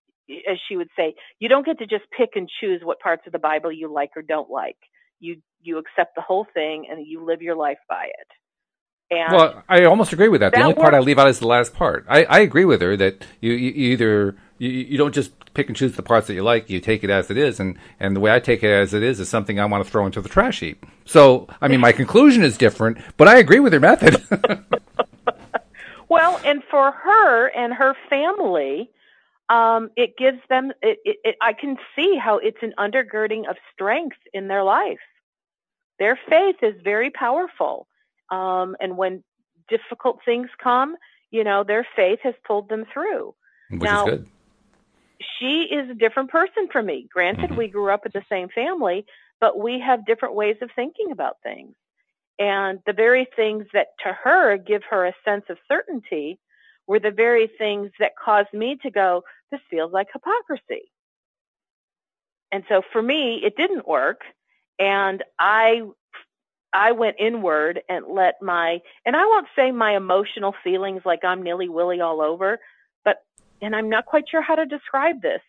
as 0.50 0.58
she 0.68 0.76
would 0.76 0.88
say 0.96 1.14
you 1.38 1.48
don't 1.48 1.66
get 1.66 1.78
to 1.78 1.86
just 1.86 2.04
pick 2.16 2.30
and 2.34 2.48
choose 2.60 2.80
what 2.82 3.00
parts 3.00 3.22
of 3.26 3.32
the 3.32 3.38
bible 3.38 3.72
you 3.72 3.92
like 3.92 4.10
or 4.16 4.22
don't 4.22 4.50
like 4.50 4.76
you 5.20 5.36
you 5.62 5.78
accept 5.78 6.14
the 6.16 6.22
whole 6.22 6.46
thing 6.54 6.86
and 6.90 7.06
you 7.06 7.24
live 7.24 7.42
your 7.42 7.56
life 7.56 7.78
by 7.88 8.04
it 8.06 8.28
and 9.10 9.32
Well, 9.32 9.62
I 9.68 9.84
almost 9.84 10.12
agree 10.12 10.28
with 10.28 10.40
that. 10.40 10.54
The 10.54 10.60
That 10.60 10.62
only 10.62 10.74
part 10.74 10.94
I 10.94 11.00
leave 11.00 11.18
out 11.18 11.28
is 11.28 11.38
the 11.38 11.46
last 11.46 11.74
part. 11.74 12.04
I, 12.08 12.24
I 12.24 12.40
agree 12.40 12.64
with 12.64 12.80
her 12.80 12.96
that 12.96 13.24
you, 13.40 13.52
you 13.52 13.70
either 13.92 14.36
you, 14.58 14.70
you 14.70 14.98
don't 14.98 15.14
just 15.14 15.32
pick 15.54 15.68
and 15.68 15.76
choose 15.76 15.94
the 15.96 16.02
parts 16.02 16.26
that 16.28 16.34
you 16.34 16.42
like. 16.42 16.68
You 16.70 16.80
take 16.80 17.04
it 17.04 17.10
as 17.10 17.30
it 17.30 17.36
is, 17.38 17.60
and 17.60 17.78
and 18.00 18.16
the 18.16 18.20
way 18.20 18.32
I 18.34 18.40
take 18.40 18.62
it 18.64 18.70
as 18.70 18.94
it 18.94 19.02
is 19.02 19.20
is 19.20 19.28
something 19.28 19.60
I 19.60 19.66
want 19.66 19.84
to 19.84 19.90
throw 19.90 20.06
into 20.06 20.20
the 20.20 20.28
trash 20.28 20.60
heap. 20.60 20.86
So, 21.04 21.48
I 21.60 21.68
mean, 21.68 21.80
my 21.80 21.92
conclusion 21.92 22.42
is 22.42 22.58
different, 22.58 22.98
but 23.16 23.28
I 23.28 23.38
agree 23.38 23.60
with 23.60 23.72
her 23.72 23.80
method. 23.80 24.22
Well, 26.08 26.40
and 26.44 26.62
for 26.70 26.92
her 26.92 27.48
and 27.48 27.74
her 27.74 27.94
family, 28.08 28.90
it 29.50 30.16
gives 30.16 30.40
them. 30.48 30.72
It, 30.82 30.98
it, 31.04 31.16
it, 31.24 31.36
I 31.40 31.52
can 31.52 31.76
see 31.94 32.16
how 32.16 32.38
it's 32.38 32.62
an 32.62 32.74
undergirding 32.78 33.48
of 33.48 33.56
strength 33.72 34.18
in 34.32 34.48
their 34.48 34.62
life. 34.64 34.98
Their 35.98 36.18
faith 36.28 36.56
is 36.62 36.74
very 36.82 37.10
powerful, 37.10 37.86
um, 38.30 38.76
and 38.80 38.96
when 38.96 39.22
difficult 39.68 40.18
things 40.24 40.48
come, 40.62 40.96
you 41.30 41.42
know, 41.44 41.64
their 41.64 41.86
faith 41.96 42.20
has 42.22 42.34
pulled 42.46 42.68
them 42.68 42.84
through. 42.92 43.34
Which 43.70 43.82
Now- 43.82 44.06
is 44.06 44.10
good. 44.18 44.26
she 45.38 45.62
is 45.62 45.90
a 45.90 45.94
different 45.94 46.30
person 46.30 46.68
from 46.70 46.86
me. 46.86 47.08
Granted, 47.10 47.50
Mhm. 47.50 47.56
we 47.56 47.68
grew 47.68 47.90
up 47.90 48.04
in 48.06 48.12
the 48.14 48.24
same 48.28 48.48
family, 48.48 49.06
but 49.40 49.58
we 49.58 49.80
have 49.80 50.04
different 50.06 50.34
ways 50.34 50.56
of 50.60 50.70
thinking 50.72 51.10
about 51.10 51.40
things. 51.42 51.74
And 52.38 52.80
the 52.84 52.92
very 52.92 53.24
things 53.34 53.66
that 53.72 53.88
to 54.04 54.12
her 54.12 54.56
give 54.58 54.84
her 54.84 55.06
a 55.06 55.14
sense 55.24 55.44
of 55.48 55.58
certainty 55.66 56.38
were 56.86 57.00
the 57.00 57.10
very 57.10 57.50
things 57.58 57.90
that 57.98 58.12
caused 58.16 58.52
me 58.52 58.78
to 58.82 58.90
go, 58.90 59.24
this 59.50 59.60
feels 59.70 59.92
like 59.92 60.08
hypocrisy. 60.12 60.90
And 62.52 62.64
so 62.68 62.82
for 62.92 63.02
me, 63.02 63.42
it 63.44 63.56
didn't 63.56 63.88
work. 63.88 64.20
And 64.78 65.22
I, 65.38 65.82
I 66.72 66.92
went 66.92 67.16
inward 67.18 67.80
and 67.88 68.06
let 68.08 68.34
my, 68.40 68.80
and 69.04 69.16
I 69.16 69.24
won't 69.26 69.48
say 69.56 69.72
my 69.72 69.96
emotional 69.96 70.54
feelings 70.62 71.02
like 71.04 71.24
I'm 71.24 71.42
nilly 71.42 71.68
willy 71.68 72.00
all 72.00 72.20
over, 72.20 72.58
but, 73.04 73.16
and 73.60 73.74
I'm 73.74 73.88
not 73.88 74.06
quite 74.06 74.28
sure 74.30 74.42
how 74.42 74.54
to 74.54 74.66
describe 74.66 75.22
this, 75.22 75.40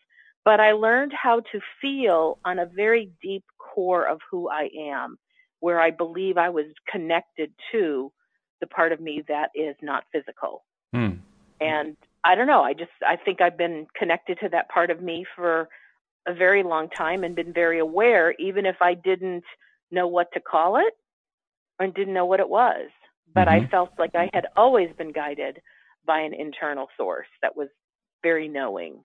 but 0.43 0.59
I 0.59 0.71
learned 0.71 1.13
how 1.13 1.41
to 1.51 1.59
feel 1.81 2.39
on 2.45 2.57
a 2.57 2.65
very 2.65 3.11
deep 3.21 3.43
core 3.59 4.07
of 4.07 4.19
who 4.31 4.49
I 4.49 4.69
am, 4.79 5.17
where 5.59 5.79
I 5.79 5.91
believe 5.91 6.37
I 6.37 6.49
was 6.49 6.65
connected 6.89 7.51
to 7.71 8.11
the 8.61 8.67
part 8.67 8.91
of 8.91 8.99
me 8.99 9.23
that 9.27 9.49
is 9.53 9.75
not 9.81 10.05
physical. 10.11 10.63
Hmm. 10.93 11.17
And 11.59 11.97
I 12.23 12.35
don't 12.35 12.47
know, 12.47 12.63
I 12.63 12.73
just, 12.73 12.91
I 13.05 13.17
think 13.17 13.41
I've 13.41 13.57
been 13.57 13.87
connected 13.97 14.39
to 14.41 14.49
that 14.49 14.69
part 14.69 14.91
of 14.91 15.01
me 15.01 15.25
for 15.35 15.69
a 16.27 16.33
very 16.33 16.63
long 16.63 16.89
time 16.89 17.23
and 17.23 17.35
been 17.35 17.53
very 17.53 17.79
aware, 17.79 18.33
even 18.39 18.65
if 18.65 18.77
I 18.81 18.93
didn't 18.95 19.43
know 19.91 20.07
what 20.07 20.31
to 20.33 20.39
call 20.41 20.77
it 20.77 20.93
and 21.79 21.93
didn't 21.93 22.13
know 22.13 22.25
what 22.25 22.39
it 22.39 22.49
was. 22.49 22.89
But 23.35 23.47
I 23.47 23.61
Mhm. 23.61 23.69
felt 23.71 23.91
like 23.99 24.15
I 24.15 24.29
had 24.33 24.47
always 24.55 24.91
been 24.97 25.11
guided 25.11 25.61
by 26.05 26.19
an 26.21 26.33
internal 26.33 26.89
source 26.97 27.27
that 27.41 27.55
was 27.57 27.69
very 28.23 28.47
knowing. 28.47 29.03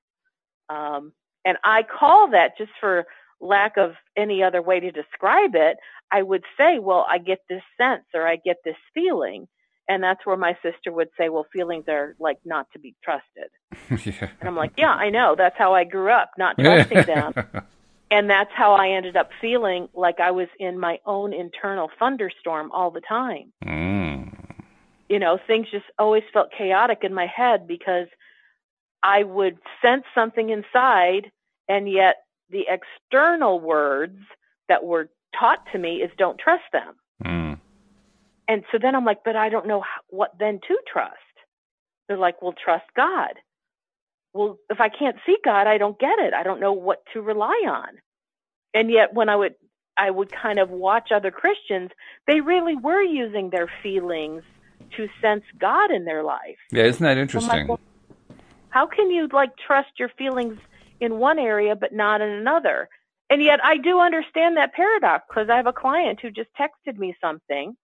Um, 0.69 1.13
and 1.45 1.59
I 1.65 1.83
call 1.85 2.31
that 2.31 2.59
just 2.59 2.73
for 2.81 3.07
lack 3.41 3.77
of 3.77 3.95
any 4.17 4.43
other 4.43 4.63
way 4.63 4.81
to 4.81 4.93
describe 4.93 5.55
it, 5.55 5.79
I 6.11 6.23
would 6.23 6.45
say, 6.59 6.79
well, 6.79 7.07
I 7.09 7.19
get 7.19 7.41
this 7.49 7.63
sense 7.79 8.05
or 8.15 8.27
I 8.27 8.37
get 8.37 8.59
this 8.65 8.77
feeling. 8.95 9.49
And 9.89 10.03
that's 10.03 10.25
where 10.25 10.37
my 10.37 10.57
sister 10.63 10.93
would 10.93 11.09
say, 11.19 11.29
well, 11.29 11.47
feelings 11.53 11.85
are 11.89 12.15
like 12.19 12.39
not 12.45 12.67
to 12.73 12.79
be 12.79 12.95
trusted. 13.03 13.51
yeah. 14.07 14.29
And 14.41 14.49
I'm 14.49 14.57
like, 14.57 14.73
yeah, 14.79 14.93
I 14.93 15.11
know. 15.11 15.35
That's 15.37 15.57
how 15.59 15.75
I 15.75 15.85
grew 15.85 16.11
up, 16.11 16.31
not 16.39 16.57
trusting 16.59 17.03
them. 17.03 17.35
And 18.11 18.29
that's 18.29 18.51
how 18.55 18.75
I 18.75 18.91
ended 18.91 19.17
up 19.17 19.31
feeling 19.41 19.89
like 19.95 20.21
I 20.21 20.31
was 20.31 20.49
in 20.61 20.79
my 20.79 20.99
own 21.07 21.33
internal 21.33 21.91
thunderstorm 21.99 22.71
all 22.71 22.91
the 22.91 23.01
time. 23.01 23.53
Mm. 23.65 24.55
You 25.09 25.19
know, 25.19 25.39
things 25.47 25.67
just 25.71 25.87
always 25.99 26.23
felt 26.33 26.49
chaotic 26.57 26.99
in 27.03 27.15
my 27.15 27.27
head 27.27 27.67
because 27.67 28.09
I 29.03 29.25
would 29.25 29.59
sense 29.83 30.05
something 30.15 30.51
inside, 30.51 31.31
and 31.69 31.91
yet 31.91 32.17
the 32.51 32.67
external 32.69 33.59
words 33.61 34.19
that 34.69 34.85
were 34.85 35.09
taught 35.39 35.65
to 35.73 35.79
me 35.79 35.97
is 35.97 36.11
don't 36.19 36.39
trust 36.39 36.65
them. 36.73 36.95
And 38.49 38.65
so 38.73 38.79
then 38.81 38.95
I'm 38.95 39.05
like, 39.05 39.25
but 39.25 39.37
I 39.37 39.49
don't 39.49 39.67
know 39.67 39.85
what 40.09 40.33
then 40.39 40.61
to 40.69 40.77
trust. 40.91 41.17
They're 42.09 42.17
like, 42.17 42.43
well, 42.43 42.55
trust 42.65 42.85
God. 42.97 43.35
Well, 44.35 44.59
if 44.71 44.81
I 44.81 44.89
can't 44.89 45.17
see 45.27 45.37
God, 45.45 45.67
I 45.67 45.79
don't 45.79 45.99
get 45.99 46.19
it. 46.19 46.35
I 46.35 46.43
don't 46.43 46.61
know 46.61 46.73
what 46.73 47.03
to 47.13 47.21
rely 47.21 47.63
on. 47.67 47.89
And 48.75 48.91
yet 48.91 49.15
when 49.15 49.29
I 49.29 49.37
would, 49.37 49.55
I 49.97 50.11
would 50.11 50.33
kind 50.33 50.59
of 50.59 50.71
watch 50.71 51.11
other 51.15 51.31
Christians, 51.31 51.91
they 52.27 52.41
really 52.41 52.77
were 52.77 53.03
using 53.03 53.51
their 53.51 53.71
feelings 53.83 54.43
to 54.97 55.09
sense 55.21 55.45
God 55.59 55.91
in 55.91 56.05
their 56.05 56.23
life. 56.23 56.57
Yeah, 56.71 56.85
isn't 56.85 57.03
that 57.03 57.11
like, 57.11 57.19
interesting? 57.19 57.69
well, 57.69 57.81
how 58.71 58.87
can 58.87 59.11
you 59.11 59.29
like 59.33 59.51
trust 59.67 59.91
your 59.99 60.09
feelings 60.17 60.59
in 61.01 61.19
one 61.19 61.39
area 61.39 61.77
but 61.77 61.93
not 61.93 62.21
in 62.21 62.31
another? 62.31 62.89
And 63.29 63.43
yet 63.43 63.61
I 63.63 63.77
do 63.77 64.01
understand 64.01 64.57
that 64.57 64.75
paradox 64.75 65.25
because 65.29 65.49
I 65.51 65.57
have 65.57 65.67
a 65.67 65.73
client 65.73 66.21
who 66.21 66.31
just 66.31 66.51
texted 66.59 66.99
me 66.99 67.15
something 67.21 67.77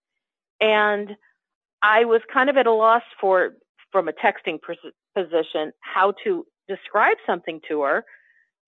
and 0.61 1.15
I 1.81 2.05
was 2.05 2.21
kind 2.31 2.49
of 2.49 2.57
at 2.57 2.67
a 2.67 2.73
loss 2.73 3.03
for 3.19 3.51
from 3.91 4.07
a 4.07 4.13
texting 4.13 4.59
pos- 4.61 4.93
position 5.15 5.71
how 5.81 6.13
to 6.23 6.45
describe 6.67 7.17
something 7.25 7.61
to 7.67 7.81
her 7.81 8.05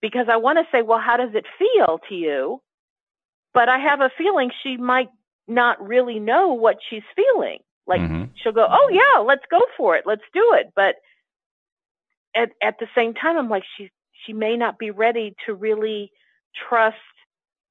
because 0.02 0.28
I 0.30 0.38
want 0.38 0.58
to 0.58 0.66
say, 0.72 0.82
well, 0.82 1.00
how 1.00 1.18
does 1.18 1.36
it 1.36 1.46
feel 1.60 2.00
to 2.10 2.16
you? 2.16 2.62
But 3.54 3.70
I 3.70 3.78
have 3.80 4.02
a 4.02 4.12
feeling 4.18 4.52
she 4.64 4.78
might 4.78 5.10
not 5.48 5.86
really 5.86 6.20
know 6.20 6.54
what 6.54 6.78
she's 6.90 7.04
feeling. 7.16 7.60
Like 7.88 8.02
Mhm. 8.02 8.30
she'll 8.36 8.54
go, 8.54 8.68
"Oh 8.70 8.90
yeah, 8.92 9.20
let's 9.20 9.46
go 9.48 9.60
for 9.78 9.96
it. 9.98 10.06
Let's 10.06 10.24
do 10.34 10.54
it." 10.54 10.72
But 10.76 10.96
at 12.36 12.52
at 12.62 12.80
the 12.80 12.88
same 12.96 13.14
time, 13.14 13.38
I'm 13.38 13.50
like, 13.50 13.64
she 13.78 13.92
she 14.26 14.34
may 14.34 14.56
not 14.58 14.78
be 14.80 14.92
ready 14.92 15.36
to 15.46 15.54
really 15.54 16.12
trust 16.70 16.98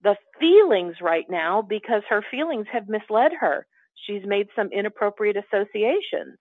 the 0.02 0.16
feelings 0.38 1.00
right 1.00 1.28
now 1.30 1.62
because 1.62 2.02
her 2.08 2.22
feelings 2.30 2.66
have 2.72 2.88
misled 2.88 3.32
her. 3.32 3.66
She's 4.06 4.22
made 4.24 4.48
some 4.56 4.70
inappropriate 4.72 5.36
associations. 5.36 6.38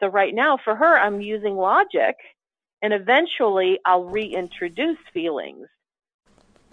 So 0.00 0.08
right 0.08 0.34
now, 0.34 0.58
for 0.62 0.74
her, 0.74 0.98
I'm 0.98 1.20
using 1.20 1.56
logic, 1.56 2.16
and 2.82 2.92
eventually 2.92 3.78
I'll 3.84 4.04
reintroduce 4.04 4.98
feelings 5.12 5.66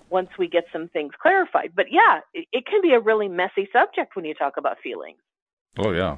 once 0.09 0.29
we 0.37 0.47
get 0.47 0.65
some 0.71 0.89
things 0.89 1.13
clarified. 1.21 1.71
But 1.75 1.87
yeah, 1.89 2.19
it, 2.33 2.47
it 2.51 2.65
can 2.65 2.81
be 2.81 2.93
a 2.93 2.99
really 2.99 3.27
messy 3.27 3.67
subject 3.73 4.15
when 4.15 4.25
you 4.25 4.33
talk 4.33 4.53
about 4.57 4.77
feelings. 4.83 5.17
Oh 5.77 5.91
yeah. 5.91 6.17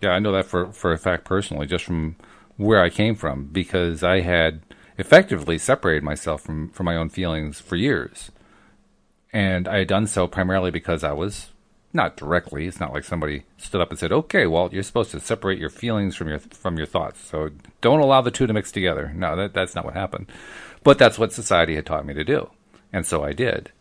Yeah, 0.00 0.10
I 0.10 0.20
know 0.20 0.32
that 0.32 0.44
for 0.44 0.72
for 0.72 0.92
a 0.92 0.98
fact 0.98 1.24
personally, 1.24 1.66
just 1.66 1.84
from 1.84 2.16
where 2.56 2.82
I 2.82 2.90
came 2.90 3.16
from, 3.16 3.46
because 3.46 4.04
I 4.04 4.20
had 4.20 4.62
effectively 4.96 5.58
separated 5.58 6.04
myself 6.04 6.42
from 6.42 6.70
from 6.70 6.86
my 6.86 6.94
own 6.94 7.08
feelings 7.08 7.60
for 7.60 7.74
years, 7.74 8.30
and 9.32 9.66
I 9.66 9.78
had 9.78 9.88
done 9.88 10.06
so 10.06 10.28
primarily 10.28 10.70
because 10.70 11.02
I 11.02 11.12
was 11.12 11.50
not 11.92 12.16
directly. 12.16 12.66
It's 12.66 12.80
not 12.80 12.92
like 12.92 13.04
somebody 13.04 13.44
stood 13.56 13.80
up 13.80 13.90
and 13.90 13.98
said, 13.98 14.12
"Okay, 14.12 14.46
well, 14.46 14.68
you're 14.72 14.82
supposed 14.82 15.10
to 15.12 15.20
separate 15.20 15.58
your 15.58 15.70
feelings 15.70 16.14
from 16.14 16.28
your 16.28 16.38
from 16.38 16.76
your 16.76 16.86
thoughts, 16.86 17.20
so 17.20 17.50
don't 17.80 18.00
allow 18.00 18.20
the 18.20 18.30
two 18.30 18.46
to 18.46 18.52
mix 18.52 18.70
together." 18.70 19.12
No, 19.14 19.36
that 19.36 19.54
that's 19.54 19.74
not 19.74 19.84
what 19.84 19.94
happened, 19.94 20.30
but 20.84 20.98
that's 20.98 21.18
what 21.18 21.32
society 21.32 21.74
had 21.74 21.86
taught 21.86 22.06
me 22.06 22.14
to 22.14 22.24
do, 22.24 22.50
and 22.92 23.06
so 23.06 23.24
I 23.24 23.32
did, 23.32 23.72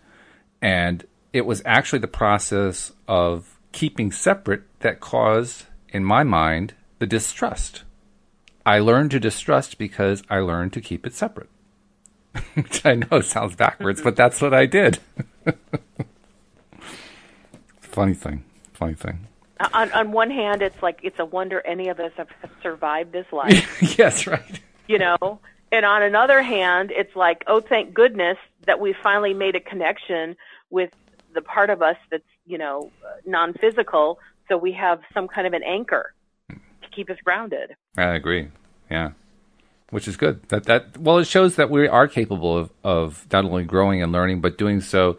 and 0.61 1.05
it 1.33 1.45
was 1.45 1.61
actually 1.65 1.99
the 1.99 2.07
process 2.07 2.93
of 3.07 3.57
keeping 3.71 4.11
separate 4.11 4.63
that 4.79 4.99
caused, 4.99 5.65
in 5.89 6.03
my 6.03 6.23
mind, 6.23 6.73
the 6.99 7.05
distrust. 7.05 7.83
I 8.65 8.79
learned 8.79 9.11
to 9.11 9.19
distrust 9.19 9.77
because 9.77 10.23
I 10.29 10.39
learned 10.39 10.73
to 10.73 10.81
keep 10.81 11.05
it 11.05 11.13
separate. 11.13 11.49
Which 12.53 12.85
I 12.85 12.95
know 12.95 13.21
sounds 13.21 13.55
backwards, 13.55 14.01
but 14.01 14.15
that's 14.15 14.41
what 14.41 14.53
I 14.53 14.65
did. 14.65 14.99
funny 17.97 18.13
thing. 18.13 18.43
Funny 18.73 18.93
thing. 18.93 19.27
Uh, 19.59 19.69
on, 19.73 19.91
on 19.91 20.11
one 20.11 20.29
hand, 20.29 20.61
it's 20.61 20.83
like 20.83 20.99
it's 21.01 21.17
a 21.17 21.25
wonder 21.25 21.65
any 21.65 21.89
of 21.89 21.99
us 21.99 22.11
have 22.15 22.27
survived 22.61 23.11
this 23.11 23.25
life, 23.31 23.97
yes, 23.97 24.27
right. 24.27 24.59
you 24.87 24.99
know. 24.99 25.39
And 25.71 25.83
on 25.83 26.03
another 26.03 26.43
hand, 26.43 26.91
it's 26.91 27.15
like, 27.15 27.43
oh, 27.47 27.59
thank 27.59 27.95
goodness 27.95 28.37
that 28.67 28.79
we 28.79 28.93
finally 29.01 29.33
made 29.33 29.55
a 29.55 29.59
connection 29.59 30.35
with 30.69 30.91
the 31.33 31.41
part 31.41 31.71
of 31.71 31.81
us 31.81 31.97
that's, 32.11 32.23
you 32.45 32.57
know, 32.57 32.91
non-physical, 33.25 34.19
so 34.47 34.57
we 34.57 34.71
have 34.73 35.01
some 35.13 35.27
kind 35.27 35.47
of 35.47 35.53
an 35.53 35.63
anchor 35.63 36.13
to 36.49 36.89
keep 36.95 37.09
us 37.09 37.17
grounded. 37.23 37.75
I 37.97 38.13
agree. 38.13 38.49
Yeah. 38.91 39.11
Which 39.89 40.07
is 40.07 40.17
good. 40.17 40.47
That 40.49 40.65
that 40.65 40.97
well, 40.99 41.17
it 41.17 41.25
shows 41.25 41.55
that 41.55 41.71
we 41.71 41.87
are 41.87 42.07
capable 42.07 42.57
of, 42.57 42.69
of 42.83 43.25
not 43.31 43.43
only 43.43 43.63
growing 43.63 44.03
and 44.03 44.11
learning, 44.11 44.41
but 44.41 44.57
doing 44.57 44.81
so 44.81 45.17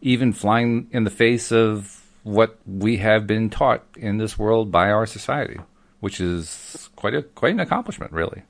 even 0.00 0.32
flying 0.32 0.88
in 0.92 1.04
the 1.04 1.10
face 1.10 1.52
of 1.52 1.99
what 2.22 2.58
we 2.66 2.98
have 2.98 3.26
been 3.26 3.50
taught 3.50 3.84
in 3.96 4.18
this 4.18 4.38
world 4.38 4.70
by 4.70 4.90
our 4.90 5.06
society, 5.06 5.58
which 6.00 6.20
is 6.20 6.90
quite 6.96 7.14
a 7.14 7.22
quite 7.22 7.52
an 7.52 7.60
accomplishment, 7.60 8.12
really. 8.12 8.42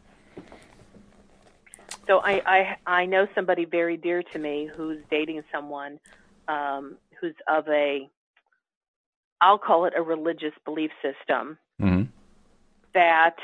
So 2.07 2.19
I, 2.19 2.43
I 2.47 2.77
I 2.87 3.07
know 3.07 3.27
somebody 3.35 3.65
very 3.65 3.97
dear 3.97 4.23
to 4.23 4.39
me 4.39 4.69
who's 4.75 4.99
dating 5.11 5.43
someone 5.53 6.01
um, 6.49 6.97
who's 7.21 7.35
of 7.49 7.69
a 7.69 8.09
I'll 9.41 9.59
call 9.59 9.87
it 9.87 9.95
a 9.97 10.03
religious 10.03 10.55
belief 10.65 10.91
system 11.03 11.59
hmm 11.79 12.03
that 12.93 13.37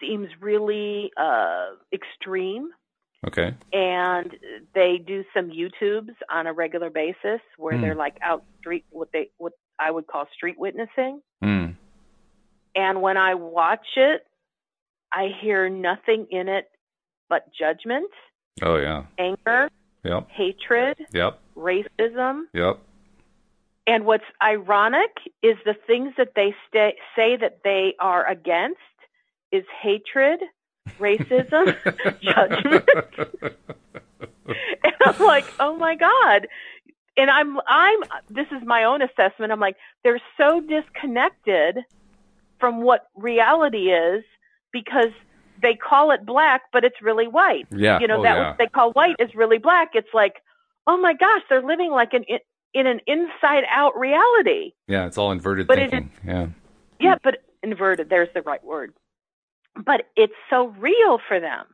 seems 0.00 0.28
really 0.40 1.10
uh, 1.16 1.70
extreme. 1.92 2.70
Okay. 3.26 3.54
And 3.72 4.36
they 4.74 4.98
do 4.98 5.24
some 5.34 5.50
YouTubes 5.50 6.14
on 6.30 6.46
a 6.46 6.52
regular 6.52 6.90
basis 6.90 7.40
where 7.56 7.76
Hmm. 7.76 7.80
they're 7.82 7.94
like 7.94 8.16
out 8.22 8.44
street 8.58 8.84
what 8.90 9.10
they 9.12 9.30
what 9.38 9.52
I 9.78 9.90
would 9.90 10.06
call 10.06 10.26
street 10.32 10.58
witnessing. 10.58 11.20
Mm. 11.44 11.76
And 12.74 13.02
when 13.02 13.16
I 13.16 13.34
watch 13.34 13.86
it, 13.96 14.26
I 15.12 15.28
hear 15.40 15.68
nothing 15.68 16.26
in 16.30 16.48
it 16.48 16.70
but 17.28 17.52
judgment, 17.52 18.10
Oh 18.62 18.76
yeah. 18.76 19.04
anger, 19.18 19.68
Yep. 20.04 20.30
hatred, 20.30 21.06
Yep. 21.12 21.38
racism. 21.56 22.44
Yep. 22.52 22.78
And 23.88 24.04
what's 24.04 24.24
ironic 24.42 25.10
is 25.42 25.56
the 25.64 25.74
things 25.74 26.14
that 26.16 26.34
they 26.34 26.54
sta 26.68 26.92
say 27.14 27.36
that 27.36 27.62
they 27.64 27.94
are 28.00 28.26
against 28.26 28.80
is 29.52 29.64
hatred, 29.80 30.40
racism, 30.98 31.76
judgment. 32.22 32.88
and 34.84 34.94
I'm 35.04 35.18
like, 35.26 35.46
oh 35.60 35.76
my 35.76 35.94
God. 35.96 36.46
And 37.18 37.30
I'm, 37.30 37.58
I'm, 37.66 37.98
this 38.28 38.46
is 38.52 38.66
my 38.66 38.84
own 38.84 39.00
assessment. 39.02 39.50
I'm 39.50 39.60
like, 39.60 39.76
they're 40.04 40.20
so 40.36 40.60
disconnected 40.60 41.78
from 42.60 42.82
what 42.82 43.06
reality 43.16 43.90
is 43.90 44.22
because 44.72 45.12
they 45.62 45.74
call 45.74 46.10
it 46.10 46.26
black, 46.26 46.62
but 46.72 46.84
it's 46.84 47.00
really 47.00 47.26
white. 47.26 47.66
Yeah. 47.70 47.98
You 48.00 48.06
know, 48.06 48.18
oh, 48.18 48.22
that 48.22 48.36
yeah. 48.36 48.48
what 48.48 48.58
they 48.58 48.66
call 48.66 48.92
white 48.92 49.16
is 49.18 49.34
really 49.34 49.58
black. 49.58 49.90
It's 49.94 50.12
like, 50.12 50.34
oh 50.86 50.98
my 50.98 51.14
gosh, 51.14 51.42
they're 51.48 51.62
living 51.62 51.90
like 51.90 52.12
an, 52.12 52.24
in 52.74 52.86
an 52.86 53.00
inside 53.06 53.64
out 53.70 53.98
reality. 53.98 54.72
Yeah, 54.86 55.06
it's 55.06 55.16
all 55.16 55.32
inverted 55.32 55.66
But 55.66 55.78
it 55.78 55.90
thinking. 55.90 56.10
yeah. 56.26 56.46
Yeah, 57.00 57.14
but 57.22 57.38
inverted, 57.62 58.08
there's 58.10 58.28
the 58.34 58.42
right 58.42 58.62
word. 58.64 58.92
But 59.84 60.06
it's 60.16 60.34
so 60.50 60.68
real 60.78 61.18
for 61.28 61.40
them. 61.40 61.66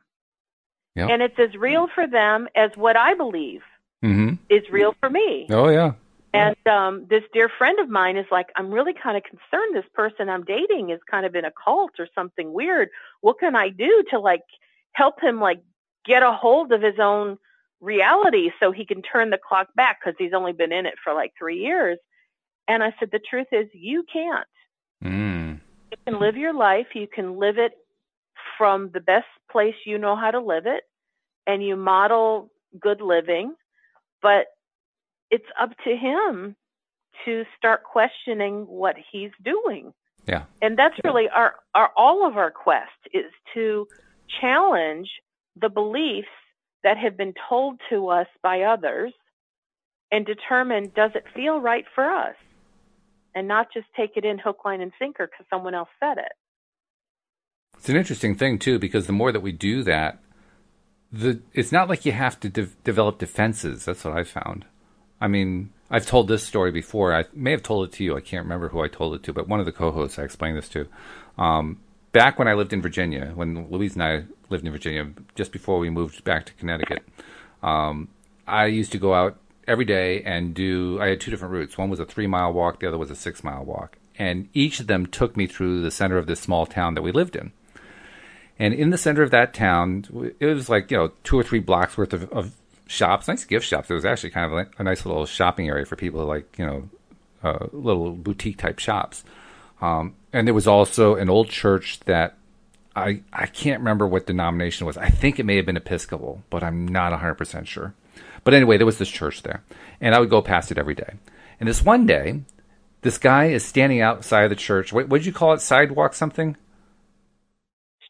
Yeah. 0.95 1.07
And 1.07 1.21
it's 1.21 1.39
as 1.39 1.55
real 1.55 1.87
for 1.93 2.05
them 2.07 2.47
as 2.55 2.71
what 2.75 2.95
I 2.95 3.13
believe 3.13 3.61
Mm-hmm. 4.03 4.33
is 4.49 4.63
real 4.69 4.93
for 4.99 5.09
me. 5.09 5.47
Oh 5.49 5.69
yeah. 5.69 5.93
And 6.33 6.57
um, 6.67 7.05
this 7.09 7.23
dear 7.31 7.47
friend 7.47 7.79
of 7.79 7.87
mine 7.89 8.17
is 8.17 8.25
like, 8.31 8.47
I'm 8.57 8.69
really 8.69 8.93
kind 8.93 9.15
of 9.15 9.23
concerned 9.23 9.75
this 9.75 9.85
person 9.93 10.27
I'm 10.27 10.43
dating 10.43 10.89
is 10.89 10.99
kind 11.09 11.25
of 11.25 11.35
in 11.35 11.45
a 11.45 11.51
cult 11.63 11.91
or 11.99 12.07
something 12.13 12.51
weird. 12.51 12.89
What 13.21 13.39
can 13.39 13.55
I 13.55 13.69
do 13.69 14.03
to 14.09 14.19
like 14.19 14.41
help 14.91 15.21
him 15.21 15.39
like 15.39 15.61
get 16.05 16.21
a 16.21 16.33
hold 16.33 16.73
of 16.73 16.81
his 16.81 16.99
own 16.99 17.37
reality 17.79 18.49
so 18.59 18.71
he 18.71 18.85
can 18.85 19.01
turn 19.03 19.29
the 19.29 19.37
clock 19.37 19.67
back 19.75 19.99
because 20.03 20.15
he's 20.17 20.33
only 20.33 20.53
been 20.53 20.73
in 20.73 20.85
it 20.85 20.95
for 21.01 21.13
like 21.13 21.31
three 21.37 21.59
years. 21.59 21.97
And 22.67 22.83
I 22.83 22.93
said, 22.99 23.09
the 23.11 23.19
truth 23.19 23.47
is 23.51 23.67
you 23.73 24.03
can't. 24.11 24.47
Mm. 25.03 25.61
You 25.91 25.97
can 26.05 26.19
live 26.19 26.35
your 26.35 26.53
life. 26.53 26.87
You 26.93 27.07
can 27.07 27.37
live 27.37 27.57
it 27.57 27.73
from 28.57 28.91
the 28.93 28.99
best 28.99 29.27
place 29.51 29.75
you 29.85 29.97
know 29.97 30.15
how 30.15 30.31
to 30.31 30.39
live 30.39 30.65
it 30.65 30.83
and 31.47 31.63
you 31.63 31.75
model 31.75 32.51
good 32.79 33.01
living, 33.01 33.53
but 34.21 34.47
it's 35.29 35.45
up 35.59 35.71
to 35.83 35.95
him 35.95 36.55
to 37.25 37.43
start 37.57 37.83
questioning 37.83 38.65
what 38.67 38.95
he's 39.11 39.31
doing. 39.43 39.93
Yeah. 40.27 40.45
And 40.61 40.77
that's 40.77 40.95
really 41.03 41.27
our, 41.29 41.55
our 41.75 41.91
all 41.97 42.25
of 42.25 42.37
our 42.37 42.51
quest 42.51 42.91
is 43.13 43.31
to 43.53 43.87
challenge 44.41 45.09
the 45.59 45.69
beliefs 45.69 46.27
that 46.83 46.97
have 46.97 47.17
been 47.17 47.33
told 47.49 47.79
to 47.89 48.07
us 48.07 48.27
by 48.41 48.61
others 48.61 49.13
and 50.11 50.25
determine 50.25 50.91
does 50.95 51.11
it 51.15 51.25
feel 51.35 51.59
right 51.59 51.85
for 51.93 52.09
us 52.09 52.35
and 53.35 53.47
not 53.47 53.67
just 53.73 53.87
take 53.95 54.11
it 54.15 54.25
in 54.25 54.37
hook 54.37 54.63
line 54.65 54.81
and 54.81 54.91
sinker 54.99 55.27
because 55.27 55.45
someone 55.49 55.73
else 55.73 55.89
said 55.99 56.17
it 56.17 56.31
It's 57.83 57.89
an 57.89 57.97
interesting 57.97 58.35
thing 58.35 58.59
too 58.59 58.79
because 58.79 59.07
the 59.07 59.11
more 59.11 59.33
that 59.33 59.41
we 59.41 59.51
do 59.51 59.83
that, 59.83 60.19
the 61.11 61.41
it's 61.51 61.73
not 61.73 61.89
like 61.89 62.05
you 62.05 62.13
have 62.13 62.39
to 62.39 62.47
de- 62.47 62.69
develop 62.85 63.19
defenses. 63.19 63.83
That's 63.83 64.05
what 64.05 64.17
I 64.17 64.23
found. 64.23 64.63
I 65.19 65.27
mean, 65.27 65.73
I've 65.91 66.05
told 66.05 66.29
this 66.29 66.43
story 66.43 66.71
before. 66.71 67.13
I 67.13 67.25
may 67.33 67.51
have 67.51 67.61
told 67.61 67.85
it 67.85 67.91
to 67.97 68.05
you. 68.05 68.15
I 68.15 68.21
can't 68.21 68.45
remember 68.45 68.69
who 68.69 68.81
I 68.81 68.87
told 68.87 69.15
it 69.15 69.23
to, 69.23 69.33
but 69.33 69.49
one 69.49 69.59
of 69.59 69.65
the 69.65 69.73
co-hosts 69.73 70.17
I 70.17 70.23
explained 70.23 70.57
this 70.57 70.69
to. 70.69 70.87
Um, 71.37 71.81
back 72.13 72.39
when 72.39 72.47
I 72.47 72.53
lived 72.53 72.71
in 72.71 72.81
Virginia, 72.81 73.33
when 73.35 73.69
Louise 73.69 73.95
and 73.95 74.03
I 74.03 74.23
lived 74.47 74.65
in 74.65 74.71
Virginia, 74.71 75.11
just 75.35 75.51
before 75.51 75.77
we 75.77 75.89
moved 75.89 76.23
back 76.23 76.45
to 76.45 76.53
Connecticut, 76.53 77.03
um, 77.61 78.07
I 78.47 78.67
used 78.67 78.93
to 78.93 78.97
go 78.97 79.13
out 79.13 79.35
every 79.67 79.83
day 79.83 80.23
and 80.23 80.53
do. 80.53 81.01
I 81.01 81.07
had 81.09 81.19
two 81.19 81.31
different 81.31 81.53
routes. 81.53 81.77
One 81.77 81.89
was 81.89 81.99
a 81.99 82.05
three-mile 82.05 82.53
walk. 82.53 82.79
The 82.79 82.87
other 82.87 82.97
was 82.97 83.11
a 83.11 83.15
six-mile 83.17 83.65
walk, 83.65 83.97
and 84.17 84.47
each 84.53 84.79
of 84.79 84.87
them 84.87 85.05
took 85.05 85.35
me 85.35 85.47
through 85.47 85.81
the 85.81 85.91
center 85.91 86.17
of 86.17 86.27
this 86.27 86.39
small 86.39 86.65
town 86.65 86.93
that 86.93 87.01
we 87.01 87.11
lived 87.11 87.35
in. 87.35 87.51
And 88.59 88.73
in 88.73 88.91
the 88.91 88.97
center 88.97 89.23
of 89.23 89.31
that 89.31 89.53
town, 89.53 90.35
it 90.39 90.45
was 90.45 90.69
like 90.69 90.91
you 90.91 90.97
know 90.97 91.11
two 91.23 91.37
or 91.37 91.43
three 91.43 91.59
blocks 91.59 91.97
worth 91.97 92.13
of, 92.13 92.31
of 92.31 92.53
shops, 92.87 93.27
nice 93.27 93.45
gift 93.45 93.65
shops. 93.65 93.89
It 93.89 93.93
was 93.93 94.05
actually 94.05 94.29
kind 94.29 94.45
of 94.45 94.51
like 94.51 94.71
a 94.77 94.83
nice 94.83 95.05
little 95.05 95.25
shopping 95.25 95.67
area 95.67 95.85
for 95.85 95.95
people 95.95 96.25
like 96.25 96.57
you 96.57 96.65
know 96.65 96.89
uh, 97.43 97.67
little 97.71 98.11
boutique 98.11 98.57
type 98.57 98.79
shops. 98.79 99.23
Um, 99.81 100.15
and 100.31 100.47
there 100.47 100.53
was 100.53 100.67
also 100.67 101.15
an 101.15 101.29
old 101.29 101.49
church 101.49 101.99
that 102.01 102.35
I 102.95 103.21
I 103.31 103.47
can't 103.47 103.79
remember 103.79 104.07
what 104.07 104.27
denomination 104.27 104.85
was. 104.85 104.97
I 104.97 105.09
think 105.09 105.39
it 105.39 105.45
may 105.45 105.55
have 105.57 105.65
been 105.65 105.77
Episcopal, 105.77 106.43
but 106.49 106.63
I'm 106.63 106.87
not 106.87 107.11
100 107.11 107.35
percent 107.35 107.67
sure. 107.67 107.93
But 108.43 108.53
anyway, 108.53 108.77
there 108.77 108.85
was 108.85 108.97
this 108.97 109.09
church 109.09 109.43
there, 109.43 109.63
and 110.01 110.13
I 110.13 110.19
would 110.19 110.29
go 110.29 110.41
past 110.41 110.71
it 110.71 110.77
every 110.77 110.95
day. 110.95 111.13
And 111.59 111.69
this 111.69 111.83
one 111.83 112.05
day, 112.05 112.41
this 113.01 113.17
guy 113.17 113.45
is 113.45 113.63
standing 113.63 114.01
outside 114.01 114.43
of 114.43 114.49
the 114.49 114.55
church. 114.55 114.91
What 114.91 115.09
did 115.09 115.25
you 115.25 115.33
call 115.33 115.53
it? 115.53 115.61
Sidewalk 115.61 116.13
something? 116.13 116.57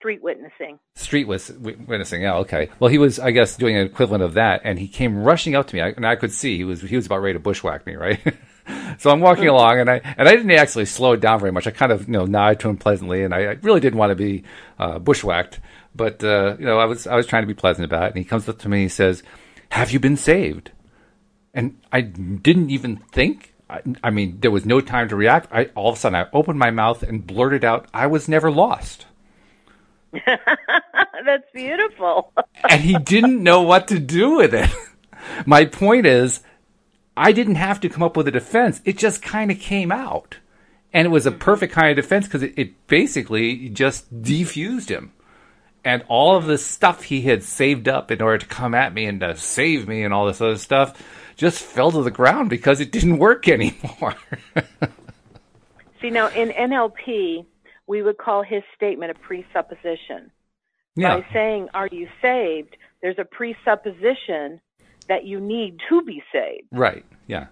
Street 0.04 0.22
witnessing 0.22 0.80
street 0.96 1.28
wis- 1.28 1.50
witnessing. 1.50 2.24
Yeah, 2.24 2.36
okay. 2.40 2.70
Well, 2.78 2.90
he 2.90 2.98
was, 2.98 3.20
I 3.20 3.32
guess, 3.32 3.56
doing 3.56 3.78
an 3.78 3.86
equivalent 3.86 4.22
of 4.22 4.34
that, 4.34 4.60
and 4.66 4.78
he 4.78 4.90
came 4.90 5.24
rushing 5.24 5.56
up 5.56 5.68
to 5.68 5.76
me, 5.76 5.82
I, 5.82 5.90
and 5.90 6.06
I 6.06 6.18
could 6.18 6.34
see 6.34 6.58
he 6.58 6.66
was 6.66 6.82
he 6.82 6.98
was 6.98 7.06
about 7.06 7.22
ready 7.22 7.34
to 7.34 7.40
bushwhack 7.40 7.86
me, 7.86 7.96
right? 7.96 8.20
so 8.98 9.12
I'm 9.12 9.22
walking 9.22 9.48
along, 9.48 9.80
and 9.80 9.90
I 9.90 10.02
and 10.18 10.28
I 10.28 10.36
didn't 10.36 10.52
actually 10.52 10.86
slow 10.86 11.14
it 11.14 11.22
down 11.22 11.40
very 11.40 11.54
much. 11.54 11.68
I 11.68 11.72
kind 11.72 11.94
of 11.94 12.08
you 12.08 12.14
know 12.14 12.26
nodded 12.26 12.60
to 12.62 12.70
him 12.70 12.76
pleasantly, 12.76 13.24
and 13.24 13.34
I, 13.34 13.44
I 13.44 13.58
really 13.62 13.80
didn't 13.80 13.98
want 13.98 14.10
to 14.12 14.16
be 14.16 14.44
uh, 14.78 15.00
bushwhacked, 15.00 15.62
but 15.96 16.22
uh, 16.22 16.58
you 16.60 16.66
know 16.66 16.80
I 16.80 16.86
was 16.86 17.08
I 17.08 17.16
was 17.16 17.26
trying 17.26 17.44
to 17.44 17.48
be 17.48 17.54
pleasant 17.54 17.86
about 17.86 18.04
it. 18.04 18.08
And 18.08 18.18
he 18.18 18.26
comes 18.26 18.50
up 18.50 18.60
to 18.60 18.70
me, 18.70 18.80
and 18.80 18.84
he 18.84 18.90
says, 18.90 19.24
"Have 19.70 19.92
you 19.92 20.02
been 20.02 20.18
saved?" 20.18 20.72
And 21.54 21.80
I 21.94 22.02
didn't 22.02 22.72
even 22.72 22.98
think. 22.98 23.54
I, 23.70 23.80
I 24.04 24.10
mean, 24.10 24.40
there 24.42 24.52
was 24.52 24.66
no 24.66 24.82
time 24.82 25.08
to 25.08 25.16
react. 25.16 25.48
I 25.50 25.66
all 25.76 25.92
of 25.92 25.96
a 25.96 26.00
sudden 26.00 26.16
I 26.16 26.28
opened 26.34 26.60
my 26.60 26.72
mouth 26.72 27.04
and 27.04 27.26
blurted 27.26 27.64
out, 27.64 27.88
"I 27.94 28.08
was 28.08 28.28
never 28.28 28.52
lost." 28.52 29.06
That's 31.26 31.50
beautiful. 31.54 32.34
and 32.70 32.82
he 32.82 32.98
didn't 32.98 33.42
know 33.42 33.62
what 33.62 33.88
to 33.90 34.00
do 34.00 34.38
with 34.38 34.54
it. 34.54 34.70
My 35.46 35.66
point 35.66 36.06
is, 36.06 36.42
I 37.16 37.32
didn't 37.32 37.56
have 37.56 37.80
to 37.82 37.90
come 37.90 38.04
up 38.04 38.18
with 38.18 38.28
a 38.28 38.32
defense. 38.32 38.82
It 38.86 38.98
just 38.98 39.22
kind 39.22 39.52
of 39.52 39.60
came 39.60 39.92
out. 39.92 40.38
And 40.92 41.06
it 41.08 41.10
was 41.10 41.26
a 41.26 41.32
mm-hmm. 41.32 41.40
perfect 41.40 41.74
kind 41.74 41.90
of 41.90 41.96
defense 42.04 42.26
because 42.26 42.44
it, 42.44 42.54
it 42.58 42.88
basically 42.88 43.70
just 43.70 44.22
defused 44.22 44.90
him. 44.90 45.14
And 45.86 46.04
all 46.08 46.38
of 46.38 46.46
the 46.46 46.58
stuff 46.58 47.04
he 47.04 47.22
had 47.22 47.44
saved 47.44 47.90
up 47.90 48.10
in 48.10 48.22
order 48.22 48.38
to 48.38 48.46
come 48.46 48.74
at 48.74 48.94
me 48.94 49.06
and 49.06 49.20
to 49.20 49.36
save 49.36 49.88
me 49.88 50.04
and 50.04 50.14
all 50.14 50.28
this 50.28 50.40
other 50.40 50.58
stuff 50.58 51.02
just 51.36 51.60
fell 51.60 51.92
to 51.92 52.04
the 52.04 52.12
ground 52.12 52.50
because 52.50 52.80
it 52.80 52.92
didn't 52.92 53.18
work 53.18 53.48
anymore. 53.50 54.16
See, 56.02 56.10
now 56.10 56.28
in 56.30 56.50
NLP, 56.50 57.46
we 57.88 58.02
would 58.02 58.18
call 58.18 58.44
his 58.44 58.64
statement 58.76 59.12
a 59.12 59.16
presupposition. 59.16 60.32
yeah. 60.96 61.18
By 61.18 61.26
saying, 61.34 61.70
Are 61.74 61.88
you 61.92 62.08
saved? 62.22 62.78
There's 63.02 63.20
a 63.20 63.26
presupposition 63.26 64.62
that 65.10 65.26
you 65.26 65.40
need 65.40 65.80
to 65.90 66.02
be 66.04 66.24
saved, 66.32 66.68
Right. 66.72 67.06
Yeah. 67.28 67.48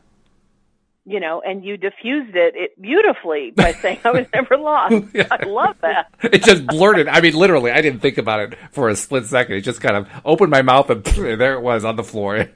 you 1.05 1.19
know, 1.19 1.41
and 1.45 1.65
you 1.65 1.75
diffused 1.75 2.35
it, 2.35 2.53
it 2.55 2.81
beautifully 2.81 3.51
by 3.53 3.71
saying, 3.81 3.99
I 4.05 4.11
was 4.11 4.25
never 4.33 4.55
lost. 4.57 4.93
I 5.31 5.43
love 5.45 5.75
that. 5.81 6.13
It 6.23 6.43
just 6.43 6.65
blurted. 6.67 7.07
I 7.09 7.19
mean, 7.19 7.33
literally, 7.33 7.71
I 7.71 7.81
didn't 7.81 7.99
think 7.99 8.17
about 8.17 8.39
it 8.39 8.57
for 8.71 8.87
a 8.87 8.95
split 8.95 9.25
second. 9.25 9.55
It 9.55 9.61
just 9.61 9.81
kind 9.81 9.97
of 9.97 10.07
opened 10.23 10.49
my 10.51 10.61
mouth 10.61 10.89
and 10.89 11.03
there 11.03 11.55
it 11.55 11.61
was 11.61 11.83
on 11.83 11.97
the 11.97 12.03
floor. 12.05 12.47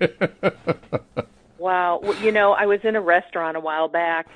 Wow. 1.57 1.99
Well, 2.03 2.15
you 2.23 2.31
know, 2.31 2.53
I 2.53 2.65
was 2.67 2.79
in 2.83 2.95
a 2.95 3.01
restaurant 3.01 3.57
a 3.57 3.59
while 3.59 3.87
back 3.87 4.27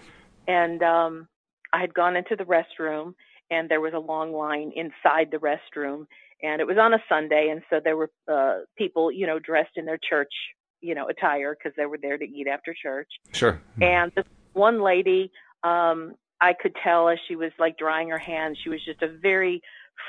and 0.48 0.82
um 0.84 1.28
I 1.72 1.80
had 1.80 1.94
gone 1.94 2.16
into 2.16 2.36
the 2.36 2.44
restroom 2.46 3.14
and 3.52 3.70
there 3.70 3.82
was 3.82 3.94
a 3.94 4.00
long 4.00 4.34
line 4.34 4.72
inside 4.76 5.30
the 5.32 5.38
restroom 5.38 6.06
and 6.42 6.62
it 6.62 6.68
was 6.68 6.78
on 6.78 6.94
a 6.94 7.04
Sunday 7.10 7.50
and 7.50 7.62
so 7.70 7.80
there 7.84 7.98
were 7.98 8.10
uh 8.32 8.60
people, 8.78 9.12
you 9.12 9.28
know, 9.28 9.40
dressed 9.40 9.76
in 9.76 9.86
their 9.86 10.00
church, 10.00 10.34
you 10.82 10.96
know, 10.96 11.08
attire 11.08 11.56
because 11.56 11.76
they 11.76 11.86
were 11.86 12.00
there 12.02 12.18
to 12.18 12.26
eat 12.26 12.48
after 12.48 12.74
church. 12.74 13.10
sure. 13.34 13.62
And 13.82 14.12
this 14.16 14.26
one 14.54 14.82
lady, 14.82 15.32
um, 15.64 16.14
I 16.42 16.54
could 16.54 16.76
tell 16.84 17.10
as 17.10 17.20
she 17.28 17.36
was 17.36 17.52
like 17.60 17.78
drying 17.78 18.10
her 18.10 18.18
hands, 18.18 18.58
she 18.64 18.70
was 18.70 18.84
just 18.84 19.02
a 19.02 19.08
very 19.08 19.62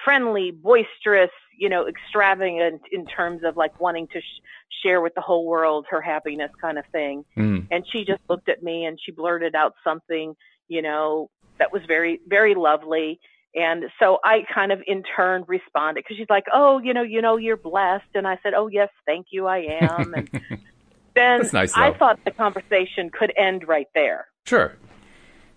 friendly, 0.04 0.50
boisterous, 0.50 1.30
you 1.58 1.68
know, 1.68 1.86
extravagant 1.86 2.82
in 2.92 3.06
terms 3.06 3.42
of 3.44 3.56
like 3.56 3.80
wanting 3.80 4.06
to 4.08 4.20
sh- 4.20 4.40
share 4.82 5.00
with 5.00 5.14
the 5.14 5.20
whole 5.20 5.46
world 5.46 5.86
her 5.90 6.00
happiness 6.00 6.50
kind 6.60 6.78
of 6.78 6.84
thing. 6.92 7.24
Mm. 7.36 7.66
And 7.70 7.84
she 7.90 8.04
just 8.04 8.20
looked 8.28 8.48
at 8.48 8.62
me 8.62 8.84
and 8.84 8.98
she 9.04 9.12
blurted 9.12 9.54
out 9.54 9.74
something, 9.84 10.34
you 10.68 10.82
know, 10.82 11.30
that 11.60 11.72
was 11.72 11.82
very, 11.86 12.20
very 12.26 12.54
lovely. 12.56 13.20
And 13.54 13.84
so 13.98 14.18
I 14.24 14.44
kind 14.52 14.72
of 14.72 14.80
in 14.86 15.02
turn 15.16 15.44
responded 15.46 16.04
because 16.04 16.16
she's 16.16 16.30
like, 16.30 16.44
"Oh, 16.52 16.78
you 16.78 16.94
know, 16.94 17.02
you 17.02 17.20
know, 17.20 17.36
you're 17.36 17.56
blessed." 17.56 18.06
And 18.14 18.26
I 18.26 18.38
said, 18.42 18.54
"Oh, 18.54 18.68
yes, 18.68 18.88
thank 19.06 19.26
you, 19.30 19.46
I 19.46 19.78
am." 19.80 20.14
And 20.14 20.30
then 21.14 21.48
nice, 21.52 21.72
I 21.74 21.92
thought 21.92 22.20
the 22.24 22.30
conversation 22.30 23.10
could 23.10 23.32
end 23.36 23.66
right 23.66 23.88
there. 23.94 24.26
Sure. 24.46 24.76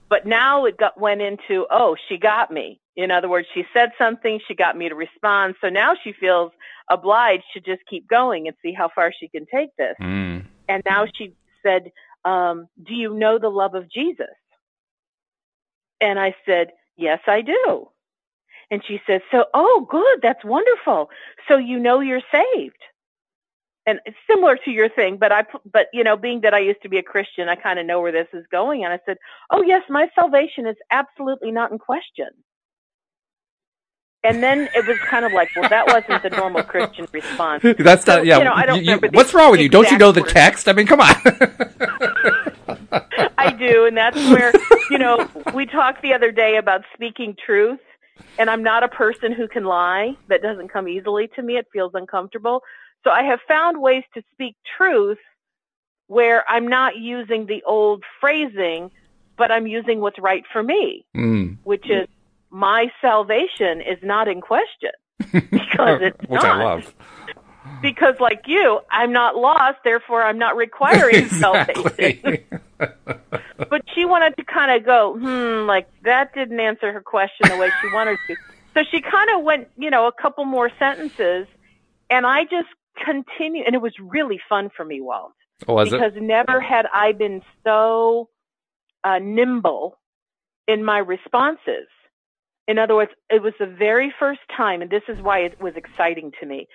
But 0.10 0.26
now 0.26 0.66
it 0.66 0.78
got 0.78 1.00
went 1.00 1.22
into, 1.22 1.68
"Oh, 1.70 1.96
she 2.10 2.18
got 2.18 2.52
me." 2.52 2.80
In 2.96 3.12
other 3.12 3.30
words, 3.30 3.48
she 3.54 3.64
said 3.74 3.92
something, 3.98 4.40
she 4.48 4.54
got 4.54 4.78
me 4.78 4.88
to 4.90 4.96
respond. 4.96 5.56
So 5.62 5.70
now 5.70 5.94
she 6.04 6.14
feels 6.14 6.52
obliged 6.92 7.46
to 7.56 7.60
just 7.60 7.82
keep 7.90 8.08
going 8.08 8.48
and 8.48 8.56
see 8.62 8.72
how 8.72 8.90
far 8.94 9.12
she 9.20 9.28
can 9.28 9.48
take 9.52 9.70
this. 9.78 9.96
Mm. 10.00 10.46
And 10.70 10.84
now 10.86 11.06
she 11.16 11.36
said, 11.64 11.92
um, 12.26 12.68
"Do 12.82 12.94
you 12.96 13.14
know 13.14 13.38
the 13.38 13.50
love 13.50 13.76
of 13.76 13.92
Jesus?" 13.92 14.34
And 16.04 16.20
I 16.20 16.36
said, 16.46 16.74
"Yes, 16.98 17.20
I 17.26 17.42
do." 17.42 17.90
And 18.74 18.82
she 18.88 19.00
says, 19.06 19.22
so, 19.30 19.46
oh, 19.54 19.86
good. 19.88 20.20
That's 20.24 20.44
wonderful. 20.44 21.12
So 21.48 21.58
you 21.58 21.78
know 21.78 22.00
you're 22.00 22.24
saved. 22.32 22.76
And 23.86 24.00
it's 24.06 24.18
similar 24.28 24.58
to 24.66 24.72
your 24.72 24.90
thing, 24.90 25.18
but 25.18 25.32
I, 25.32 25.44
but 25.72 25.88
you 25.94 26.04
know, 26.04 26.18
being 26.18 26.42
that 26.42 26.56
I 26.56 26.60
used 26.60 26.82
to 26.82 26.90
be 26.90 26.98
a 26.98 27.04
Christian, 27.04 27.50
I 27.50 27.56
kind 27.56 27.78
of 27.78 27.86
know 27.86 28.02
where 28.02 28.12
this 28.12 28.30
is 28.34 28.46
going. 28.50 28.84
And 28.84 28.92
I 28.92 29.00
said, 29.06 29.18
oh 29.52 29.62
yes, 29.62 29.84
my 29.90 30.08
salvation 30.16 30.66
is 30.66 30.78
absolutely 30.90 31.52
not 31.52 31.72
in 31.72 31.78
question. 31.78 32.30
And 34.24 34.42
then 34.42 34.70
it 34.74 34.88
was 34.88 34.98
kind 35.00 35.26
of 35.26 35.34
like, 35.34 35.50
well, 35.56 35.70
that 35.70 35.86
wasn't 35.86 36.24
the 36.24 36.30
normal 36.30 36.64
Christian 36.64 37.08
response. 37.12 37.62
That's 37.78 38.08
not, 38.08 38.26
yeah. 38.26 38.40
You 38.40 38.46
know, 38.46 38.54
I 38.54 38.66
don't 38.66 38.84
you, 38.84 38.94
you, 38.94 39.10
what's 39.12 39.36
wrong 39.36 39.52
with 39.52 39.60
you? 39.60 39.70
Don't 39.70 39.92
you 39.92 40.00
know 40.00 40.14
the 40.14 40.24
text? 40.24 40.68
I 40.68 40.74
mean, 40.74 40.88
come 40.88 41.02
on. 41.02 41.14
Do, 43.68 43.86
and 43.86 43.96
that's 43.96 44.18
where 44.18 44.54
you 44.90 44.98
know 44.98 45.28
we 45.54 45.66
talked 45.66 46.02
the 46.02 46.14
other 46.14 46.32
day 46.32 46.58
about 46.58 46.82
speaking 46.94 47.36
truth, 47.46 47.80
and 48.38 48.50
I'm 48.50 48.64
not 48.64 48.84
a 48.84 48.88
person 48.88 49.32
who 49.32 49.48
can 49.48 49.66
lie. 49.66 50.18
That 50.28 50.42
doesn't 50.42 50.70
come 50.70 50.88
easily 50.88 51.30
to 51.36 51.42
me. 51.42 51.58
It 51.58 51.68
feels 51.72 51.92
uncomfortable. 51.94 52.62
So 53.04 53.10
I 53.10 53.24
have 53.24 53.40
found 53.48 53.82
ways 53.82 54.04
to 54.14 54.24
speak 54.34 54.56
truth 54.78 55.18
where 56.08 56.44
I'm 56.50 56.68
not 56.68 56.98
using 56.98 57.46
the 57.46 57.64
old 57.64 58.04
phrasing, 58.20 58.92
but 59.38 59.52
I'm 59.52 59.68
using 59.68 60.00
what's 60.00 60.20
right 60.20 60.44
for 60.52 60.64
me, 60.64 61.06
mm. 61.16 61.58
which 61.64 61.90
is 61.90 62.08
my 62.50 62.88
salvation 63.02 63.82
is 63.82 63.98
not 64.04 64.28
in 64.28 64.42
question 64.42 64.92
because 65.32 66.02
it's 66.02 66.20
which 66.28 66.44
not. 66.44 66.46
I 66.46 66.64
love. 66.64 66.94
Because, 67.82 68.16
like 68.20 68.44
you, 68.46 68.80
I'm 68.90 69.12
not 69.12 69.36
lost, 69.36 69.80
therefore 69.84 70.24
I'm 70.24 70.38
not 70.38 70.56
requiring 70.56 71.28
salvation. 71.30 72.44
but 72.78 73.82
she 73.94 74.06
wanted 74.06 74.36
to 74.38 74.44
kind 74.44 74.72
of 74.72 74.86
go, 74.86 75.18
hmm, 75.18 75.68
like 75.68 75.88
that 76.04 76.34
didn't 76.34 76.60
answer 76.60 76.92
her 76.92 77.02
question 77.02 77.50
the 77.50 77.58
way 77.58 77.70
she 77.82 77.92
wanted 77.94 78.18
to. 78.28 78.36
So 78.74 78.84
she 78.90 79.02
kind 79.02 79.30
of 79.36 79.44
went, 79.44 79.68
you 79.78 79.90
know, 79.90 80.08
a 80.08 80.12
couple 80.12 80.46
more 80.46 80.70
sentences, 80.80 81.48
and 82.10 82.26
I 82.26 82.44
just 82.44 82.70
continued, 83.04 83.66
and 83.66 83.76
it 83.76 83.82
was 83.82 83.94
really 84.00 84.40
fun 84.50 84.70
for 84.76 84.84
me, 84.84 85.02
Walt. 85.02 85.34
Oh, 85.68 85.76
was 85.76 85.92
because 85.92 86.16
it? 86.16 86.24
never 86.24 86.60
had 86.60 86.86
I 86.94 87.12
been 87.12 87.42
so 87.64 88.30
uh, 89.04 89.20
nimble 89.20 90.00
in 90.68 90.84
my 90.84 90.98
responses. 91.00 91.88
In 92.68 92.80
other 92.80 92.96
words, 92.96 93.12
it 93.30 93.42
was 93.42 93.54
the 93.60 93.66
very 93.66 94.14
first 94.20 94.40
time, 94.56 94.82
and 94.82 94.90
this 94.90 95.04
is 95.08 95.22
why 95.22 95.40
it 95.40 95.62
was 95.62 95.74
exciting 95.76 96.32
to 96.40 96.46
me. 96.46 96.68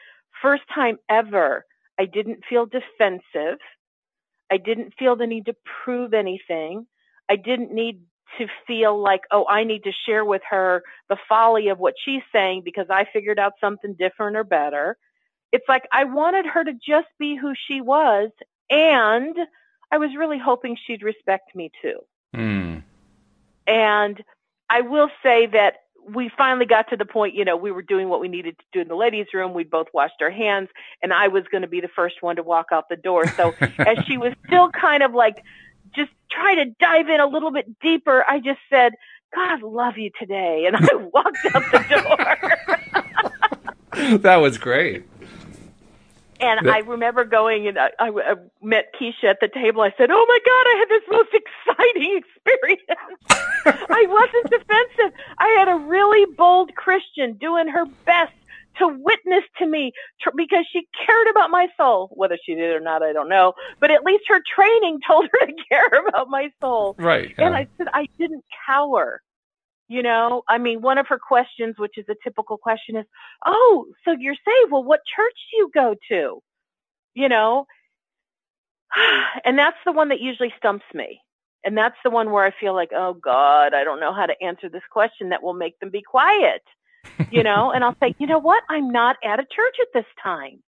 First 0.43 0.63
time 0.75 0.99
ever, 1.09 1.65
I 1.99 2.07
didn't 2.07 2.45
feel 2.49 2.67
defensive. 2.67 3.59
I 4.51 4.57
didn't 4.57 4.95
feel 4.99 5.17
the 5.17 5.27
need 5.27 5.47
to 5.47 5.57
prove 5.85 6.15
anything. 6.15 6.87
I 7.29 7.37
didn't 7.37 7.73
need 7.73 8.01
to 8.39 8.47
feel 8.67 9.01
like, 9.01 9.23
oh, 9.31 9.47
I 9.49 9.65
need 9.65 9.85
to 9.85 9.93
share 10.07 10.25
with 10.25 10.43
her 10.51 10.83
the 11.09 11.17
folly 11.29 11.69
of 11.69 11.79
what 11.79 11.95
she's 12.03 12.23
saying 12.33 12.63
because 12.65 12.87
I 12.91 13.07
figured 13.13 13.39
out 13.39 13.55
something 13.61 13.95
different 13.95 14.37
or 14.37 14.45
better. 14.45 14.97
It's 15.53 15.69
like 15.69 15.85
I 15.93 16.05
wanted 16.05 16.47
her 16.47 16.63
to 16.63 16.73
just 16.73 17.09
be 17.19 17.37
who 17.37 17.55
she 17.67 17.81
was, 17.81 18.31
and 18.71 19.37
I 19.91 19.99
was 19.99 20.11
really 20.17 20.39
hoping 20.39 20.77
she'd 20.87 21.03
respect 21.03 21.55
me 21.55 21.71
too. 21.81 22.01
Mm. 22.37 22.83
And 23.67 24.23
I 24.71 24.83
will 24.83 25.11
say 25.23 25.47
that 25.47 25.77
we 26.07 26.31
finally 26.37 26.67
got 26.67 26.89
to 26.91 26.97
the 26.97 27.05
point, 27.05 27.35
you 27.35 27.45
know, 27.45 27.57
we 27.57 27.71
were 27.71 27.83
doing 27.83 28.09
what 28.09 28.21
we 28.21 28.29
needed 28.29 28.59
to 28.59 28.65
do 28.73 28.81
in 28.81 28.89
the 28.89 28.95
ladies' 28.95 29.27
room. 29.35 29.53
We 29.55 29.65
both 29.65 29.89
washed 29.93 30.21
our 30.21 30.31
hands, 30.31 30.69
and 31.03 31.13
I 31.13 31.29
was 31.29 31.45
going 31.51 31.63
to 31.63 31.69
be 31.69 31.81
the 31.81 31.89
first 31.89 32.23
one 32.23 32.37
to 32.37 32.43
walk 32.43 32.67
out 32.73 32.89
the 32.89 32.97
door. 32.97 33.27
So 33.29 33.55
as 33.79 33.99
she 34.07 34.17
was 34.17 34.33
still 34.47 34.71
kind 34.71 35.03
of 35.03 35.13
like 35.15 35.45
just 35.95 36.11
trying 36.31 36.57
to 36.57 36.67
dive 36.81 37.09
in 37.09 37.21
a 37.21 37.27
little 37.27 37.51
bit 37.51 37.79
deeper, 37.81 38.25
I 38.29 38.41
just 38.41 38.61
said, 38.71 38.93
God 39.35 39.63
love 39.63 39.99
you 39.99 40.11
today. 40.19 40.67
And 40.67 40.77
I 40.77 40.95
walked 41.13 41.39
out 41.55 41.63
the 41.73 41.85
door. 43.93 44.19
that 44.19 44.37
was 44.37 44.59
great. 44.59 45.05
And 46.41 46.71
I 46.71 46.79
remember 46.79 47.25
going 47.25 47.67
and 47.67 47.79
I, 47.79 47.91
I, 47.99 48.09
I 48.09 48.35
met 48.63 48.93
Keisha 49.01 49.25
at 49.25 49.39
the 49.41 49.49
table. 49.49 49.83
I 49.83 49.93
said, 49.97 50.11
"Oh 50.11 50.27
my 50.29 50.39
God, 50.45 50.67
I 50.67 50.77
had 50.79 50.89
this 50.89 51.03
most 51.11 51.31
exciting 51.35 52.23
experience. 52.47 52.83
I 53.91 54.07
wasn't 54.09 54.51
defensive. 54.51 55.19
I 55.39 55.49
had 55.59 55.69
a 55.69 55.77
really 55.77 56.27
bold 56.37 56.75
Christian 56.75 57.35
doing 57.35 57.69
her 57.69 57.87
best 58.05 58.33
to 58.79 58.89
witness 58.89 59.45
to 59.59 59.67
me 59.67 59.93
tr- 60.21 60.31
because 60.37 60.65
she 60.73 60.87
cared 61.07 61.29
about 61.29 61.51
my 61.51 61.67
soul. 61.77 62.11
Whether 62.13 62.39
she 62.45 62.55
did 62.55 62.71
or 62.75 62.81
not, 62.81 63.03
I 63.03 63.13
don't 63.13 63.29
know. 63.29 63.53
But 63.81 63.91
at 63.91 64.05
least 64.05 64.25
her 64.29 64.41
training 64.55 65.01
told 65.07 65.29
her 65.33 65.47
to 65.47 65.53
care 65.69 66.07
about 66.09 66.29
my 66.29 66.51
soul. 66.61 66.95
Right. 66.99 67.35
Yeah. 67.39 67.47
And 67.47 67.57
I 67.57 67.67
said, 67.77 67.89
I 67.93 68.07
didn't 68.19 68.45
cower. 68.67 69.21
You 69.89 70.03
know, 70.03 70.43
I 70.49 70.59
mean, 70.59 70.83
one 70.83 70.99
of 70.99 71.07
her 71.09 71.19
questions, 71.19 71.77
which 71.79 71.97
is 71.97 72.05
a 72.11 72.17
typical 72.23 72.59
question, 72.59 72.97
is, 72.97 73.07
"Oh, 73.47 73.87
so 74.05 74.13
you're 74.13 74.35
saved? 74.35 74.71
Well, 74.71 74.85
what 74.85 75.01
church 75.17 75.35
do 75.51 75.57
you 75.57 75.71
go 75.75 75.95
to?" 76.11 76.43
You 77.15 77.29
know, 77.29 77.67
and 79.45 79.59
that's 79.59 79.79
the 79.87 79.93
one 79.93 80.11
that 80.11 80.21
usually 80.21 80.53
stumps 80.59 80.85
me, 80.95 81.21
and 81.65 81.77
that's 81.77 81.97
the 82.05 82.11
one 82.11 82.31
where 82.31 82.45
I 82.45 82.51
feel 82.61 82.75
like, 82.75 82.91
"Oh 82.95 83.15
God, 83.15 83.73
I 83.75 83.85
don't 83.85 84.01
know 84.01 84.13
how 84.13 84.27
to 84.27 84.43
answer 84.43 84.69
this 84.69 84.83
question 84.91 85.31
that 85.31 85.43
will 85.43 85.55
make 85.55 85.79
them 85.81 85.91
be 85.91 86.03
quiet." 86.03 86.63
You 87.31 87.43
know, 87.43 87.73
and 87.73 87.83
I'll 87.83 87.97
say, 88.01 88.15
"You 88.19 88.27
know 88.27 88.39
what? 88.39 88.63
I'm 88.69 88.91
not 88.91 89.17
at 89.25 89.41
a 89.41 89.45
church 89.45 89.77
at 89.81 89.89
this 89.95 90.07
time." 90.23 90.63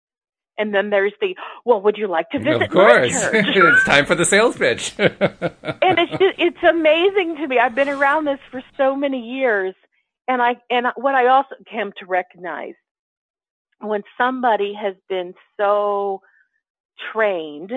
And 0.61 0.75
then 0.75 0.91
there's 0.91 1.13
the, 1.19 1.35
well, 1.65 1.81
would 1.81 1.97
you 1.97 2.07
like 2.07 2.29
to 2.29 2.39
visit 2.39 2.61
Of 2.61 2.69
course. 2.69 3.11
it's 3.33 3.83
time 3.83 4.05
for 4.05 4.13
the 4.13 4.25
sales 4.25 4.55
pitch. 4.55 4.93
and 4.99 5.09
it's 5.17 6.11
just, 6.11 6.35
it's 6.37 6.63
amazing 6.63 7.37
to 7.37 7.47
me. 7.47 7.57
I've 7.57 7.73
been 7.73 7.89
around 7.89 8.25
this 8.25 8.37
for 8.51 8.61
so 8.77 8.95
many 8.95 9.37
years, 9.39 9.73
and 10.27 10.39
I 10.39 10.57
and 10.69 10.85
what 10.97 11.15
I 11.15 11.27
also 11.27 11.55
came 11.67 11.91
to 11.97 12.05
recognize 12.05 12.75
when 13.79 14.03
somebody 14.19 14.75
has 14.79 14.93
been 15.09 15.33
so 15.57 16.21
trained, 17.11 17.71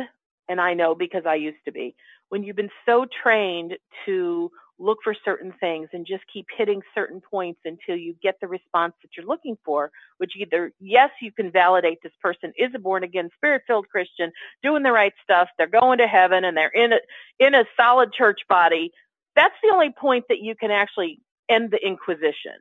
and 0.47 0.61
I 0.61 0.75
know 0.75 0.95
because 0.95 1.23
I 1.27 1.37
used 1.37 1.65
to 1.65 1.73
be, 1.73 1.95
when 2.29 2.43
you've 2.43 2.57
been 2.57 2.69
so 2.85 3.07
trained 3.23 3.79
to 4.05 4.51
look 4.79 4.99
for 5.05 5.15
certain 5.25 5.53
things 5.61 5.89
and 5.93 6.07
just 6.07 6.25
keep 6.33 6.47
hitting 6.57 6.83
certain 6.95 7.21
points 7.21 7.61
until 7.65 7.97
you 7.97 8.15
get 8.23 8.37
the 8.41 8.49
response 8.49 8.95
that 9.03 9.11
you're 9.17 9.27
looking 9.27 9.57
for, 9.65 9.91
which 10.19 10.33
either, 10.37 10.73
yes, 10.81 11.11
you 11.21 11.31
can 11.31 11.51
validate 11.51 11.99
this 12.03 12.13
person 12.21 12.53
is 12.59 12.71
a 12.75 12.79
born 12.79 13.05
again, 13.05 13.31
spirit 13.37 13.63
filled 13.67 13.89
Christian, 13.89 14.33
doing 14.63 14.83
the 14.83 14.93
right 14.93 15.13
stuff, 15.23 15.49
they're 15.57 15.67
going 15.67 15.99
to 15.99 16.07
heaven 16.07 16.45
and 16.45 16.57
they're 16.57 16.69
in 16.69 16.93
a, 16.93 16.99
in 17.39 17.55
a 17.55 17.65
solid 17.77 18.13
church 18.13 18.41
body. 18.49 18.91
That's 19.37 19.55
the 19.63 19.71
only 19.73 19.91
point 19.91 20.27
that 20.29 20.41
you 20.41 20.55
can 20.55 20.71
actually 20.71 21.21
end 21.49 21.71
the 21.71 21.85
inquisition. 21.85 22.59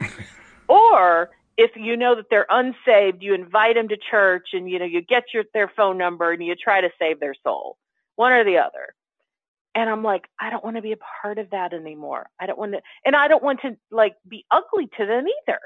or 0.68 1.30
if 1.56 1.72
you 1.76 1.96
know 1.96 2.14
that 2.14 2.26
they're 2.30 2.46
unsaved, 2.48 3.22
you 3.22 3.34
invite 3.34 3.76
them 3.76 3.88
to 3.88 3.96
church 3.96 4.48
and 4.52 4.68
you 4.68 4.78
know 4.78 4.84
you 4.84 5.00
get 5.00 5.24
your 5.32 5.44
their 5.54 5.68
phone 5.68 5.98
number 5.98 6.32
and 6.32 6.44
you 6.44 6.54
try 6.56 6.80
to 6.80 6.90
save 6.98 7.20
their 7.20 7.34
soul. 7.42 7.76
One 8.16 8.32
or 8.32 8.44
the 8.44 8.58
other. 8.58 8.94
And 9.74 9.90
I'm 9.90 10.04
like, 10.04 10.26
I 10.40 10.50
don't 10.50 10.64
want 10.64 10.76
to 10.76 10.82
be 10.82 10.92
a 10.92 10.98
part 11.22 11.38
of 11.38 11.50
that 11.50 11.72
anymore. 11.72 12.26
I 12.40 12.46
don't 12.46 12.58
want 12.58 12.72
to, 12.72 12.82
and 13.04 13.16
I 13.16 13.28
don't 13.28 13.42
want 13.42 13.60
to 13.62 13.76
like 13.90 14.14
be 14.28 14.44
ugly 14.50 14.88
to 14.98 15.06
them 15.06 15.26
either. 15.26 15.58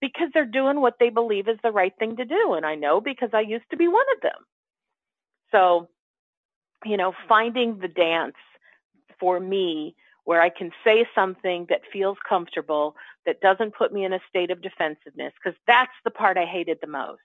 Because 0.00 0.28
they're 0.34 0.44
doing 0.44 0.80
what 0.80 0.96
they 1.00 1.08
believe 1.08 1.48
is 1.48 1.58
the 1.62 1.72
right 1.72 1.92
thing 1.98 2.16
to 2.16 2.26
do. 2.26 2.52
And 2.52 2.66
I 2.66 2.74
know 2.74 3.00
because 3.00 3.30
I 3.32 3.40
used 3.40 3.64
to 3.70 3.78
be 3.78 3.88
one 3.88 4.04
of 4.14 4.22
them. 4.22 4.44
So, 5.52 5.88
you 6.84 6.98
know, 6.98 7.12
hmm. 7.12 7.28
finding 7.28 7.78
the 7.78 7.88
dance 7.88 8.36
for 9.18 9.40
me 9.40 9.96
where 10.24 10.42
I 10.42 10.50
can 10.50 10.72
say 10.84 11.06
something 11.14 11.66
that 11.70 11.82
feels 11.92 12.18
comfortable, 12.28 12.96
that 13.24 13.40
doesn't 13.40 13.76
put 13.76 13.92
me 13.92 14.04
in 14.04 14.12
a 14.12 14.18
state 14.28 14.50
of 14.50 14.60
defensiveness, 14.60 15.32
because 15.42 15.56
that's 15.68 15.92
the 16.04 16.10
part 16.10 16.36
I 16.36 16.44
hated 16.44 16.78
the 16.80 16.88
most. 16.88 17.20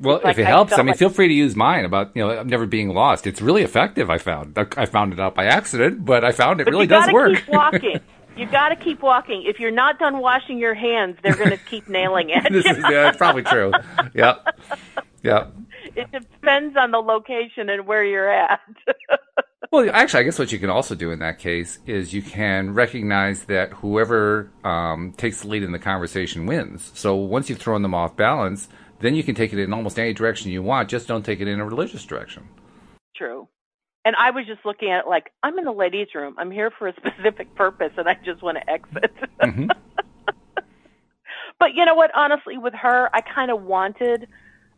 Well, 0.00 0.16
It's 0.16 0.24
like 0.24 0.32
if 0.34 0.38
it 0.40 0.46
I 0.46 0.50
helps, 0.50 0.72
I, 0.72 0.78
mean, 0.78 0.88
like- 0.88 0.98
feel 0.98 1.10
free 1.10 1.28
to 1.28 1.34
use 1.34 1.54
mine 1.54 1.84
about 1.84 2.10
you 2.16 2.26
know 2.26 2.42
never 2.42 2.66
being 2.66 2.88
lost. 2.90 3.26
It's 3.26 3.40
really 3.40 3.62
effective. 3.62 4.10
I 4.10 4.18
found. 4.18 4.58
I 4.76 4.86
found 4.86 5.12
it 5.12 5.20
out 5.20 5.34
by 5.34 5.44
accident, 5.46 6.04
but 6.04 6.24
I 6.24 6.32
found 6.32 6.60
it 6.60 6.64
But 6.64 6.70
really 6.72 6.84
you 6.84 6.88
does 6.88 7.12
work. 7.12 7.36
keep 7.36 7.48
walking. 7.48 8.00
You 8.36 8.46
got 8.46 8.70
to 8.70 8.76
keep 8.76 9.02
walking. 9.02 9.42
If 9.46 9.60
you're 9.60 9.70
not 9.70 9.98
done 9.98 10.18
washing 10.18 10.58
your 10.58 10.72
hands, 10.74 11.18
they're 11.22 11.36
going 11.36 11.50
to 11.50 11.58
keep 11.58 11.86
nailing 11.88 12.30
it. 12.30 12.44
this 12.50 12.64
is 12.64 12.78
yeah, 12.90 13.08
it's 13.08 13.18
probably 13.18 13.42
true. 13.42 13.70
Yep. 14.14 14.46
Yep. 15.22 15.52
it 15.94 16.10
depends 16.10 16.76
on 16.76 16.90
the 16.92 16.98
location 16.98 17.68
and 17.68 17.86
where 17.86 18.04
you're 18.04 18.30
at. 18.32 18.60
Well, 19.70 19.88
actually, 19.90 20.20
I 20.20 20.22
guess 20.24 20.38
what 20.38 20.52
you 20.52 20.58
can 20.58 20.68
also 20.68 20.94
do 20.94 21.12
in 21.12 21.20
that 21.20 21.38
case 21.38 21.78
is 21.86 22.12
you 22.12 22.20
can 22.20 22.74
recognize 22.74 23.44
that 23.44 23.72
whoever 23.72 24.50
um, 24.64 25.14
takes 25.16 25.40
the 25.40 25.48
lead 25.48 25.62
in 25.62 25.72
the 25.72 25.78
conversation 25.78 26.44
wins. 26.44 26.90
So 26.94 27.14
once 27.16 27.48
you've 27.48 27.58
thrown 27.58 27.80
them 27.80 27.94
off 27.94 28.14
balance, 28.14 28.68
then 29.02 29.14
you 29.14 29.22
can 29.22 29.34
take 29.34 29.52
it 29.52 29.58
in 29.58 29.72
almost 29.72 29.98
any 29.98 30.12
direction 30.14 30.50
you 30.50 30.62
want. 30.62 30.88
Just 30.88 31.06
don't 31.08 31.24
take 31.24 31.40
it 31.40 31.48
in 31.48 31.60
a 31.60 31.64
religious 31.64 32.04
direction. 32.04 32.48
True. 33.16 33.48
And 34.04 34.16
I 34.16 34.30
was 34.30 34.46
just 34.46 34.64
looking 34.64 34.90
at 34.90 35.00
it 35.04 35.08
like 35.08 35.30
I'm 35.42 35.58
in 35.58 35.64
the 35.64 35.72
ladies' 35.72 36.08
room. 36.14 36.34
I'm 36.38 36.50
here 36.50 36.70
for 36.76 36.88
a 36.88 36.94
specific 36.96 37.54
purpose, 37.54 37.92
and 37.96 38.08
I 38.08 38.16
just 38.24 38.42
want 38.42 38.58
to 38.58 38.70
exit. 38.70 39.12
Mhm. 39.42 39.68
but 41.58 41.74
you 41.74 41.84
know 41.84 41.94
what? 41.94 42.10
Honestly, 42.14 42.58
with 42.58 42.74
her, 42.74 43.10
I 43.14 43.20
kind 43.20 43.50
of 43.50 43.62
wanted. 43.62 44.28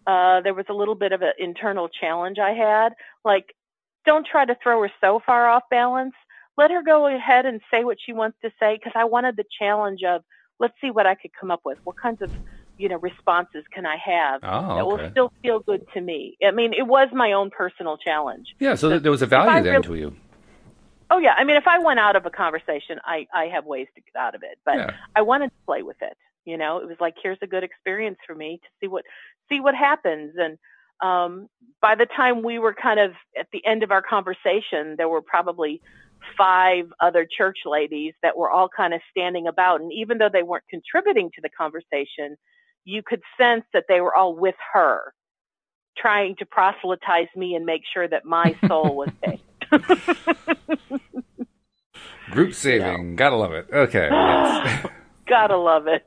Uh, 0.07 0.43
there 0.43 0.53
was 0.53 0.66
a 0.68 0.75
little 0.75 0.95
bit 0.95 1.12
of 1.12 1.22
an 1.22 1.33
internal 1.39 1.89
challenge 1.89 2.39
I 2.39 2.51
had. 2.53 2.93
Like, 3.25 3.55
don't 4.05 4.27
try 4.27 4.45
to 4.45 4.55
throw 4.62 4.83
her 4.83 4.93
so 5.01 5.20
far 5.25 5.49
off 5.49 5.62
balance. 5.70 6.12
let 6.59 6.70
her 6.70 6.83
go 6.83 7.07
ahead 7.07 7.47
and 7.47 7.61
say 7.70 7.85
what 7.85 7.97
she 8.05 8.12
wants 8.12 8.37
to 8.43 8.51
say 8.61 8.77
because 8.77 8.93
I 8.95 9.05
wanted 9.05 9.37
the 9.37 9.45
challenge 9.59 10.03
of 10.05 10.22
let's 10.61 10.75
see 10.81 10.91
what 10.91 11.07
I 11.07 11.14
could 11.14 11.31
come 11.39 11.51
up 11.51 11.62
with. 11.64 11.79
What 11.85 11.97
kinds 11.97 12.20
of 12.20 12.31
you 12.77 12.89
know 12.89 12.97
responses 12.99 13.64
can 13.72 13.87
I 13.87 13.97
have 13.97 14.41
Oh, 14.43 14.77
that 14.77 14.87
will 14.87 15.11
still 15.11 15.33
feel 15.43 15.61
good 15.61 15.87
to 15.95 16.01
me? 16.01 16.37
I 16.47 16.51
mean, 16.51 16.72
it 16.72 16.87
was 16.87 17.09
my 17.12 17.33
own 17.33 17.51
personal 17.51 17.97
challenge. 17.97 18.49
Yeah, 18.59 18.75
so 18.75 18.99
there 18.99 19.11
was 19.11 19.22
a 19.22 19.27
value 19.27 19.62
there 19.62 19.75
really- 19.75 19.89
to 19.89 19.95
you. 19.95 20.16
Oh 21.11 21.18
yeah, 21.18 21.35
I 21.37 21.45
mean, 21.45 21.57
if 21.57 21.68
I 21.68 21.79
went 21.79 22.01
out 22.01 22.16
of 22.16 22.27
a 22.27 22.31
conversation, 22.31 22.99
I 23.05 23.27
I 23.33 23.45
have 23.47 23.64
ways 23.66 23.89
to 23.95 24.01
get 24.01 24.16
out 24.18 24.35
of 24.35 24.43
it, 24.43 24.59
but 24.64 24.77
Yeah. 24.77 24.91
I 25.14 25.22
wanted 25.22 25.49
to 25.49 25.57
play 25.66 25.83
with 25.83 26.01
it. 26.03 26.16
You 26.45 26.57
know, 26.57 26.79
it 26.79 26.89
was 26.89 26.97
like 27.01 27.14
here's 27.22 27.39
a 27.43 27.47
good 27.47 27.62
experience 27.64 28.18
for 28.27 28.35
me 28.35 28.59
to 28.62 28.68
see 28.81 28.89
what 28.89 29.05
see 29.49 29.61
what 29.61 29.75
happens. 29.75 30.35
And 30.39 30.59
um, 31.01 31.49
by 31.81 31.95
the 31.95 32.07
time 32.07 32.43
we 32.43 32.59
were 32.59 32.75
kind 32.75 32.99
of 33.01 33.12
at 33.39 33.49
the 33.53 33.64
end 33.66 33.83
of 33.83 33.91
our 33.91 34.03
conversation, 34.03 34.97
there 34.97 35.09
were 35.09 35.22
probably 35.22 35.81
five 36.39 36.91
other 37.01 37.27
church 37.27 37.59
ladies 37.66 38.14
that 38.22 38.37
were 38.37 38.51
all 38.51 38.68
kind 38.68 38.95
of 38.95 39.01
standing 39.11 39.47
about. 39.47 39.81
And 39.83 39.93
even 39.93 40.18
though 40.18 40.31
they 40.33 40.43
weren't 40.43 40.64
contributing 40.70 41.31
to 41.35 41.41
the 41.43 41.51
conversation, 41.51 42.37
you 42.85 43.03
could 43.03 43.22
sense 43.39 43.64
that 43.72 43.85
they 43.89 44.01
were 44.01 44.14
all 44.14 44.35
with 44.35 44.55
her, 44.72 45.14
trying 45.97 46.37
to 46.37 46.47
proselytize 46.47 47.28
me 47.37 47.55
and 47.55 47.64
make 47.64 47.82
sure 47.93 48.07
that 48.07 48.24
my 48.24 48.55
soul 48.66 48.97
was 48.97 49.11
saved. 49.24 49.43
Group 52.30 52.55
saving, 52.55 53.16
gotta 53.16 53.37
love 53.37 53.53
it. 53.53 53.66
Okay. 53.72 54.09
yes. 54.12 54.87
Gotta 55.26 55.57
love 55.57 55.87
it. 55.87 56.05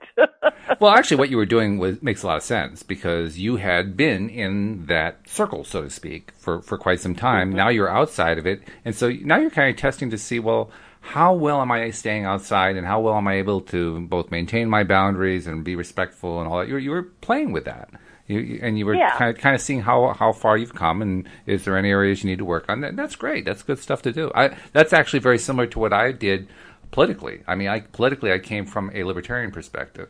well, 0.79 0.91
actually, 0.91 1.17
what 1.17 1.31
you 1.31 1.37
were 1.37 1.45
doing 1.47 1.79
was 1.79 2.03
makes 2.03 2.21
a 2.21 2.27
lot 2.27 2.37
of 2.37 2.43
sense 2.43 2.83
because 2.83 3.39
you 3.39 3.55
had 3.55 3.97
been 3.97 4.29
in 4.29 4.85
that 4.85 5.27
circle, 5.27 5.63
so 5.63 5.81
to 5.81 5.89
speak, 5.89 6.31
for 6.37 6.61
for 6.61 6.77
quite 6.77 6.99
some 6.99 7.15
time. 7.15 7.47
Mm-hmm. 7.47 7.57
Now 7.57 7.69
you're 7.69 7.89
outside 7.89 8.37
of 8.37 8.45
it, 8.45 8.61
and 8.85 8.93
so 8.93 9.09
now 9.09 9.39
you're 9.39 9.49
kind 9.49 9.71
of 9.71 9.75
testing 9.75 10.11
to 10.11 10.19
see, 10.19 10.37
well, 10.37 10.69
how 11.07 11.33
well 11.33 11.61
am 11.61 11.71
I 11.71 11.89
staying 11.91 12.25
outside, 12.25 12.75
and 12.75 12.85
how 12.85 12.99
well 12.99 13.15
am 13.15 13.27
I 13.27 13.35
able 13.35 13.61
to 13.61 14.01
both 14.01 14.29
maintain 14.31 14.69
my 14.69 14.83
boundaries 14.83 15.47
and 15.47 15.63
be 15.63 15.75
respectful 15.75 16.39
and 16.41 16.49
all 16.49 16.59
that. 16.59 16.67
You 16.67 16.73
were, 16.73 16.79
you 16.79 16.91
were 16.91 17.03
playing 17.21 17.51
with 17.53 17.65
that. 17.65 17.89
You, 18.27 18.39
you- 18.39 18.59
and 18.61 18.77
you 18.77 18.85
were 18.85 18.93
Yeah. 18.95 19.11
kind 19.17 19.29
of 19.35 19.41
kind 19.41 19.55
of 19.55 19.61
seeing 19.61 19.81
how 19.81 20.13
how 20.13 20.33
far 20.33 20.57
you've 20.57 20.75
come, 20.75 21.01
and 21.01 21.27
is 21.45 21.63
there 21.63 21.77
any 21.77 21.89
areas 21.91 22.23
you 22.23 22.29
need 22.29 22.39
to 22.39 22.45
work 22.45 22.65
on? 22.67 22.81
That, 22.81 22.95
that's 22.97 23.15
great. 23.15 23.45
That's 23.45 23.63
good 23.63 23.79
stuff 23.79 24.01
to 24.01 24.11
do. 24.11 24.31
I 24.35 24.55
that's 24.73 24.91
actually 24.93 25.19
very 25.19 25.37
similar 25.39 25.65
to 25.67 25.79
what 25.79 25.93
I 25.93 26.11
did 26.11 26.47
politically. 26.91 27.43
I 27.47 27.55
mean, 27.55 27.69
I 27.69 27.79
politically 27.81 28.31
I 28.33 28.39
came 28.39 28.65
from 28.65 28.91
a 28.93 29.03
libertarian 29.05 29.51
perspective, 29.51 30.09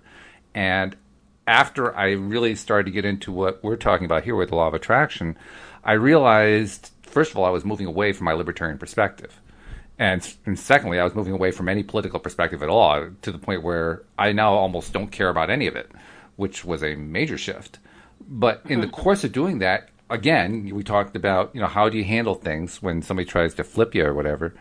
and 0.55 0.95
after 1.45 1.95
I 1.95 2.11
really 2.13 2.55
started 2.55 2.85
to 2.85 2.91
get 2.91 3.05
into 3.05 3.31
what 3.31 3.63
we're 3.63 3.75
talking 3.77 4.05
about 4.05 4.23
here 4.23 4.35
with 4.35 4.49
the 4.49 4.55
law 4.55 4.67
of 4.67 4.73
attraction, 4.73 5.37
I 5.83 5.93
realized 5.93 6.89
first 7.03 7.31
of 7.31 7.37
all 7.37 7.45
I 7.45 7.49
was 7.51 7.63
moving 7.65 7.85
away 7.85 8.13
from 8.13 8.25
my 8.25 8.33
libertarian 8.33 8.77
perspective. 8.79 9.39
And, 9.99 10.35
and 10.45 10.59
secondly, 10.59 10.99
I 10.99 11.03
was 11.03 11.15
moving 11.15 11.33
away 11.33 11.51
from 11.51 11.69
any 11.69 11.83
political 11.83 12.19
perspective 12.19 12.61
at 12.61 12.69
all 12.69 13.09
to 13.21 13.31
the 13.31 13.39
point 13.39 13.63
where 13.63 14.03
I 14.17 14.31
now 14.31 14.53
almost 14.53 14.93
don't 14.93 15.11
care 15.11 15.29
about 15.29 15.49
any 15.49 15.65
of 15.67 15.75
it, 15.75 15.91
which 16.35 16.63
was 16.63 16.83
a 16.83 16.95
major 16.95 17.37
shift. 17.37 17.79
But 18.27 18.61
in 18.65 18.81
the 18.81 18.87
hmm. 18.87 18.93
course 18.93 19.23
of 19.23 19.31
doing 19.31 19.59
that, 19.59 19.89
again, 20.09 20.69
we 20.73 20.83
talked 20.83 21.15
about, 21.15 21.53
you 21.53 21.61
know, 21.61 21.67
how 21.67 21.89
do 21.89 21.97
you 21.97 22.03
handle 22.03 22.35
things 22.35 22.81
when 22.81 23.01
somebody 23.01 23.25
tries 23.25 23.53
to 23.55 23.63
flip 23.63 23.95
you 23.95 24.05
or 24.05 24.13
whatever. 24.13 24.53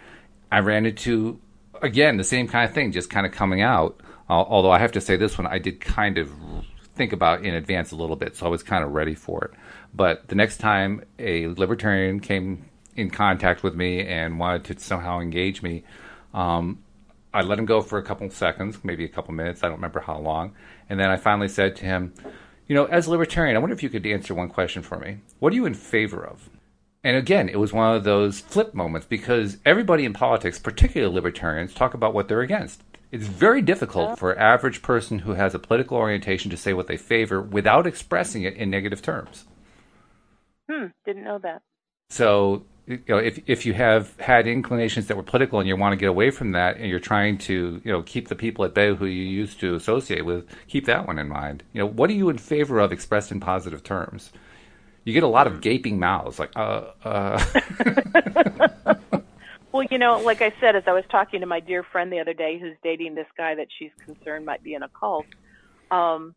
I 0.50 0.60
ran 0.60 0.86
into, 0.86 1.40
again, 1.82 2.16
the 2.16 2.24
same 2.24 2.48
kind 2.48 2.68
of 2.68 2.74
thing, 2.74 2.92
just 2.92 3.10
kind 3.10 3.26
of 3.26 3.32
coming 3.32 3.60
out. 3.60 4.00
Al- 4.30 4.46
Although 4.48 4.70
I 4.70 4.78
have 4.78 4.92
to 4.92 5.00
say, 5.00 5.16
this 5.16 5.36
one 5.36 5.46
I 5.46 5.58
did 5.58 5.80
kind 5.80 6.18
of 6.18 6.30
think 6.94 7.12
about 7.12 7.44
in 7.44 7.54
advance 7.54 7.92
a 7.92 7.96
little 7.96 8.16
bit, 8.16 8.36
so 8.36 8.46
I 8.46 8.48
was 8.48 8.62
kind 8.62 8.82
of 8.82 8.92
ready 8.92 9.14
for 9.14 9.44
it. 9.44 9.50
But 9.94 10.28
the 10.28 10.34
next 10.34 10.58
time 10.58 11.04
a 11.18 11.48
libertarian 11.48 12.20
came 12.20 12.64
in 12.96 13.10
contact 13.10 13.62
with 13.62 13.74
me 13.74 14.00
and 14.00 14.38
wanted 14.38 14.64
to 14.64 14.78
somehow 14.78 15.20
engage 15.20 15.62
me, 15.62 15.84
um, 16.34 16.82
I 17.32 17.42
let 17.42 17.58
him 17.58 17.66
go 17.66 17.82
for 17.82 17.98
a 17.98 18.02
couple 18.02 18.28
seconds, 18.30 18.78
maybe 18.82 19.04
a 19.04 19.08
couple 19.08 19.34
minutes. 19.34 19.62
I 19.62 19.66
don't 19.66 19.76
remember 19.76 20.00
how 20.00 20.18
long. 20.18 20.54
And 20.88 20.98
then 20.98 21.10
I 21.10 21.16
finally 21.16 21.48
said 21.48 21.76
to 21.76 21.84
him, 21.84 22.14
You 22.66 22.74
know, 22.74 22.86
as 22.86 23.06
a 23.06 23.10
libertarian, 23.10 23.56
I 23.56 23.58
wonder 23.58 23.74
if 23.74 23.82
you 23.82 23.90
could 23.90 24.06
answer 24.06 24.34
one 24.34 24.48
question 24.48 24.82
for 24.82 24.98
me. 24.98 25.18
What 25.38 25.52
are 25.52 25.56
you 25.56 25.66
in 25.66 25.74
favor 25.74 26.24
of? 26.24 26.48
And 27.04 27.16
again, 27.16 27.48
it 27.48 27.60
was 27.60 27.72
one 27.72 27.94
of 27.94 28.04
those 28.04 28.40
flip 28.40 28.74
moments 28.74 29.06
because 29.06 29.58
everybody 29.64 30.04
in 30.04 30.12
politics, 30.12 30.58
particularly 30.58 31.14
libertarians, 31.14 31.72
talk 31.72 31.94
about 31.94 32.14
what 32.14 32.26
they're 32.26 32.40
against. 32.40 32.82
It's 33.12 33.26
very 33.26 33.62
difficult 33.62 34.18
for 34.18 34.32
an 34.32 34.38
average 34.38 34.82
person 34.82 35.20
who 35.20 35.34
has 35.34 35.54
a 35.54 35.60
political 35.60 35.96
orientation 35.96 36.50
to 36.50 36.56
say 36.56 36.72
what 36.72 36.88
they 36.88 36.96
favor 36.96 37.40
without 37.40 37.86
expressing 37.86 38.42
it 38.42 38.54
in 38.54 38.70
negative 38.70 39.02
terms. 39.02 39.44
hmm, 40.68 40.86
didn't 41.04 41.22
know 41.22 41.38
that. 41.38 41.62
So, 42.10 42.64
you 42.86 43.00
know, 43.08 43.18
if 43.18 43.38
if 43.46 43.66
you 43.66 43.74
have 43.74 44.18
had 44.20 44.46
inclinations 44.46 45.06
that 45.08 45.16
were 45.16 45.22
political 45.22 45.58
and 45.58 45.68
you 45.68 45.76
want 45.76 45.92
to 45.92 45.96
get 45.96 46.08
away 46.08 46.30
from 46.30 46.52
that, 46.52 46.76
and 46.76 46.88
you're 46.88 47.00
trying 47.00 47.38
to, 47.38 47.80
you 47.84 47.92
know, 47.92 48.02
keep 48.02 48.28
the 48.28 48.36
people 48.36 48.64
at 48.64 48.74
bay 48.74 48.94
who 48.94 49.06
you 49.06 49.24
used 49.24 49.60
to 49.60 49.74
associate 49.74 50.24
with, 50.24 50.46
keep 50.68 50.86
that 50.86 51.06
one 51.06 51.18
in 51.18 51.28
mind. 51.28 51.62
You 51.72 51.80
know, 51.80 51.86
what 51.86 52.10
are 52.10 52.14
you 52.14 52.28
in 52.28 52.38
favor 52.38 52.78
of 52.78 52.92
expressed 52.92 53.32
in 53.32 53.40
positive 53.40 53.82
terms? 53.82 54.32
You 55.04 55.12
get 55.12 55.22
a 55.22 55.28
lot 55.28 55.46
of 55.46 55.60
gaping 55.60 56.00
mouths, 56.00 56.38
like, 56.38 56.50
uh, 56.56 56.86
uh. 57.04 57.44
Well, 59.76 59.86
you 59.90 59.98
know, 59.98 60.20
like 60.20 60.40
I 60.40 60.54
said, 60.58 60.74
as 60.74 60.84
I 60.86 60.92
was 60.92 61.04
talking 61.10 61.40
to 61.40 61.46
my 61.46 61.60
dear 61.60 61.82
friend 61.82 62.10
the 62.10 62.20
other 62.20 62.32
day 62.32 62.58
who's 62.58 62.78
dating 62.82 63.14
this 63.14 63.26
guy 63.36 63.56
that 63.56 63.66
she's 63.78 63.90
concerned 64.06 64.46
might 64.46 64.62
be 64.62 64.72
in 64.72 64.82
a 64.82 64.88
cult, 64.88 65.26
um, 65.90 66.34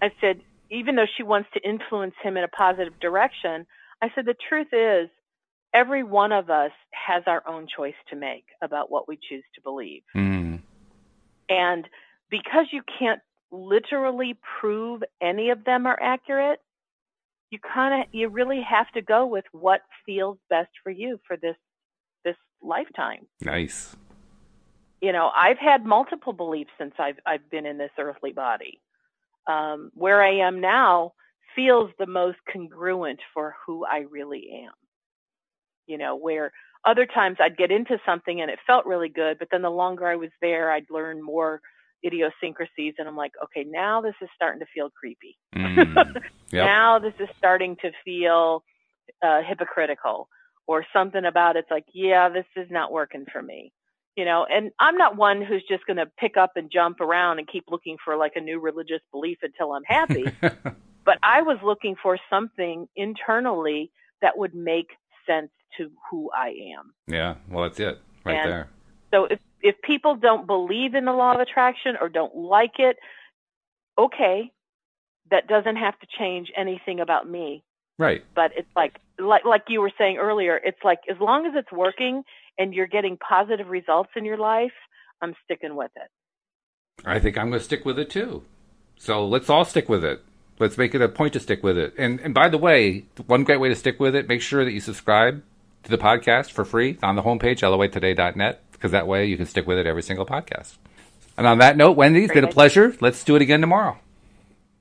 I 0.00 0.10
said, 0.22 0.40
even 0.70 0.96
though 0.96 1.04
she 1.18 1.22
wants 1.22 1.50
to 1.52 1.60
influence 1.68 2.14
him 2.22 2.38
in 2.38 2.44
a 2.44 2.48
positive 2.48 2.98
direction, 2.98 3.66
I 4.00 4.08
said, 4.14 4.24
the 4.24 4.34
truth 4.48 4.68
is, 4.72 5.10
every 5.72 6.02
one 6.02 6.32
of 6.32 6.50
us 6.50 6.72
has 6.92 7.22
our 7.26 7.42
own 7.46 7.66
choice 7.74 7.94
to 8.10 8.16
make 8.16 8.46
about 8.62 8.90
what 8.90 9.08
we 9.08 9.18
choose 9.28 9.44
to 9.54 9.60
believe. 9.60 10.02
Mm, 10.16 10.60
And 11.48 11.88
because 12.30 12.66
you 12.72 12.82
can't 12.98 13.20
literally 13.50 14.38
prove 14.60 15.02
any 15.20 15.50
of 15.50 15.64
them 15.64 15.86
are 15.86 15.98
accurate, 16.00 16.60
you 17.50 17.58
kind 17.58 18.02
of 18.02 18.08
you 18.12 18.28
really 18.28 18.62
have 18.62 18.90
to 18.92 19.02
go 19.02 19.26
with 19.26 19.44
what 19.52 19.80
feels 20.04 20.38
best 20.50 20.70
for 20.82 20.90
you 20.90 21.18
for 21.26 21.36
this 21.36 21.56
this 22.24 22.36
lifetime. 22.62 23.26
nice. 23.40 23.96
You 25.00 25.12
know, 25.12 25.30
I've 25.34 25.58
had 25.58 25.86
multiple 25.86 26.32
beliefs 26.32 26.70
since 26.78 26.92
I've 26.98 27.18
I've 27.24 27.48
been 27.50 27.66
in 27.66 27.78
this 27.78 27.90
earthly 27.98 28.32
body. 28.32 28.80
Um, 29.46 29.90
where 29.94 30.22
I 30.22 30.46
am 30.46 30.60
now 30.60 31.14
feels 31.56 31.90
the 31.98 32.06
most 32.06 32.36
congruent 32.52 33.20
for 33.32 33.54
who 33.64 33.86
I 33.86 34.00
really 34.10 34.64
am. 34.66 34.72
You 35.88 35.98
know, 35.98 36.16
where 36.16 36.52
other 36.84 37.06
times 37.06 37.38
I'd 37.40 37.56
get 37.56 37.72
into 37.72 37.98
something 38.06 38.40
and 38.40 38.50
it 38.50 38.60
felt 38.66 38.86
really 38.86 39.08
good, 39.08 39.38
but 39.38 39.48
then 39.50 39.62
the 39.62 39.70
longer 39.70 40.06
I 40.06 40.16
was 40.16 40.30
there, 40.40 40.70
I'd 40.70 40.86
learn 40.90 41.22
more 41.22 41.60
idiosyncrasies, 42.04 42.94
and 42.98 43.08
I'm 43.08 43.16
like, 43.16 43.32
okay, 43.44 43.66
now 43.68 44.00
this 44.00 44.14
is 44.22 44.28
starting 44.34 44.60
to 44.60 44.66
feel 44.72 44.90
creepy. 44.90 45.36
Mm, 45.54 46.14
yep. 46.52 46.64
Now 46.64 46.98
this 46.98 47.14
is 47.18 47.28
starting 47.36 47.76
to 47.82 47.90
feel 48.04 48.62
uh, 49.22 49.40
hypocritical, 49.42 50.28
or 50.68 50.84
something 50.92 51.24
about 51.24 51.56
it's 51.56 51.70
like, 51.70 51.86
yeah, 51.92 52.28
this 52.28 52.44
is 52.54 52.68
not 52.70 52.92
working 52.92 53.24
for 53.32 53.42
me. 53.42 53.72
You 54.16 54.24
know, 54.24 54.46
and 54.48 54.70
I'm 54.80 54.96
not 54.96 55.16
one 55.16 55.42
who's 55.42 55.64
just 55.68 55.86
going 55.86 55.96
to 55.96 56.06
pick 56.18 56.36
up 56.36 56.52
and 56.56 56.70
jump 56.72 57.00
around 57.00 57.38
and 57.38 57.46
keep 57.46 57.64
looking 57.70 57.96
for 58.04 58.16
like 58.16 58.32
a 58.34 58.40
new 58.40 58.60
religious 58.60 59.00
belief 59.12 59.38
until 59.42 59.72
I'm 59.72 59.84
happy. 59.84 60.24
but 61.04 61.18
I 61.22 61.42
was 61.42 61.58
looking 61.64 61.94
for 62.02 62.18
something 62.28 62.88
internally 62.96 63.92
that 64.20 64.36
would 64.36 64.54
make 64.54 64.88
sense 65.24 65.50
to 65.76 65.90
who 66.10 66.30
I 66.34 66.48
am. 66.78 66.92
yeah, 67.06 67.34
well, 67.50 67.64
that's 67.64 67.78
it 67.80 67.98
right 68.24 68.36
And- 68.36 68.50
there. 68.50 68.68
So 69.12 69.24
if 69.24 69.38
if 69.60 69.74
people 69.82 70.16
don't 70.16 70.46
believe 70.46 70.94
in 70.94 71.04
the 71.04 71.12
law 71.12 71.34
of 71.34 71.40
attraction 71.40 71.96
or 72.00 72.08
don't 72.08 72.36
like 72.36 72.78
it, 72.78 72.96
okay, 73.98 74.52
that 75.30 75.46
doesn't 75.48 75.76
have 75.76 75.98
to 76.00 76.06
change 76.18 76.48
anything 76.56 77.00
about 77.00 77.28
me. 77.28 77.64
Right. 77.98 78.22
But 78.34 78.52
it's 78.56 78.68
like 78.76 78.96
like 79.18 79.44
like 79.44 79.64
you 79.68 79.80
were 79.80 79.90
saying 79.98 80.18
earlier, 80.18 80.60
it's 80.62 80.78
like 80.84 81.00
as 81.10 81.16
long 81.20 81.46
as 81.46 81.52
it's 81.56 81.72
working 81.72 82.22
and 82.58 82.72
you're 82.74 82.86
getting 82.86 83.16
positive 83.16 83.68
results 83.68 84.10
in 84.16 84.24
your 84.24 84.36
life, 84.36 84.72
I'm 85.20 85.34
sticking 85.44 85.74
with 85.74 85.90
it. 85.96 86.10
I 87.04 87.18
think 87.18 87.36
I'm 87.38 87.48
going 87.50 87.58
to 87.60 87.64
stick 87.64 87.84
with 87.84 87.98
it 87.98 88.10
too. 88.10 88.42
So 88.96 89.26
let's 89.26 89.48
all 89.48 89.64
stick 89.64 89.88
with 89.88 90.04
it. 90.04 90.22
Let's 90.58 90.76
make 90.76 90.94
it 90.94 91.00
a 91.00 91.08
point 91.08 91.32
to 91.34 91.40
stick 91.40 91.62
with 91.62 91.78
it. 91.78 91.94
And 91.98 92.20
and 92.20 92.34
by 92.34 92.48
the 92.48 92.58
way, 92.58 93.06
one 93.26 93.44
great 93.44 93.58
way 93.60 93.68
to 93.68 93.76
stick 93.76 93.98
with 93.98 94.14
it, 94.14 94.28
make 94.28 94.42
sure 94.42 94.64
that 94.64 94.72
you 94.72 94.80
subscribe 94.80 95.42
to 95.88 95.96
the 95.96 96.02
podcast 96.02 96.52
for 96.52 96.64
free 96.64 96.98
on 97.02 97.16
the 97.16 97.22
homepage, 97.22 97.60
loatoday.net, 97.60 98.62
because 98.72 98.90
that 98.92 99.06
way 99.06 99.26
you 99.26 99.36
can 99.36 99.46
stick 99.46 99.66
with 99.66 99.78
it 99.78 99.86
every 99.86 100.02
single 100.02 100.26
podcast. 100.26 100.76
And 101.36 101.46
on 101.46 101.58
that 101.58 101.76
note, 101.76 101.96
Wendy, 101.96 102.24
it's 102.24 102.32
been 102.34 102.44
a 102.44 102.46
Great. 102.48 102.54
pleasure. 102.54 102.96
Let's 103.00 103.22
do 103.24 103.36
it 103.36 103.42
again 103.42 103.60
tomorrow. 103.60 103.96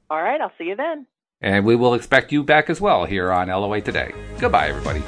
All 0.10 0.22
right, 0.22 0.40
I'll 0.42 0.52
see 0.58 0.66
you 0.66 0.76
then. 0.76 1.06
And 1.42 1.66
we 1.66 1.76
will 1.76 1.94
expect 1.94 2.32
you 2.32 2.44
back 2.44 2.70
as 2.70 2.82
well 2.82 3.06
here 3.06 3.32
on 3.32 3.48
LOA 3.50 3.80
Today. 3.82 4.12
Goodbye, 4.40 4.70
everybody. 4.70 5.02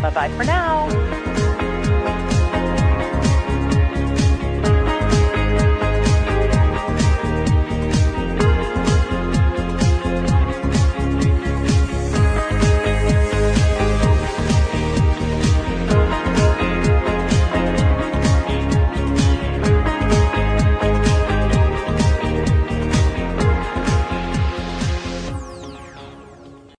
Bye 0.00 0.10
bye 0.10 0.28
for 0.36 0.44
now. 0.44 1.17